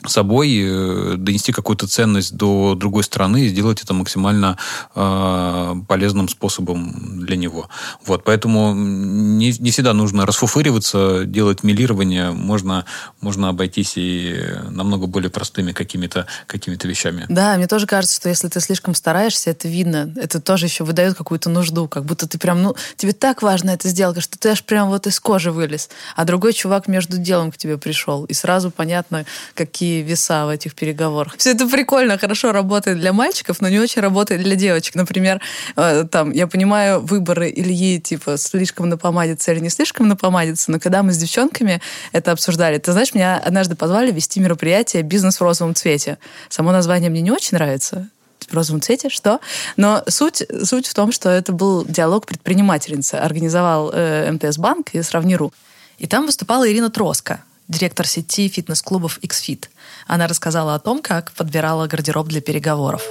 собой, 0.06 0.60
э, 0.62 1.14
донести 1.16 1.52
какую-то 1.52 1.86
ценность 1.86 2.36
до 2.36 2.74
другой 2.74 3.04
страны 3.04 3.46
и 3.46 3.48
сделать 3.48 3.82
это 3.82 3.94
максимально 3.94 4.58
э, 4.94 5.74
полезным 5.88 6.28
способом 6.28 7.24
для 7.24 7.36
него. 7.36 7.68
Вот, 8.04 8.24
поэтому 8.24 8.74
не, 8.74 9.52
не 9.58 9.70
всегда 9.70 9.92
нужно 9.92 10.26
расфуфыриваться, 10.26 11.24
делать 11.24 11.62
милирование, 11.62 12.32
можно, 12.32 12.84
можно 13.20 13.48
обойтись 13.48 13.94
и 13.96 14.34
намного 14.70 15.06
более 15.06 15.30
простыми 15.30 15.72
какими-то 15.72 16.26
какими 16.46 16.76
вещами. 16.82 17.26
Да, 17.28 17.56
мне 17.56 17.66
тоже 17.66 17.86
кажется, 17.86 18.16
что 18.16 18.28
если 18.28 18.48
ты 18.48 18.60
слишком 18.60 18.94
стараешься, 18.94 19.50
это 19.50 19.68
видно, 19.68 20.12
это 20.16 20.40
тоже 20.40 20.66
еще 20.66 20.84
выдает 20.84 21.14
какую-то 21.14 21.50
нужду, 21.50 21.88
как 21.88 22.04
будто 22.04 22.26
ты 22.26 22.38
прям, 22.38 22.62
ну, 22.62 22.74
тебе 22.96 23.12
так 23.12 23.42
важно 23.42 23.70
эта 23.70 23.88
сделка, 23.88 24.20
что 24.20 24.38
ты 24.38 24.50
аж 24.50 24.64
прям 24.64 24.88
вот 24.88 25.06
из 25.06 25.20
кожи 25.20 25.52
вылез, 25.52 25.88
а 26.16 26.24
другой 26.24 26.52
чувак 26.52 26.88
между 26.88 27.18
делом 27.18 27.52
к 27.52 27.56
тебе 27.56 27.78
пришел, 27.78 28.24
и 28.24 28.34
сразу 28.34 28.70
понятно, 28.70 29.24
какие 29.54 29.91
веса 30.00 30.46
в 30.46 30.48
этих 30.48 30.74
переговорах. 30.74 31.36
Все 31.36 31.50
это 31.50 31.68
прикольно, 31.68 32.16
хорошо 32.16 32.52
работает 32.52 32.98
для 32.98 33.12
мальчиков, 33.12 33.60
но 33.60 33.68
не 33.68 33.78
очень 33.78 34.00
работает 34.00 34.42
для 34.42 34.56
девочек. 34.56 34.94
Например, 34.94 35.40
э, 35.76 36.04
там, 36.10 36.30
я 36.32 36.46
понимаю 36.46 37.00
выборы 37.00 37.52
Ильи, 37.54 38.00
типа, 38.00 38.38
слишком 38.38 38.88
напомадиться 38.88 39.52
или 39.52 39.60
не 39.60 39.68
слишком 39.68 40.08
напомадиться, 40.08 40.70
но 40.70 40.80
когда 40.80 41.02
мы 41.02 41.12
с 41.12 41.18
девчонками 41.18 41.80
это 42.12 42.32
обсуждали, 42.32 42.78
ты 42.78 42.92
знаешь, 42.92 43.14
меня 43.14 43.38
однажды 43.38 43.76
позвали 43.76 44.10
вести 44.10 44.40
мероприятие 44.40 45.02
«Бизнес 45.02 45.38
в 45.38 45.42
розовом 45.42 45.74
цвете». 45.74 46.18
Само 46.48 46.72
название 46.72 47.10
мне 47.10 47.20
не 47.20 47.30
очень 47.30 47.56
нравится, 47.56 48.08
в 48.48 48.54
розовом 48.54 48.80
цвете, 48.80 49.08
что? 49.08 49.40
Но 49.76 50.02
суть, 50.08 50.42
суть 50.64 50.86
в 50.86 50.94
том, 50.94 51.12
что 51.12 51.28
это 51.30 51.52
был 51.52 51.84
диалог 51.84 52.26
предпринимательницы. 52.26 53.14
Организовал 53.14 53.90
э, 53.92 54.30
МТС 54.30 54.58
Банк 54.58 54.94
и 54.94 55.02
Сравниру. 55.02 55.52
И 55.98 56.06
там 56.06 56.26
выступала 56.26 56.68
Ирина 56.70 56.90
Троска, 56.90 57.44
директор 57.68 58.06
сети 58.06 58.48
фитнес-клубов 58.48 59.18
XFIT. 59.22 59.68
Она 60.06 60.26
рассказала 60.26 60.74
о 60.74 60.78
том, 60.78 61.02
как 61.02 61.32
подбирала 61.32 61.86
гардероб 61.86 62.26
для 62.28 62.40
переговоров. 62.40 63.02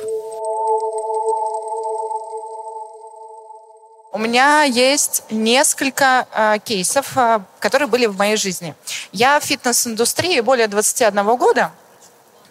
У 4.14 4.18
меня 4.18 4.64
есть 4.64 5.24
несколько 5.30 6.28
э, 6.34 6.60
кейсов, 6.66 7.18
э, 7.18 7.40
которые 7.60 7.88
были 7.88 8.08
в 8.08 8.18
моей 8.18 8.36
жизни. 8.36 8.76
Я 9.14 9.40
в 9.40 9.44
фитнес-индустрии 9.44 10.42
более 10.42 10.68
21 10.68 11.38
года, 11.38 11.72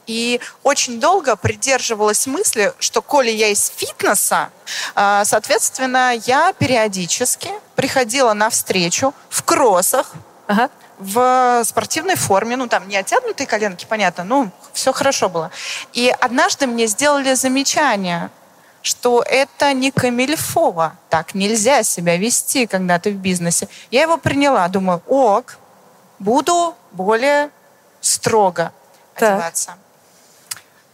и 0.07 0.41
очень 0.63 1.01
долго 1.01 1.37
придерживалась 1.37 2.27
мысли, 2.27 2.73
что 2.79 3.03
коли 3.03 3.31
я 3.31 3.49
из 3.49 3.71
фитнеса, 3.77 4.51
э, 4.97 5.23
соответственно, 5.27 6.15
я 6.25 6.55
периодически 6.55 7.51
приходила 7.77 8.33
на 8.33 8.49
встречу 8.49 9.13
в 9.29 9.43
кроссах, 9.43 10.15
ага 10.47 10.71
в 11.01 11.63
спортивной 11.65 12.15
форме, 12.15 12.57
ну 12.57 12.69
там 12.69 12.87
не 12.87 12.97
оттянутые 12.97 13.47
коленки, 13.47 13.87
понятно, 13.89 14.23
ну 14.23 14.51
все 14.73 14.93
хорошо 14.93 15.29
было. 15.29 15.51
И 15.93 16.15
однажды 16.21 16.67
мне 16.67 16.87
сделали 16.87 17.35
замечание, 17.35 18.31
что 18.83 19.23
это 19.27 19.73
не 19.73 19.91
камильфово, 19.91 20.97
так 21.09 21.35
нельзя 21.35 21.83
себя 21.83 22.17
вести, 22.17 22.67
когда 22.67 22.99
ты 22.99 23.11
в 23.11 23.17
бизнесе. 23.17 23.69
Я 23.91 24.03
его 24.03 24.19
приняла, 24.19 24.69
думаю, 24.69 25.03
ок, 25.07 25.57
буду 26.19 26.75
более 26.93 27.51
строго 28.01 28.73
так. 29.15 29.33
одеваться. 29.33 29.75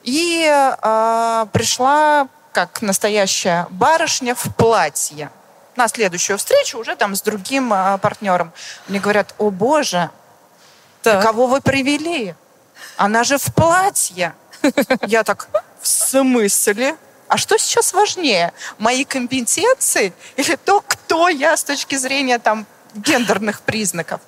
И 0.03 0.47
э, 0.49 1.47
пришла 1.53 2.29
как 2.53 2.81
настоящая 2.81 3.67
барышня 3.71 4.35
в 4.35 4.55
платье 4.55 5.31
на 5.77 5.89
следующую 5.89 6.39
встречу 6.39 6.79
уже 6.79 6.97
там 6.97 7.15
с 7.15 7.23
другим 7.23 7.73
а, 7.73 7.99
партнером. 7.99 8.53
Мне 8.89 9.01
говорят, 9.01 9.35
о 9.39 9.51
боже, 9.51 10.11
так. 11.03 11.23
кого 11.23 11.47
вы 11.47 11.61
привели? 11.61 12.35
Она 12.97 13.25
же 13.25 13.39
в 13.39 13.55
платье. 13.55 14.35
Я 15.03 15.25
так, 15.25 15.49
в 15.81 15.87
смысле? 15.87 16.97
А 17.29 17.37
что 17.37 17.59
сейчас 17.59 17.93
важнее? 17.93 18.53
Мои 18.79 19.05
компетенции 19.05 20.13
или 20.37 20.57
то, 20.57 20.83
кто 20.87 21.29
я 21.29 21.57
с 21.57 21.65
точки 21.65 21.97
зрения 21.97 22.39
там 22.39 22.67
гендерных 22.95 23.61
признаков? 23.61 24.21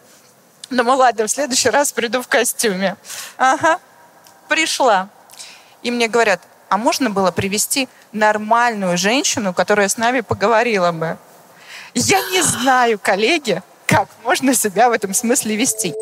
Ну, 0.71 0.83
ладно, 0.97 1.27
в 1.27 1.31
следующий 1.31 1.71
раз 1.71 1.93
приду 1.93 2.21
в 2.23 2.29
костюме. 2.29 2.97
Ага, 3.39 3.79
пришла. 4.49 5.09
И 5.83 5.91
мне 5.91 6.09
говорят, 6.09 6.43
а 6.69 6.77
можно 6.77 7.09
было 7.09 7.31
привести 7.31 7.89
нормальную 8.13 8.99
женщину, 8.99 9.55
которая 9.55 9.89
с 9.89 9.97
нами 9.97 10.21
поговорила 10.21 10.93
бы? 10.93 11.17
Я 11.95 12.21
не 12.31 12.43
знаю, 12.43 12.99
коллеги, 12.99 13.63
как 13.87 14.09
можно 14.25 14.55
себя 14.55 14.89
в 14.89 14.93
этом 14.93 15.15
смысле 15.15 15.57
вести. 15.57 15.95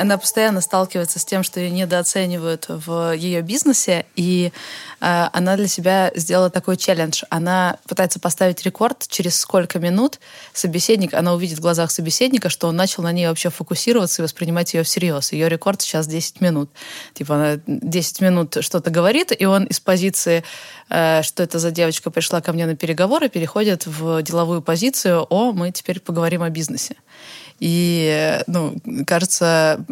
Она 0.00 0.16
постоянно 0.16 0.60
сталкивается 0.60 1.18
с 1.18 1.24
тем, 1.24 1.42
что 1.42 1.60
ее 1.60 1.70
недооценивают 1.70 2.66
в 2.68 3.14
ее 3.14 3.42
бизнесе, 3.42 4.06
и 4.16 4.50
э, 5.00 5.28
она 5.32 5.56
для 5.56 5.68
себя 5.68 6.10
сделала 6.14 6.50
такой 6.50 6.76
челлендж. 6.76 7.22
Она 7.28 7.76
пытается 7.86 8.18
поставить 8.18 8.62
рекорд, 8.64 9.06
через 9.08 9.38
сколько 9.38 9.78
минут 9.78 10.18
собеседник, 10.52 11.14
она 11.14 11.34
увидит 11.34 11.58
в 11.58 11.60
глазах 11.62 11.90
собеседника, 11.90 12.48
что 12.48 12.68
он 12.68 12.76
начал 12.76 13.02
на 13.02 13.12
ней 13.12 13.28
вообще 13.28 13.50
фокусироваться 13.50 14.22
и 14.22 14.24
воспринимать 14.24 14.72
ее 14.74 14.82
всерьез. 14.82 15.32
Ее 15.32 15.48
рекорд 15.48 15.82
сейчас 15.82 16.06
10 16.06 16.40
минут. 16.40 16.70
Типа 17.14 17.34
она 17.34 17.60
10 17.66 18.20
минут 18.22 18.56
что-то 18.60 18.90
говорит, 18.90 19.32
и 19.38 19.44
он 19.44 19.64
из 19.64 19.80
позиции, 19.80 20.44
э, 20.88 21.22
что 21.22 21.42
это 21.42 21.58
за 21.58 21.70
девочка 21.70 22.10
пришла 22.10 22.40
ко 22.40 22.52
мне 22.52 22.66
на 22.66 22.74
переговоры, 22.74 23.28
переходит 23.28 23.86
в 23.86 24.22
деловую 24.22 24.62
позицию, 24.62 25.26
о, 25.28 25.52
мы 25.52 25.72
теперь 25.72 26.00
поговорим 26.00 26.42
о 26.42 26.48
бизнесе. 26.48 26.96
И, 27.60 28.40
ну, 28.46 28.74
кажется, 29.06 29.84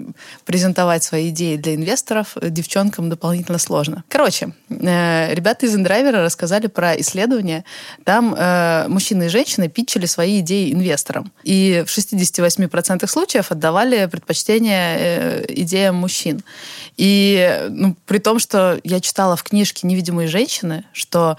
презентовать 0.45 1.05
свои 1.05 1.29
идеи 1.29 1.57
для 1.57 1.75
инвесторов 1.75 2.37
девчонкам 2.41 3.11
дополнительно 3.11 3.59
сложно. 3.59 4.05
Короче, 4.09 4.53
э, 4.71 5.35
ребята 5.35 5.67
из 5.67 5.75
Индрайвера 5.75 6.23
рассказали 6.23 6.67
про 6.67 6.99
исследование. 6.99 7.65
Там 8.05 8.35
э, 8.35 8.87
мужчины 8.89 9.25
и 9.25 9.29
женщины 9.29 9.69
питчили 9.69 10.07
свои 10.07 10.41
идеи 10.41 10.73
инвесторам. 10.73 11.31
И 11.45 11.85
в 11.87 11.97
68% 11.97 13.07
случаев 13.07 13.53
отдавали 13.53 14.07
предпочтение 14.07 14.97
э, 14.99 15.45
идеям 15.49 15.97
мужчин. 15.97 16.43
И 16.97 17.67
ну, 17.69 17.95
при 18.07 18.19
том, 18.19 18.39
что 18.39 18.81
я 18.83 19.01
читала 19.01 19.37
в 19.37 19.43
книжке 19.43 19.87
«Невидимые 19.87 20.29
женщины», 20.29 20.85
что 20.93 21.37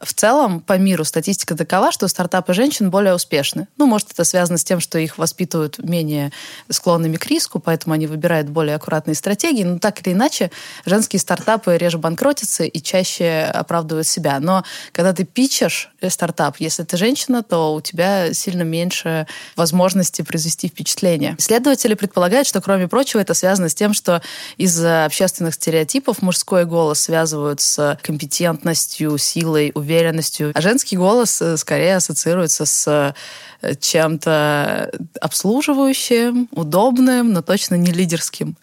в 0.00 0.14
целом, 0.14 0.60
по 0.60 0.78
миру 0.78 1.04
статистика 1.04 1.56
такова, 1.56 1.92
что 1.92 2.08
стартапы 2.08 2.54
женщин 2.54 2.90
более 2.90 3.14
успешны. 3.14 3.68
Ну, 3.76 3.86
может, 3.86 4.12
это 4.12 4.24
связано 4.24 4.58
с 4.58 4.64
тем, 4.64 4.80
что 4.80 4.98
их 4.98 5.18
воспитывают 5.18 5.78
менее 5.78 6.32
склонными 6.68 7.16
к 7.16 7.26
риску, 7.26 7.58
поэтому 7.58 7.94
они 7.94 8.06
выбирают 8.06 8.48
более 8.48 8.76
аккуратные 8.76 9.14
стратегии. 9.14 9.62
Но 9.62 9.78
так 9.78 10.06
или 10.06 10.14
иначе, 10.14 10.50
женские 10.84 11.20
стартапы 11.20 11.76
реже 11.76 11.98
банкротятся 11.98 12.64
и 12.64 12.80
чаще 12.80 13.50
оправдывают 13.52 14.06
себя. 14.06 14.38
Но 14.40 14.64
когда 14.92 15.12
ты 15.12 15.24
пичешь 15.24 15.90
стартап, 16.08 16.56
если 16.58 16.82
ты 16.82 16.96
женщина, 16.96 17.42
то 17.42 17.74
у 17.74 17.80
тебя 17.80 18.32
сильно 18.32 18.62
меньше 18.62 19.26
возможности 19.56 20.22
произвести 20.22 20.68
впечатление. 20.68 21.36
Исследователи 21.38 21.94
предполагают, 21.94 22.46
что, 22.46 22.60
кроме 22.60 22.88
прочего, 22.88 23.20
это 23.20 23.34
связано 23.34 23.68
с 23.68 23.74
тем, 23.74 23.92
что 23.94 24.22
из-за 24.56 25.04
общественных 25.04 25.54
стереотипов 25.54 26.22
мужской 26.22 26.64
голос 26.64 27.00
связывают 27.00 27.60
с 27.60 27.98
компетентностью, 28.02 29.16
силой, 29.18 29.72
уверенностью 29.74 29.85
уверенностью. 29.86 30.52
А 30.54 30.60
женский 30.60 30.96
голос 30.96 31.40
э, 31.40 31.56
скорее 31.56 31.96
ассоциируется 31.96 32.66
с 32.66 33.14
э, 33.62 33.74
чем-то 33.80 34.90
обслуживающим, 35.20 36.48
удобным, 36.50 37.32
но 37.32 37.42
точно 37.42 37.76
не 37.76 37.92
лидерским. 37.92 38.56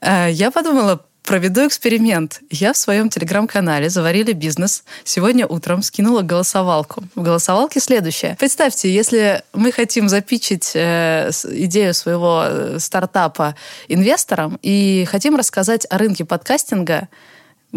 Э, 0.00 0.28
я 0.30 0.50
подумала, 0.50 1.04
проведу 1.24 1.66
эксперимент. 1.66 2.40
Я 2.50 2.72
в 2.72 2.76
своем 2.76 3.08
телеграм-канале 3.08 3.90
«Заварили 3.90 4.32
бизнес» 4.32 4.84
сегодня 5.02 5.44
утром 5.46 5.82
скинула 5.82 6.22
голосовалку. 6.22 7.02
В 7.16 7.22
голосовалке 7.22 7.80
следующее. 7.80 8.36
Представьте, 8.38 8.94
если 8.94 9.42
мы 9.52 9.72
хотим 9.72 10.08
запичить 10.08 10.70
э, 10.74 11.30
идею 11.50 11.92
своего 11.94 12.78
стартапа 12.78 13.56
инвесторам 13.88 14.60
и 14.62 15.04
хотим 15.10 15.34
рассказать 15.34 15.86
о 15.90 15.98
рынке 15.98 16.24
подкастинга, 16.24 17.08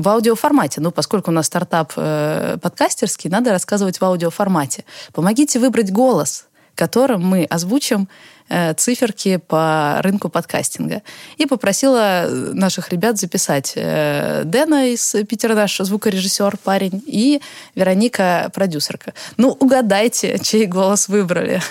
в 0.02 0.08
аудиоформате. 0.08 0.82
Ну, 0.82 0.92
поскольку 0.92 1.32
у 1.32 1.34
нас 1.34 1.48
стартап 1.48 1.94
э, 1.96 2.58
подкастерский, 2.62 3.30
надо 3.30 3.52
рассказывать 3.52 4.00
в 4.00 4.06
аудиоформате. 4.06 4.86
Помогите 5.14 5.60
выбрать 5.60 5.92
голос, 5.92 6.46
которым 6.76 7.22
мы 7.22 7.44
озвучим 7.44 8.08
э, 8.48 8.74
циферки 8.74 9.38
по 9.38 10.00
рынку 10.02 10.30
подкастинга. 10.30 11.02
И 11.38 11.46
попросила 11.46 12.28
наших 12.54 12.92
ребят 12.92 13.18
записать 13.18 13.74
э, 13.76 14.44
Дэна 14.46 14.92
из 14.94 15.16
Питера, 15.28 15.56
наш 15.56 15.78
звукорежиссер, 15.78 16.58
парень, 16.64 17.04
и 17.06 17.42
Вероника, 17.76 18.50
продюсерка. 18.54 19.14
Ну, 19.38 19.50
угадайте, 19.60 20.40
чей 20.42 20.66
голос 20.66 21.10
выбрали. 21.10 21.62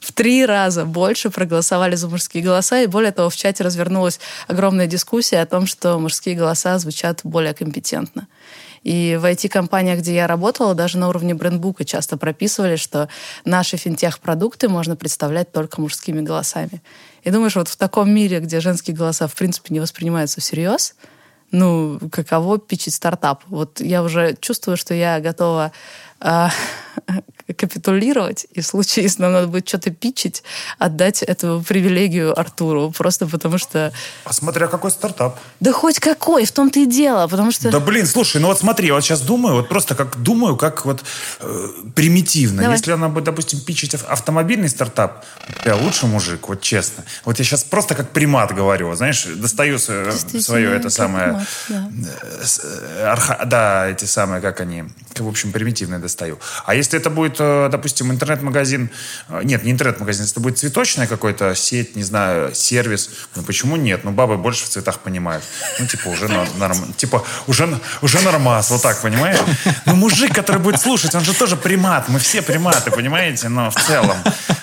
В 0.00 0.12
три 0.12 0.46
раза 0.46 0.84
больше 0.84 1.30
проголосовали 1.30 1.94
за 1.94 2.08
мужские 2.08 2.42
голоса, 2.42 2.80
и 2.80 2.86
более 2.86 3.12
того, 3.12 3.30
в 3.30 3.36
чате 3.36 3.64
развернулась 3.64 4.18
огромная 4.48 4.86
дискуссия 4.86 5.40
о 5.40 5.46
том, 5.46 5.66
что 5.66 5.98
мужские 5.98 6.34
голоса 6.34 6.78
звучат 6.78 7.20
более 7.24 7.54
компетентно. 7.54 8.26
И 8.82 9.18
в 9.20 9.26
IT-компаниях, 9.26 9.98
где 9.98 10.14
я 10.14 10.26
работала, 10.26 10.74
даже 10.74 10.96
на 10.96 11.08
уровне 11.10 11.34
брендбука 11.34 11.84
часто 11.84 12.16
прописывали, 12.16 12.76
что 12.76 13.08
наши 13.44 13.76
финтех-продукты 13.76 14.70
можно 14.70 14.96
представлять 14.96 15.52
только 15.52 15.80
мужскими 15.82 16.22
голосами. 16.22 16.82
И 17.22 17.30
думаешь, 17.30 17.56
вот 17.56 17.68
в 17.68 17.76
таком 17.76 18.10
мире, 18.10 18.40
где 18.40 18.60
женские 18.60 18.96
голоса, 18.96 19.28
в 19.28 19.34
принципе, 19.34 19.74
не 19.74 19.80
воспринимаются 19.80 20.40
всерьез, 20.40 20.94
ну, 21.50 21.98
каково 22.10 22.58
пичить 22.58 22.94
стартап? 22.94 23.42
Вот 23.48 23.80
я 23.80 24.02
уже 24.02 24.36
чувствую, 24.40 24.76
что 24.76 24.94
я 24.94 25.20
готова 25.20 25.72
а, 26.20 26.50
капитулировать, 27.56 28.46
и 28.52 28.60
в 28.60 28.66
случае, 28.66 29.04
если 29.04 29.22
нам 29.22 29.32
надо 29.32 29.46
будет 29.48 29.68
что-то 29.68 29.90
пичить, 29.90 30.42
отдать 30.78 31.22
эту 31.22 31.64
привилегию 31.66 32.38
Артуру, 32.38 32.92
просто 32.96 33.26
потому 33.26 33.58
что... 33.58 33.92
А 34.24 34.32
смотря 34.32 34.66
какой 34.66 34.90
стартап. 34.90 35.38
Да 35.60 35.72
хоть 35.72 36.00
какой, 36.00 36.44
в 36.44 36.52
том-то 36.52 36.80
и 36.80 36.86
дело, 36.86 37.26
потому 37.28 37.52
что... 37.52 37.70
Да 37.70 37.80
блин, 37.80 38.06
слушай, 38.06 38.40
ну 38.40 38.48
вот 38.48 38.58
смотри, 38.58 38.88
я 38.88 38.94
вот 38.94 39.04
сейчас 39.04 39.20
думаю, 39.20 39.56
вот 39.56 39.68
просто 39.68 39.94
как 39.94 40.22
думаю, 40.22 40.56
как 40.56 40.84
вот 40.84 41.04
э, 41.40 41.68
примитивно. 41.94 42.62
Давай. 42.62 42.76
Если 42.76 42.92
она 42.92 43.08
будет, 43.08 43.24
допустим, 43.24 43.60
пичить 43.60 43.94
автомобильный 43.94 44.68
стартап, 44.68 45.24
я 45.64 45.76
лучше 45.76 46.06
мужик, 46.06 46.48
вот 46.48 46.60
честно. 46.60 47.04
Вот 47.24 47.38
я 47.38 47.44
сейчас 47.44 47.64
просто 47.64 47.94
как 47.94 48.10
примат 48.10 48.54
говорю, 48.54 48.94
знаешь, 48.94 49.24
достаю 49.24 49.78
свое 49.78 50.74
это 50.74 50.90
самое... 50.90 51.44
Примат, 51.66 51.88
да. 51.92 52.10
Э, 52.62 53.04
арха, 53.04 53.44
да, 53.46 53.88
эти 53.88 54.04
самые, 54.04 54.40
как 54.40 54.60
они, 54.60 54.84
в 55.16 55.28
общем, 55.28 55.52
примитивные 55.52 55.98
достаю. 56.00 56.38
А 56.64 56.74
если 56.74 56.98
это 56.98 57.10
будет, 57.10 57.39
э, 57.39 57.39
допустим, 57.70 58.10
интернет-магазин, 58.10 58.90
э, 59.28 59.40
нет, 59.44 59.64
не 59.64 59.72
интернет-магазин, 59.72 60.26
это 60.26 60.40
будет 60.40 60.58
цветочная 60.58 61.06
какой-то 61.06 61.54
сеть, 61.54 61.96
не 61.96 62.02
знаю, 62.02 62.54
сервис, 62.54 63.10
ну 63.36 63.42
почему 63.42 63.76
нет? 63.76 64.04
Ну 64.04 64.10
бабы 64.10 64.36
больше 64.36 64.64
в 64.64 64.68
цветах 64.68 65.00
понимают. 65.00 65.44
Ну 65.78 65.86
типа 65.86 66.08
уже 66.08 66.28
норм, 66.28 66.92
типа 66.94 67.24
уже, 67.46 67.68
уже 68.02 68.20
нормас, 68.20 68.70
вот 68.70 68.82
так, 68.82 69.00
понимаешь? 69.00 69.38
Ну 69.86 69.94
мужик, 69.94 70.34
который 70.34 70.60
будет 70.60 70.80
слушать, 70.80 71.14
он 71.14 71.24
же 71.24 71.34
тоже 71.34 71.56
примат, 71.56 72.08
мы 72.08 72.18
все 72.18 72.42
приматы, 72.42 72.90
понимаете? 72.90 73.48
Но 73.48 73.70
в 73.70 73.76
целом, 73.76 74.16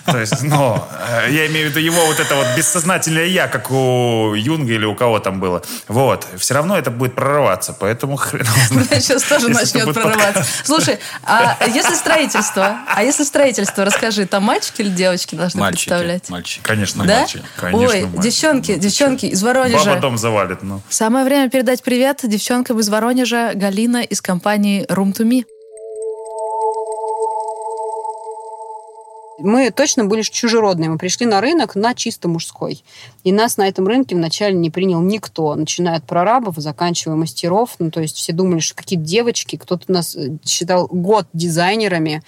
то 0.05 0.17
есть, 0.17 0.41
но 0.43 0.87
э, 1.09 1.27
я 1.31 1.47
имею 1.47 1.67
в 1.67 1.69
виду 1.71 1.79
его 1.79 2.05
вот 2.05 2.19
это 2.19 2.35
вот 2.35 2.47
бессознательное 2.55 3.25
я, 3.25 3.47
как 3.47 3.71
у 3.71 4.33
Юнга 4.33 4.73
или 4.73 4.85
у 4.85 4.95
кого 4.95 5.19
там 5.19 5.39
было. 5.39 5.61
Вот. 5.87 6.25
Все 6.37 6.53
равно 6.53 6.77
это 6.77 6.91
будет 6.91 7.15
прорываться, 7.15 7.73
поэтому 7.73 8.15
хрен 8.15 8.45
Сейчас 8.89 9.23
тоже 9.29 9.49
начнет 9.49 9.93
прорываться. 9.93 10.45
Слушай, 10.63 10.99
а 11.23 11.57
если 11.67 11.95
строительство? 11.95 12.66
А 12.87 13.03
если 13.03 13.23
строительство, 13.23 13.85
расскажи, 13.85 14.25
там 14.25 14.43
мальчики 14.43 14.81
или 14.81 14.89
девочки 14.89 15.35
должны 15.35 15.59
мальчики, 15.59 15.89
представлять? 15.89 16.29
Мальчики. 16.29 16.61
Конечно, 16.63 17.05
да? 17.05 17.19
мальчики. 17.19 17.43
Конечно, 17.55 17.87
Ой, 17.87 18.01
мальчики. 18.03 18.23
девчонки, 18.23 18.71
ну, 18.73 18.79
девчонки 18.79 19.25
из 19.27 19.43
Воронежа. 19.43 19.85
Баба 19.85 20.01
дом 20.01 20.17
завалит, 20.17 20.63
ну. 20.63 20.81
Самое 20.89 21.25
время 21.25 21.49
передать 21.49 21.83
привет 21.83 22.21
девчонкам 22.23 22.79
из 22.79 22.89
Воронежа, 22.89 23.51
Галина 23.53 24.03
из 24.03 24.21
компании 24.21 24.85
Room 24.87 25.13
to 25.13 25.25
Me. 25.25 25.45
Мы 29.39 29.69
точно 29.69 30.05
были 30.05 30.23
чужеродные. 30.23 30.89
Мы 30.89 30.97
пришли 30.97 31.27
на 31.27 31.41
рынок 31.41 31.75
на 31.75 31.93
чисто 31.93 32.27
мужской. 32.27 32.83
И 33.23 33.31
нас 33.31 33.57
на 33.57 33.67
этом 33.67 33.87
рынке 33.87 34.15
вначале 34.15 34.55
не 34.55 34.71
принял 34.71 34.99
никто, 35.01 35.53
начиная 35.53 35.97
от 35.97 36.05
прорабов, 36.05 36.55
заканчивая 36.57 37.15
мастеров. 37.15 37.75
Ну, 37.77 37.91
то 37.91 38.01
есть 38.01 38.17
все 38.17 38.33
думали, 38.33 38.59
что 38.59 38.75
какие-то 38.75 39.05
девочки. 39.05 39.57
Кто-то 39.57 39.91
нас 39.91 40.15
э, 40.15 40.37
считал 40.43 40.87
год 40.87 41.27
дизайнерами, 41.33 42.23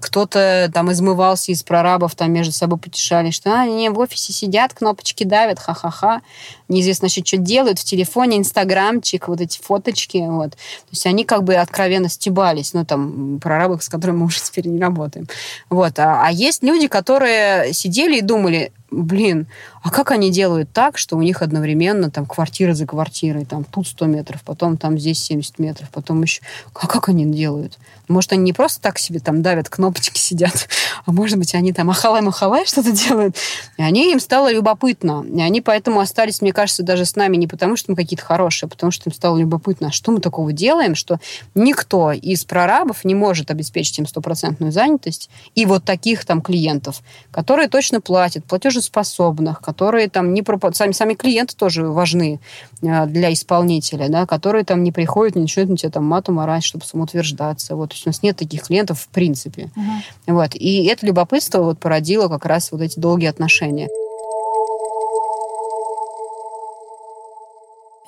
кто-то 0.00 0.70
там 0.72 0.90
измывался 0.92 1.52
из 1.52 1.62
прорабов, 1.62 2.14
там 2.14 2.32
между 2.32 2.52
собой 2.52 2.78
потешали, 2.78 3.30
что 3.30 3.50
а, 3.50 3.62
они 3.62 3.88
в 3.90 3.98
офисе 3.98 4.32
сидят, 4.32 4.72
кнопочки 4.72 5.24
давят, 5.24 5.58
ха-ха-ха. 5.58 6.22
Неизвестно, 6.68 7.08
значит, 7.08 7.26
что 7.26 7.36
делают 7.36 7.78
в 7.78 7.84
телефоне, 7.84 8.38
инстаграмчик, 8.38 9.28
вот 9.28 9.40
эти 9.42 9.60
фоточки. 9.60 10.24
Вот. 10.26 10.52
То 10.52 10.90
есть 10.92 11.06
они 11.06 11.24
как 11.24 11.44
бы 11.44 11.54
откровенно 11.54 12.08
стебались. 12.08 12.72
Ну, 12.72 12.86
там, 12.86 13.40
прорабы, 13.40 13.80
с 13.80 13.88
которыми 13.88 14.18
мы 14.18 14.26
уже 14.26 14.40
теперь 14.40 14.68
не 14.68 14.80
работаем. 14.80 15.28
Вот. 15.68 15.98
А, 15.98 16.26
а 16.26 16.30
есть 16.46 16.62
люди, 16.62 16.88
которые 16.88 17.72
сидели 17.72 18.18
и 18.18 18.22
думали, 18.22 18.72
блин, 18.90 19.46
а 19.82 19.90
как 19.90 20.10
они 20.10 20.30
делают 20.30 20.70
так, 20.72 20.98
что 20.98 21.16
у 21.16 21.22
них 21.22 21.42
одновременно 21.42 22.10
там 22.10 22.26
квартира 22.26 22.74
за 22.74 22.86
квартирой, 22.86 23.44
там 23.44 23.64
тут 23.64 23.86
100 23.86 24.06
метров, 24.06 24.42
потом 24.42 24.76
там 24.76 24.98
здесь 24.98 25.22
70 25.24 25.58
метров, 25.58 25.90
потом 25.90 26.22
еще... 26.22 26.42
А 26.74 26.86
как 26.86 27.08
они 27.08 27.24
делают? 27.26 27.78
Может, 28.08 28.32
они 28.32 28.42
не 28.42 28.52
просто 28.52 28.80
так 28.80 28.98
себе 28.98 29.18
там 29.18 29.42
давят, 29.42 29.68
кнопочки 29.68 30.18
сидят, 30.18 30.68
а 31.04 31.12
может 31.12 31.38
быть, 31.38 31.54
они 31.54 31.72
там 31.72 31.90
ахалай-махалай 31.90 32.66
что-то 32.66 32.92
делают. 32.92 33.36
И 33.76 33.82
они 33.82 34.12
им 34.12 34.20
стало 34.20 34.52
любопытно. 34.52 35.24
И 35.28 35.40
они 35.40 35.60
поэтому 35.60 36.00
остались, 36.00 36.40
мне 36.40 36.52
кажется, 36.52 36.82
даже 36.82 37.04
с 37.04 37.16
нами 37.16 37.36
не 37.36 37.46
потому, 37.46 37.76
что 37.76 37.90
мы 37.90 37.96
какие-то 37.96 38.24
хорошие, 38.24 38.68
а 38.68 38.70
потому 38.70 38.92
что 38.92 39.10
им 39.10 39.14
стало 39.14 39.38
любопытно, 39.38 39.88
а 39.88 39.92
что 39.92 40.12
мы 40.12 40.20
такого 40.20 40.52
делаем, 40.52 40.94
что 40.94 41.18
никто 41.54 42.12
из 42.12 42.44
прорабов 42.44 43.04
не 43.04 43.14
может 43.14 43.50
обеспечить 43.50 43.98
им 43.98 44.06
стопроцентную 44.06 44.72
занятость 44.72 45.28
и 45.54 45.66
вот 45.66 45.84
таких 45.84 46.24
там 46.24 46.40
клиентов, 46.40 47.02
которые 47.32 47.68
точно 47.68 48.00
платят, 48.00 48.44
платежеспособных, 48.76 49.60
которые 49.60 50.08
там 50.08 50.34
не 50.34 50.42
пропадают. 50.42 50.76
Сами, 50.76 50.92
сами 50.92 51.14
клиенты 51.14 51.56
тоже 51.56 51.86
важны 51.86 52.40
э, 52.82 53.06
для 53.06 53.32
исполнителя, 53.32 54.08
да, 54.08 54.26
которые 54.26 54.64
там 54.64 54.82
не 54.82 54.92
приходят, 54.92 55.36
не 55.36 55.42
начинают 55.42 55.70
на 55.70 55.76
тебя 55.76 55.90
там 55.90 56.04
матом 56.04 56.38
орать, 56.38 56.64
чтобы 56.64 56.84
самоутверждаться. 56.84 57.76
Вот 57.76 57.92
есть 57.92 58.06
у 58.06 58.10
нас 58.10 58.22
нет 58.22 58.36
таких 58.36 58.62
клиентов 58.62 59.00
в 59.00 59.08
принципе. 59.08 59.70
Uh-huh. 59.76 60.34
Вот. 60.34 60.54
И 60.54 60.84
это 60.86 61.06
любопытство 61.06 61.62
вот 61.62 61.78
породило 61.78 62.28
как 62.28 62.44
раз 62.46 62.72
вот 62.72 62.80
эти 62.80 62.98
долгие 62.98 63.28
отношения. 63.28 63.88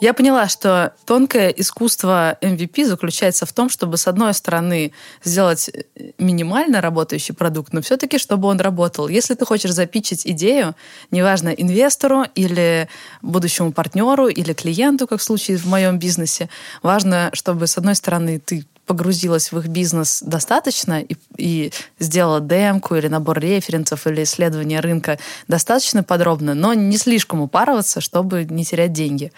Я 0.01 0.14
поняла, 0.14 0.49
что 0.49 0.92
тонкое 1.07 1.49
искусство 1.49 2.38
MVP 2.40 2.86
заключается 2.86 3.46
в 3.46 3.53
том, 3.53 3.68
чтобы, 3.68 3.96
с 3.96 4.07
одной 4.07 4.32
стороны, 4.32 4.92
сделать 5.24 5.70
минимально 6.18 6.80
работающий 6.80 7.34
продукт, 7.34 7.72
но 7.72 7.82
все-таки, 7.82 8.18
чтобы 8.18 8.46
он 8.46 8.61
работал. 8.61 9.09
Если 9.09 9.34
ты 9.34 9.44
хочешь 9.44 9.72
запичить 9.72 10.24
идею, 10.24 10.76
неважно, 11.11 11.49
инвестору 11.49 12.24
или 12.36 12.88
будущему 13.22 13.72
партнеру 13.72 14.28
или 14.28 14.53
клиенту, 14.53 15.09
как 15.09 15.18
в 15.18 15.24
случае 15.24 15.57
в 15.57 15.66
моем 15.66 15.99
бизнесе, 15.99 16.49
важно, 16.82 17.30
чтобы, 17.32 17.66
с 17.66 17.76
одной 17.76 17.96
стороны, 17.96 18.38
ты 18.38 18.66
погрузилась 18.89 19.53
в 19.53 19.59
их 19.59 19.68
бизнес 19.68 20.22
достаточно 20.26 21.01
и, 21.01 21.16
и 21.36 21.72
сделала 22.01 22.41
демку 22.41 22.97
или 22.97 23.07
набор 23.07 23.39
референсов 23.39 24.07
или 24.07 24.24
исследование 24.24 24.80
рынка 24.80 25.18
достаточно 25.47 26.03
подробно, 26.03 26.55
но 26.55 26.74
не 26.74 26.97
слишком 26.97 27.41
упарываться, 27.41 28.01
чтобы 28.01 28.45
не 28.45 28.64
терять 28.64 28.93
деньги. 28.93 29.30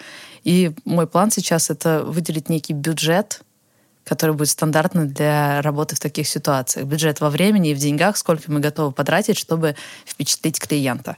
И 0.43 0.71
мой 0.85 1.05
план 1.05 1.29
сейчас 1.29 1.69
это 1.69 2.03
выделить 2.03 2.49
некий 2.49 2.73
бюджет, 2.73 3.41
который 4.05 4.33
будет 4.35 4.49
стандартный 4.49 5.05
для 5.05 5.61
работы 5.61 5.95
в 5.95 5.99
таких 5.99 6.27
ситуациях. 6.27 6.87
Бюджет 6.87 7.19
во 7.19 7.29
времени 7.29 7.71
и 7.71 7.73
в 7.75 7.77
деньгах, 7.77 8.17
сколько 8.17 8.51
мы 8.51 8.61
готовы 8.61 8.91
потратить, 8.91 9.37
чтобы 9.37 9.75
впечатлить 10.05 10.59
клиента. 10.59 11.17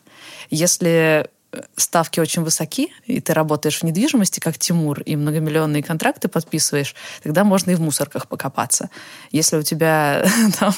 Если 0.50 1.30
ставки 1.76 2.20
очень 2.20 2.44
высоки, 2.44 2.94
и 3.06 3.20
ты 3.22 3.34
работаешь 3.34 3.80
в 3.80 3.84
недвижимости, 3.84 4.40
как 4.40 4.58
Тимур, 4.58 5.02
и 5.02 5.16
многомиллионные 5.16 5.84
контракты 5.84 6.28
подписываешь, 6.28 6.96
тогда 7.22 7.44
можно 7.44 7.72
и 7.72 7.76
в 7.76 7.82
мусорках 7.82 8.28
покопаться. 8.28 8.90
Если 9.32 9.58
у 9.58 9.62
тебя 9.62 10.26
там 10.60 10.74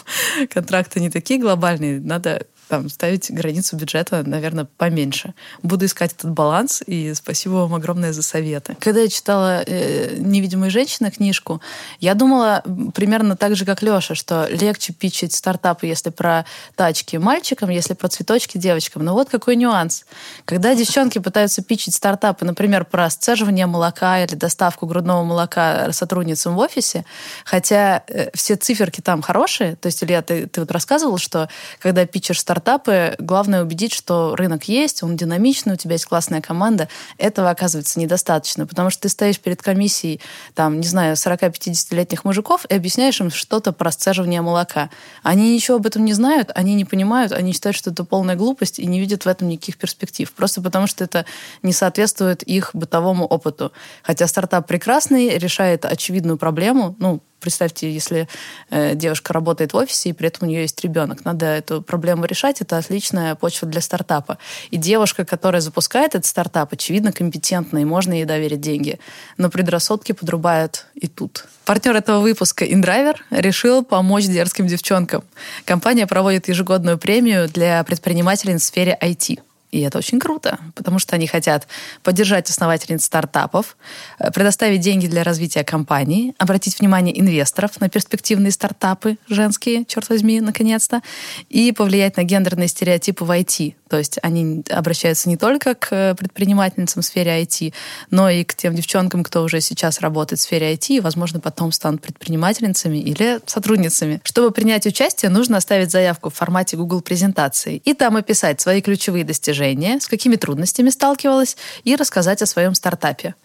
контракты 0.49 0.99
не 0.99 1.09
такие 1.09 1.39
глобальные, 1.39 1.99
надо 1.99 2.47
там, 2.67 2.89
ставить 2.89 3.31
границу 3.31 3.75
бюджета, 3.75 4.23
наверное, 4.25 4.65
поменьше. 4.77 5.33
Буду 5.63 5.85
искать 5.85 6.13
этот 6.13 6.31
баланс, 6.31 6.83
и 6.85 7.13
спасибо 7.13 7.53
вам 7.53 7.75
огромное 7.75 8.13
за 8.13 8.21
советы. 8.21 8.75
Когда 8.79 9.01
я 9.01 9.07
читала 9.07 9.63
э, 9.65 10.15
«Невидимые 10.17 10.69
женщины» 10.69 11.11
книжку, 11.11 11.61
я 11.99 12.13
думала 12.13 12.63
примерно 12.93 13.35
так 13.35 13.55
же, 13.55 13.65
как 13.65 13.81
Леша, 13.81 14.15
что 14.15 14.47
легче 14.49 14.93
пичить 14.93 15.33
стартапы, 15.33 15.87
если 15.87 16.09
про 16.09 16.45
тачки 16.75 17.17
мальчикам, 17.17 17.69
если 17.69 17.93
про 17.93 18.07
цветочки 18.07 18.57
девочкам. 18.57 19.03
Но 19.03 19.13
вот 19.13 19.29
какой 19.29 19.55
нюанс. 19.55 20.05
Когда 20.45 20.75
девчонки 20.75 21.19
пытаются 21.19 21.61
пичить 21.61 21.95
стартапы, 21.95 22.45
например, 22.45 22.85
про 22.85 23.09
сцеживание 23.09 23.65
молока 23.65 24.23
или 24.23 24.35
доставку 24.35 24.85
грудного 24.85 25.23
молока 25.23 25.91
сотрудницам 25.91 26.55
в 26.55 26.59
офисе, 26.59 27.05
хотя 27.45 28.03
э, 28.07 28.29
все 28.33 28.55
циферки 28.55 29.01
там 29.01 29.21
хорошие, 29.21 29.75
то 29.75 29.87
есть, 29.87 30.03
Илья, 30.03 30.21
ты, 30.21 30.47
ты 30.47 30.61
вот 30.61 30.71
рассказывал, 30.71 31.17
что 31.17 31.49
когда 31.79 32.05
пичешь 32.05 32.39
стартап, 32.39 32.54
стартапы, 32.55 33.15
главное 33.19 33.63
убедить, 33.63 33.93
что 33.93 34.33
рынок 34.33 34.69
есть, 34.69 35.03
он 35.03 35.17
динамичный, 35.17 35.73
у 35.73 35.75
тебя 35.75 35.93
есть 35.93 36.05
классная 36.05 36.39
команда. 36.39 36.87
Этого 37.17 37.49
оказывается 37.49 37.99
недостаточно, 37.99 38.65
потому 38.65 38.89
что 38.89 39.03
ты 39.03 39.09
стоишь 39.09 39.39
перед 39.41 39.61
комиссией, 39.61 40.21
там, 40.53 40.79
не 40.79 40.87
знаю, 40.87 41.15
40-50-летних 41.15 42.23
мужиков 42.23 42.65
и 42.69 42.73
объясняешь 42.73 43.19
им 43.19 43.29
что-то 43.29 43.73
про 43.73 43.91
сцеживание 43.91 44.41
молока. 44.41 44.89
Они 45.21 45.53
ничего 45.53 45.77
об 45.77 45.85
этом 45.85 46.05
не 46.05 46.13
знают, 46.13 46.49
они 46.55 46.75
не 46.75 46.85
понимают, 46.85 47.33
они 47.33 47.51
считают, 47.51 47.75
что 47.75 47.91
это 47.91 48.05
полная 48.05 48.37
глупость 48.37 48.79
и 48.79 48.85
не 48.85 49.01
видят 49.01 49.25
в 49.25 49.27
этом 49.27 49.49
никаких 49.49 49.77
перспектив. 49.77 50.31
Просто 50.31 50.61
потому 50.61 50.87
что 50.87 51.03
это 51.03 51.25
не 51.61 51.73
соответствует 51.73 52.41
их 52.43 52.69
бытовому 52.71 53.25
опыту. 53.25 53.73
Хотя 54.01 54.27
стартап 54.27 54.65
прекрасный, 54.65 55.37
решает 55.37 55.83
очевидную 55.83 56.37
проблему, 56.37 56.95
ну, 56.99 57.21
представьте, 57.45 57.93
если 57.93 58.27
э, 58.71 58.95
девушка 58.95 59.31
работает 59.31 59.73
в 59.73 59.77
офисе, 59.77 60.09
и 60.09 60.13
при 60.13 60.29
этом 60.29 60.47
у 60.47 60.51
нее 60.51 60.61
есть 60.61 60.83
ребенок. 60.83 61.23
Надо 61.25 61.45
эту 61.45 61.83
проблему 61.83 62.25
решать. 62.25 62.59
Это 62.59 62.79
отличная 62.79 63.35
почва 63.35 63.67
для 63.67 63.81
стартапа. 63.81 64.39
И 64.71 64.77
девушка, 64.77 65.25
которая 65.25 65.61
запускает 65.61 66.15
этот 66.15 66.25
стартап, 66.25 66.73
очевидно, 66.73 67.11
компетентна, 67.11 67.77
и 67.77 67.85
можно 67.85 68.13
ей 68.13 68.25
доверить 68.25 68.61
деньги. 68.61 68.97
Но 69.37 69.51
предрассудки 69.51 70.11
подрубают 70.13 70.87
и 70.95 71.07
тут. 71.07 71.45
Партнер 71.65 71.95
этого 71.95 72.19
выпуска 72.19 72.65
InDriver 72.65 73.17
решил 73.29 73.83
помочь 73.83 74.25
дерзким 74.25 74.65
девчонкам. 74.65 75.23
Компания 75.65 76.07
проводит 76.07 76.47
ежегодную 76.47 76.97
премию 76.97 77.47
для 77.47 77.83
предпринимателей 77.83 78.55
в 78.55 78.59
сфере 78.59 78.97
IT. 78.99 79.39
И 79.75 79.81
это 79.81 79.97
очень 79.97 80.21
круто, 80.21 80.57
потому 80.73 80.99
что 80.99 81.17
они 81.17 81.27
хотят 81.27 81.67
поддержать 82.01 82.49
основательниц 82.49 83.03
стартапов, 83.03 83.75
э, 84.19 84.31
предоставить 84.31 84.79
деньги 84.79 85.05
для 85.07 85.21
развития 85.21 85.65
компании, 85.65 86.33
обратить 86.37 86.79
внимание 86.79 87.19
инвесторов 87.19 87.81
на 87.81 87.89
перспективные 87.89 88.51
стартапы 88.51 89.17
женские, 89.27 89.83
черт 89.83 90.07
возьми, 90.07 90.39
наконец-то, 90.39 91.01
и 91.49 91.73
повлиять 91.73 92.15
на 92.15 92.23
гендерные 92.23 92.69
стереотипы 92.69 93.25
в 93.25 93.31
IT. 93.31 93.75
То 93.89 93.97
есть 93.97 94.17
они 94.21 94.63
обращаются 94.69 95.27
не 95.27 95.35
только 95.35 95.75
к 95.75 96.15
предпринимательницам 96.15 97.01
в 97.01 97.05
сфере 97.05 97.41
IT, 97.41 97.73
но 98.11 98.29
и 98.29 98.45
к 98.45 98.55
тем 98.55 98.75
девчонкам, 98.75 99.25
кто 99.25 99.43
уже 99.43 99.59
сейчас 99.59 99.99
работает 99.99 100.39
в 100.39 100.43
сфере 100.43 100.73
IT 100.73 100.95
и, 100.95 100.99
возможно, 101.01 101.41
потом 101.41 101.73
станут 101.73 102.01
предпринимательницами 102.01 102.97
или 102.97 103.41
сотрудницами. 103.45 104.21
Чтобы 104.23 104.51
принять 104.51 104.85
участие, 104.85 105.29
нужно 105.29 105.57
оставить 105.57 105.91
заявку 105.91 106.29
в 106.29 106.33
формате 106.33 106.77
Google 106.77 107.01
презентации 107.01 107.81
и 107.83 107.93
там 107.93 108.15
описать 108.15 108.61
свои 108.61 108.81
ключевые 108.81 109.25
достижения 109.25 109.64
движение, 109.65 109.99
с 109.99 110.07
какими 110.07 110.35
трудностями 110.35 110.89
сталкивалась 110.89 111.57
и 111.83 111.95
рассказать 111.95 112.41
о 112.41 112.45
своем 112.45 112.75
стартапе. 112.75 113.35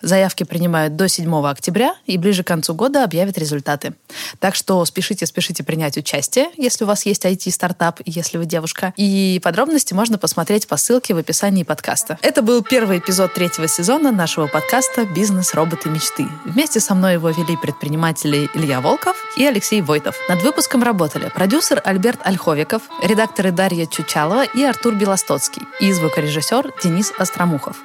Заявки 0.00 0.44
принимают 0.44 0.96
до 0.96 1.08
7 1.08 1.46
октября 1.46 1.94
и 2.06 2.18
ближе 2.18 2.44
к 2.44 2.46
концу 2.46 2.74
года 2.74 3.04
объявят 3.04 3.38
результаты. 3.38 3.94
Так 4.38 4.54
что 4.54 4.84
спешите, 4.84 5.26
спешите 5.26 5.64
принять 5.64 5.96
участие, 5.96 6.46
если 6.56 6.84
у 6.84 6.86
вас 6.86 7.04
есть 7.06 7.24
IT-стартап, 7.24 8.00
если 8.04 8.38
вы 8.38 8.46
девушка. 8.46 8.94
И 8.96 9.40
подробности 9.42 9.94
можно 9.94 10.18
посмотреть 10.18 10.68
по 10.68 10.76
ссылке 10.76 11.14
в 11.14 11.18
описании 11.18 11.64
подкаста. 11.64 12.18
Это 12.22 12.42
был 12.42 12.62
первый 12.62 12.98
эпизод 12.98 13.34
третьего 13.34 13.66
сезона 13.66 14.12
нашего 14.12 14.46
подкаста 14.46 15.04
«Бизнес. 15.04 15.54
Роботы. 15.54 15.88
Мечты». 15.88 16.26
Вместе 16.44 16.80
со 16.80 16.94
мной 16.94 17.14
его 17.14 17.30
вели 17.30 17.56
предприниматели 17.56 18.48
Илья 18.54 18.80
Волков 18.80 19.16
и 19.36 19.44
Алексей 19.44 19.80
Войтов. 19.80 20.16
Над 20.28 20.42
выпуском 20.42 20.82
работали 20.82 21.30
продюсер 21.34 21.80
Альберт 21.84 22.20
Ольховиков, 22.22 22.82
редакторы 23.02 23.50
Дарья 23.50 23.86
Чучалова 23.86 24.44
и 24.44 24.62
Артур 24.62 24.94
Белостоцкий 24.94 25.62
и 25.80 25.92
звукорежиссер 25.92 26.72
Денис 26.82 27.12
Остромухов. 27.18 27.76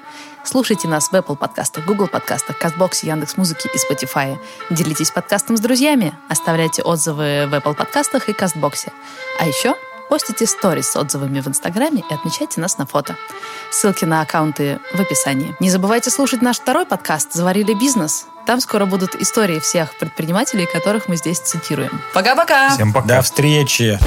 Слушайте 0.46 0.90
нас 0.90 1.08
в 1.08 1.14
Apple 1.14 1.38
подкастах, 1.38 1.86
Google 1.86 2.08
подкастах, 2.08 2.62
Castbox, 2.62 3.00
Яндекс.Музыки 3.04 3.70
и 3.74 3.78
Spotify. 3.78 4.38
Делитесь 4.70 5.10
подкастом 5.10 5.56
с 5.56 5.62
друзьями, 5.62 6.14
оставляйте 6.30 6.82
отзывы 6.82 7.48
в 7.48 7.54
Apple 7.54 7.74
подкастах 7.74 8.28
и 8.28 8.34
Castbox. 8.34 8.92
А 9.40 9.48
еще 9.48 9.76
постите 10.10 10.46
сторис 10.46 10.90
с 10.90 10.96
отзывами 10.98 11.40
в 11.40 11.48
Инстаграме 11.48 12.04
и 12.10 12.14
отмечайте 12.14 12.60
нас 12.60 12.78
на 12.78 12.86
фото. 12.86 13.16
Ссылки 13.72 14.04
на 14.04 14.22
аккаунты 14.22 14.80
в 14.94 15.00
описании. 15.00 15.56
Не 15.62 15.70
забывайте 15.70 16.10
слушать 16.10 16.42
наш 16.42 16.58
второй 16.60 16.86
подкаст 16.86 17.32
«Заварили 17.32 17.74
бизнес». 17.74 18.28
Там 18.46 18.60
скоро 18.60 18.86
будут 18.86 19.16
истории 19.16 19.60
всех 19.60 19.98
предпринимателей, 19.98 20.68
которых 20.72 21.08
мы 21.08 21.16
здесь 21.16 21.40
цитируем. 21.40 22.02
Пока-пока! 22.14 22.72
Всем 22.72 22.92
пока! 22.92 23.08
До 23.08 23.22
встречи! 23.22 23.98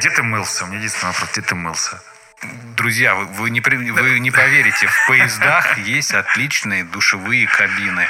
Где 0.00 0.08
ты 0.08 0.22
мылся? 0.22 0.64
У 0.64 0.68
меня 0.68 0.78
единственный 0.78 1.08
вопрос, 1.08 1.30
где 1.32 1.42
ты 1.42 1.54
мылся? 1.54 2.02
Друзья, 2.80 3.14
вы, 3.14 3.26
вы, 3.26 3.50
не, 3.50 3.60
вы 3.60 4.18
не 4.20 4.30
поверите, 4.30 4.86
в 4.86 5.06
поездах 5.06 5.76
есть 5.76 6.14
отличные 6.14 6.82
душевые 6.82 7.46
кабины. 7.46 8.06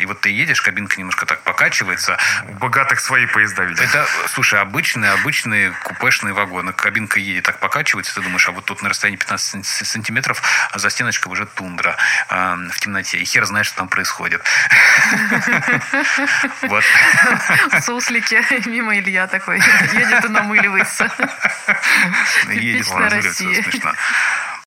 И 0.00 0.06
вот 0.06 0.22
ты 0.22 0.30
едешь, 0.30 0.62
кабинка 0.62 0.98
немножко 0.98 1.26
так 1.26 1.42
покачивается. 1.42 2.16
У 2.48 2.54
богатых 2.54 3.00
свои 3.00 3.26
поезда, 3.26 3.64
видимо. 3.64 3.84
Это, 3.84 4.06
слушай, 4.28 4.58
обычные, 4.58 5.10
обычные 5.10 5.72
купешные 5.84 6.32
вагоны. 6.32 6.72
Кабинка 6.72 7.20
едет, 7.20 7.44
так 7.44 7.60
покачивается, 7.60 8.14
ты 8.14 8.22
думаешь, 8.22 8.48
а 8.48 8.52
вот 8.52 8.64
тут 8.64 8.82
на 8.82 8.88
расстоянии 8.88 9.18
15 9.18 9.66
сантиметров 9.66 10.42
а 10.70 10.78
за 10.78 10.88
стеночкой 10.88 11.30
уже 11.30 11.44
тундра 11.44 11.98
э, 12.30 12.56
в 12.72 12.80
темноте. 12.80 13.18
И 13.18 13.26
хер 13.26 13.44
знает, 13.44 13.66
что 13.66 13.76
там 13.76 13.88
происходит. 13.88 14.42
Вот. 16.62 16.84
Суслики, 17.82 18.42
мимо 18.68 18.98
Илья 18.98 19.26
такой 19.26 19.60
едет 19.92 20.24
и 20.24 20.28
намыливается. 20.28 21.10
Едет, 22.48 22.88
намыливается, 22.88 23.44
嘛。 23.84 23.92